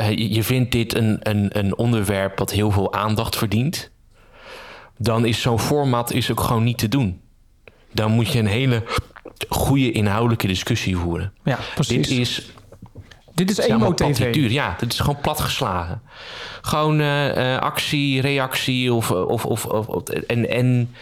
Eh, 0.00 0.10
je- 0.10 0.32
je 0.34 0.42
vindt 0.44 0.72
dit 0.72 0.94
een, 0.94 1.18
een, 1.22 1.58
een 1.58 1.76
onderwerp 1.76 2.36
dat 2.36 2.50
heel 2.50 2.70
veel 2.70 2.92
aandacht 2.92 3.36
verdient. 3.36 3.90
Dan 4.98 5.24
is 5.24 5.40
zo'n 5.40 5.58
format 5.60 6.12
is 6.12 6.30
ook 6.30 6.40
gewoon 6.40 6.64
niet 6.64 6.78
te 6.78 6.88
doen. 6.88 7.20
Dan 7.92 8.10
moet 8.10 8.32
je 8.32 8.38
een 8.38 8.46
hele 8.46 8.82
goede 9.48 9.92
inhoudelijke 9.92 10.46
discussie 10.46 10.96
voeren. 10.96 11.32
ja, 11.44 11.58
precies. 11.74 12.08
Dit 12.08 12.18
is 12.18 12.50
Dit 13.34 13.50
is 13.50 13.58
emo-tv. 13.58 14.34
Ja, 14.50 14.76
het 14.78 14.92
is 14.92 14.98
gewoon 15.00 15.20
platgeslagen. 15.20 16.02
Gewoon 16.60 17.00
eh, 17.00 17.54
eh, 17.54 17.60
actie, 17.60 18.20
reactie 18.20 18.92
of... 18.92 19.10
of, 19.10 19.44
of, 19.46 19.66
of, 19.66 19.86
of- 19.86 20.08
en, 20.08 20.48
en 20.50 20.94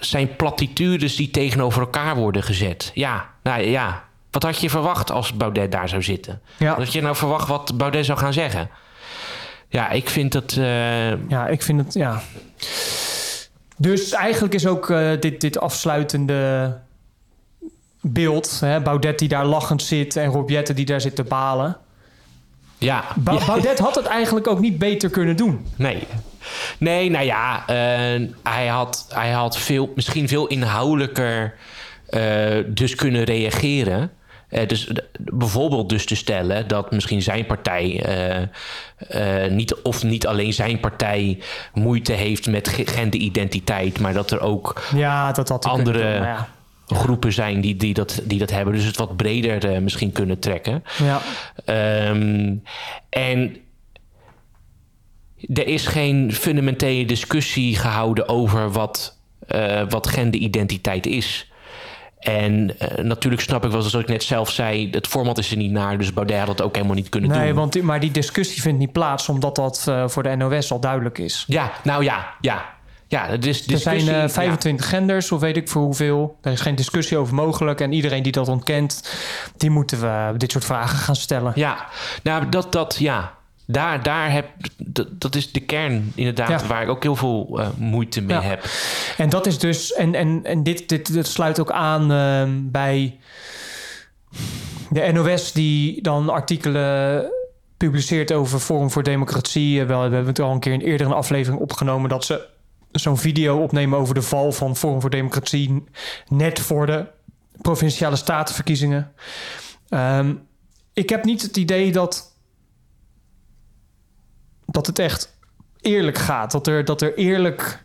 zijn 0.00 0.36
platitudes 0.36 1.16
die 1.16 1.30
tegenover 1.30 1.80
elkaar 1.80 2.16
worden 2.16 2.42
gezet. 2.42 2.90
Ja, 2.94 3.30
nou 3.42 3.62
ja. 3.62 4.04
Wat 4.30 4.42
had 4.42 4.60
je 4.60 4.70
verwacht 4.70 5.10
als 5.10 5.32
Baudet 5.32 5.72
daar 5.72 5.88
zou 5.88 6.02
zitten? 6.02 6.40
Ja. 6.56 6.68
Wat 6.68 6.84
had 6.84 6.92
je 6.92 7.00
nou 7.02 7.16
verwacht 7.16 7.48
wat 7.48 7.76
Baudet 7.76 8.04
zou 8.04 8.18
gaan 8.18 8.32
zeggen? 8.32 8.70
Ja, 9.68 9.90
ik 9.90 10.08
vind 10.08 10.32
dat... 10.32 10.52
eh, 10.58 11.28
Ja, 11.28 11.46
ik 11.46 11.62
vind 11.62 11.80
het, 11.84 11.94
ja. 11.94 12.22
Dus 13.76 14.12
eigenlijk 14.12 14.54
is 14.54 14.66
ook 14.66 14.90
eh, 14.90 15.10
dit, 15.20 15.40
dit 15.40 15.60
afsluitende 15.60 16.76
beeld... 18.00 18.60
Hè, 18.60 18.80
Baudet 18.80 19.18
die 19.18 19.28
daar 19.28 19.44
lachend 19.46 19.82
zit 19.82 20.16
en 20.16 20.26
Rob 20.30 20.50
Jetten 20.50 20.74
die 20.74 20.84
daar 20.86 21.00
zit 21.00 21.16
te 21.16 21.22
balen. 21.24 21.76
ja, 22.78 23.04
Ba- 23.16 23.32
ja. 23.32 23.46
Baudet 23.46 23.78
had 23.78 23.94
het 23.94 24.06
eigenlijk 24.06 24.46
ook 24.46 24.60
niet 24.60 24.78
beter 24.78 25.10
kunnen 25.10 25.36
doen. 25.36 25.66
Nee. 25.76 26.06
Nee, 26.78 27.10
nou 27.10 27.24
ja, 27.24 27.62
eh, 27.66 28.28
hij 28.42 28.66
had, 28.66 29.06
hij 29.14 29.30
had 29.30 29.58
veel, 29.58 29.92
misschien 29.94 30.28
veel 30.28 30.46
inhoudelijker 30.46 31.54
dus 32.66 32.94
kunnen 32.94 33.24
reageren. 33.24 34.10
Eh, 34.50 34.68
dus 34.68 34.90
bijvoorbeeld 35.18 35.88
dus 35.88 36.06
te 36.06 36.14
stellen 36.16 36.68
dat 36.68 36.90
misschien 36.90 37.22
zijn 37.22 37.46
partij 37.46 38.02
eh, 38.02 38.42
eh, 39.44 39.50
niet 39.52 39.74
of 39.74 40.02
niet 40.02 40.26
alleen 40.26 40.52
zijn 40.52 40.80
partij 40.80 41.38
moeite 41.74 42.12
heeft 42.12 42.46
met 42.46 42.68
ge- 42.68 42.86
genderidentiteit, 42.86 44.00
maar 44.00 44.12
dat 44.12 44.30
er 44.30 44.40
ook 44.40 44.82
Ja, 44.94 45.32
dat 45.32 45.64
andere 45.64 45.98
doen, 45.98 46.22
ja. 46.22 46.48
groepen 46.86 47.32
zijn 47.32 47.60
die, 47.60 47.76
die, 47.76 47.94
dat, 47.94 48.20
die 48.24 48.38
dat 48.38 48.50
hebben. 48.50 48.74
Dus 48.74 48.84
het 48.84 48.96
wat 48.96 49.16
breder 49.16 49.82
misschien 49.82 50.12
kunnen 50.12 50.38
trekken. 50.38 50.84
Ja. 51.02 51.20
Ehm, 51.64 52.54
en 53.08 53.56
er 55.54 55.66
is 55.66 55.86
geen 55.86 56.32
fundamentele 56.32 57.04
discussie 57.04 57.76
gehouden 57.76 58.28
over 58.28 58.70
wat, 58.72 59.18
wat 59.88 60.06
genderidentiteit 60.06 61.06
is. 61.06 61.49
En 62.20 62.78
eh, 62.78 63.04
natuurlijk 63.04 63.42
snap 63.42 63.64
ik 63.64 63.70
wel, 63.70 63.82
zoals 63.82 64.04
ik 64.04 64.10
net 64.10 64.22
zelf 64.22 64.50
zei, 64.50 64.88
het 64.90 65.06
format 65.06 65.38
is 65.38 65.50
er 65.50 65.56
niet 65.56 65.70
naar. 65.70 65.98
Dus 65.98 66.12
Baudet 66.12 66.38
had 66.38 66.46
dat 66.46 66.62
ook 66.62 66.74
helemaal 66.74 66.94
niet 66.96 67.08
kunnen 67.08 67.30
Nee, 67.30 67.46
doen. 67.46 67.56
want, 67.56 67.72
die- 67.72 67.82
maar 67.82 68.00
die 68.00 68.10
discussie 68.10 68.62
vindt 68.62 68.78
niet 68.78 68.92
plaats... 68.92 69.28
omdat 69.28 69.56
dat 69.56 69.84
eh, 69.88 70.08
voor 70.08 70.22
de 70.22 70.36
NOS 70.36 70.72
al 70.72 70.80
duidelijk 70.80 71.18
is. 71.18 71.44
Ja, 71.46 71.72
nou 71.84 72.04
ja, 72.04 72.34
ja. 72.40 72.78
Ja, 73.08 73.22
Er 73.22 73.28
zijn 73.28 73.40
discussie- 73.40 74.10
eh, 74.10 74.20
ja. 74.20 74.28
25 74.28 74.88
genders, 74.88 75.32
of 75.32 75.40
weet 75.40 75.56
ik 75.56 75.68
voor 75.68 75.82
hoeveel. 75.82 76.36
Er 76.42 76.52
is 76.52 76.60
geen 76.60 76.74
discussie 76.74 77.16
over 77.18 77.34
mogelijk. 77.34 77.80
En 77.80 77.92
iedereen 77.92 78.22
die 78.22 78.32
dat 78.32 78.48
ontkent, 78.48 79.14
die 79.56 79.70
moeten 79.70 80.00
we 80.00 80.32
dit 80.36 80.52
soort 80.52 80.64
vragen 80.64 80.98
gaan 80.98 81.16
stellen. 81.16 81.52
Ja, 81.54 81.86
nou, 82.22 82.48
dat, 82.48 82.72
dat, 82.72 82.96
ja. 82.98 83.32
Daar, 83.66 84.02
daar 84.02 84.32
heb, 84.32 84.46
dat, 85.10 85.34
is 85.34 85.52
de 85.52 85.60
kern 85.60 86.12
inderdaad 86.14 86.60
Ja. 86.60 86.66
waar 86.66 86.82
ik 86.82 86.88
ook 86.88 87.02
heel 87.02 87.16
veel 87.16 87.60
eh, 87.60 87.68
moeite 87.76 88.20
mee 88.20 88.36
Ja. 88.36 88.42
heb. 88.42 88.64
En 89.16 89.28
dat 89.28 89.46
is 89.46 89.58
dus, 89.58 89.92
en, 89.92 90.14
en, 90.14 90.40
en 90.44 90.62
dit, 90.62 90.88
dit, 90.88 91.12
dit 91.12 91.26
sluit 91.26 91.60
ook 91.60 91.70
aan 91.70 92.12
ehm, 92.12 92.50
bij 92.62 93.18
de 94.90 95.10
NOS, 95.12 95.52
die 95.52 96.02
dan 96.02 96.28
artikelen 96.28 97.24
publiceert 97.76 98.32
over 98.32 98.58
Forum 98.58 98.90
voor 98.90 99.02
Democratie. 99.02 99.80
Eh, 99.80 99.86
Wel, 99.86 99.98
we 99.98 100.14
hebben 100.14 100.26
het 100.26 100.38
al 100.40 100.52
een 100.52 100.60
keer 100.60 100.72
in 100.72 100.80
eerder 100.80 101.06
een 101.06 101.12
aflevering 101.12 101.60
opgenomen 101.62 102.08
dat 102.08 102.24
ze 102.24 102.46
zo'n 102.92 103.18
video 103.18 103.62
opnemen 103.62 103.98
over 103.98 104.14
de 104.14 104.22
val 104.22 104.52
van 104.52 104.76
Forum 104.76 105.00
voor 105.00 105.10
Democratie 105.10 105.84
net 106.28 106.60
voor 106.60 106.86
de 106.86 107.06
provinciale 107.62 108.16
statenverkiezingen. 108.16 109.12
Ehm, 109.88 110.34
ik 110.92 111.08
heb 111.08 111.24
niet 111.24 111.42
het 111.42 111.56
idee 111.56 111.92
dat 111.92 112.29
dat 114.70 114.86
het 114.86 114.98
echt 114.98 115.38
eerlijk 115.80 116.18
gaat. 116.18 116.50
Dat 116.50 116.66
er, 116.66 116.84
dat 116.84 117.02
er 117.02 117.14
eerlijk 117.14 117.84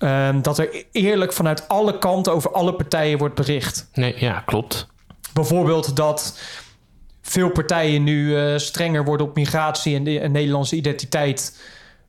Ehm, 0.00 0.42
dat 0.42 0.58
er 0.58 0.84
eerlijk 0.92 1.32
vanuit 1.32 1.68
alle 1.68 1.98
kanten 1.98 2.32
over 2.32 2.52
alle 2.52 2.74
partijen 2.74 3.18
wordt 3.18 3.34
bericht. 3.34 3.88
Nee, 3.92 4.14
ja, 4.18 4.42
klopt. 4.46 4.86
Bijvoorbeeld 5.32 5.96
dat 5.96 6.40
veel 7.22 7.50
partijen 7.50 8.04
nu 8.04 8.36
eh, 8.38 8.58
strenger 8.58 9.04
worden 9.04 9.26
op 9.26 9.34
migratie 9.34 9.96
en, 9.96 10.04
de, 10.04 10.20
en 10.20 10.32
Nederlandse 10.32 10.76
identiteit. 10.76 11.60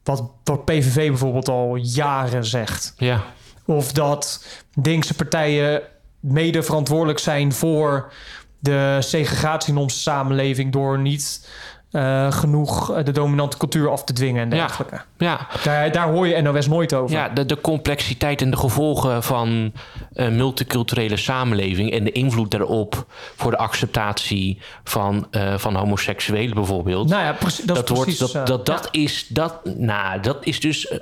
Wat, 0.03 0.23
wat 0.43 0.65
PVV 0.65 1.07
bijvoorbeeld 1.07 1.49
al 1.49 1.75
jaren 1.75 2.45
zegt. 2.45 2.93
Ja, 2.97 3.23
Of 3.65 3.91
dat 3.91 4.45
linkse 4.83 5.13
partijen 5.13 5.81
mede 6.19 6.63
verantwoordelijk 6.63 7.19
zijn 7.19 7.53
voor 7.53 8.13
de 8.59 8.97
segregatie 8.99 9.73
in 9.73 9.79
onze 9.79 9.99
samenleving 9.99 10.71
door 10.71 10.99
niet 10.99 11.49
eh, 11.91 12.31
genoeg 12.31 12.91
eh, 12.93 13.03
de 13.05 13.11
dominante 13.11 13.57
cultuur 13.57 13.89
af 13.89 14.03
te 14.03 14.13
dwingen 14.13 14.41
en 14.41 14.49
Ja. 14.57 14.65
dergelijke. 14.65 15.01
ja. 15.17 15.47
Daar, 15.63 15.91
daar 15.91 16.07
hoor 16.07 16.27
je 16.27 16.41
NOS 16.41 16.67
nooit 16.67 16.93
over. 16.93 17.15
Ja, 17.15 17.29
de, 17.29 17.45
de 17.45 17.61
complexiteit 17.61 18.41
en 18.41 18.51
de 18.51 18.57
gevolgen 18.57 19.23
van 19.23 19.71
een 20.13 20.35
multiculturele 20.35 21.17
samenleving 21.17 21.91
en 21.91 22.03
de 22.03 22.11
invloed 22.11 22.51
daarop 22.51 23.05
voor 23.35 23.51
de 23.51 23.57
acceptatie 23.57 24.59
van, 24.83 25.27
eh, 25.31 25.57
van 25.57 25.75
homoseksuelen 25.75 26.55
bijvoorbeeld. 26.55 27.09
Nou 27.09 27.23
ja, 27.23 27.33
precies, 27.33 27.65
dat, 27.65 27.75
dat, 27.75 27.89
is 27.89 27.95
wordt, 27.95 28.19
dat, 28.19 28.35
eh, 28.35 28.45
dat, 28.45 28.65
dat, 28.65 28.89
ja. 28.91 29.01
is, 29.01 29.27
dat, 29.27 29.59
nou, 29.77 30.19
dat 30.19 30.45
is 30.45 30.59
dus 30.59 30.87
eh, 30.87 30.97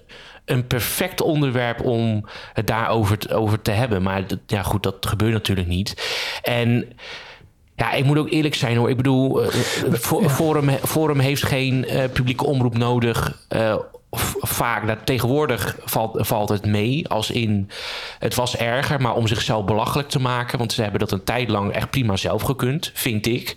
een 0.45 0.67
perfect 0.67 1.21
onderwerp 1.21 1.81
om 1.81 2.25
het 2.53 2.67
daarover 2.67 3.17
te, 3.17 3.33
over 3.33 3.61
te 3.61 3.71
hebben. 3.71 4.01
Maar 4.01 4.23
ja, 4.47 4.63
goed, 4.63 4.83
dat 4.83 5.05
gebeurt 5.07 5.33
natuurlijk 5.33 5.67
niet. 5.67 6.17
En 6.41 6.87
ja, 7.79 7.91
ik 7.91 8.05
moet 8.05 8.17
ook 8.17 8.29
eerlijk 8.31 8.55
zijn 8.55 8.77
hoor. 8.77 8.89
Ik 8.89 8.97
bedoel, 8.97 9.43
eh, 9.43 9.49
Fo- 9.93 10.29
Forum, 10.29 10.69
Forum 10.69 11.19
heeft 11.19 11.43
geen 11.43 11.85
eh, 11.85 12.09
publieke 12.13 12.45
omroep 12.45 12.77
nodig. 12.77 13.45
eh, 13.47 13.75
vaak, 14.41 14.83
nou, 14.83 14.97
tegenwoordig 15.03 15.77
valt, 15.85 16.27
valt 16.27 16.49
het 16.49 16.65
mee. 16.65 17.07
Als 17.07 17.31
in, 17.31 17.69
het 18.19 18.35
was 18.35 18.57
erger, 18.57 19.01
maar 19.01 19.15
om 19.15 19.27
zichzelf 19.27 19.65
belachelijk 19.65 20.09
te 20.09 20.19
maken. 20.19 20.57
Want 20.57 20.73
ze 20.73 20.81
hebben 20.81 20.99
dat 20.99 21.11
een 21.11 21.23
tijd 21.23 21.49
lang 21.49 21.71
echt 21.71 21.89
prima 21.89 22.15
zelf 22.15 22.41
gekund, 22.41 22.91
vind 22.93 23.25
ik. 23.25 23.55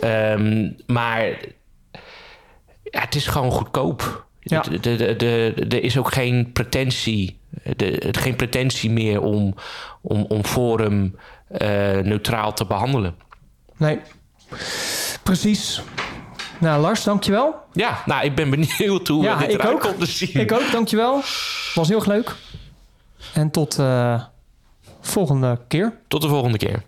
Ehm, 0.00 0.70
maar 0.86 1.26
ja, 2.82 3.00
het 3.00 3.14
is 3.14 3.26
gewoon 3.26 3.50
goedkoop. 3.50 4.26
Ja. 4.40 4.60
De- 4.60 4.80
de- 4.80 4.96
de- 4.96 5.16
de- 5.16 5.76
Er 5.76 5.82
is 5.82 5.98
ook 5.98 6.12
geen 6.12 6.50
pretentie, 6.52 7.38
de, 7.76 7.84
het- 8.06 8.16
geen 8.16 8.36
pretentie 8.36 8.90
meer 8.90 9.20
om, 9.20 9.54
om, 10.00 10.24
om 10.28 10.44
Forum 10.44 11.16
eh, 11.48 11.68
neutraal 11.98 12.52
te 12.52 12.64
behandelen. 12.66 13.14
Nee, 13.82 14.00
precies. 15.22 15.82
Nou, 16.58 16.80
Lars, 16.80 17.04
dankjewel. 17.04 17.54
Ja, 17.72 18.02
nou, 18.06 18.24
ik 18.24 18.34
ben 18.34 18.50
benieuwd 18.50 19.08
hoe 19.08 19.22
Ja, 19.22 19.36
dit 19.36 19.48
ik 19.48 19.54
eruit 19.60 19.74
ook. 19.74 19.80
komt 19.80 19.98
te 19.98 20.06
zien. 20.06 20.34
Ik 20.40 20.52
ook, 20.52 20.70
dankjewel. 20.72 21.20
Was 21.74 21.88
heel 21.88 21.96
erg 21.96 22.06
leuk. 22.06 22.34
En 23.34 23.50
tot 23.50 23.78
eh 23.78 24.22
volgende 25.00 25.58
keer. 25.68 25.92
Tot 26.08 26.22
de 26.22 26.28
volgende 26.28 26.58
keer. 26.58 26.82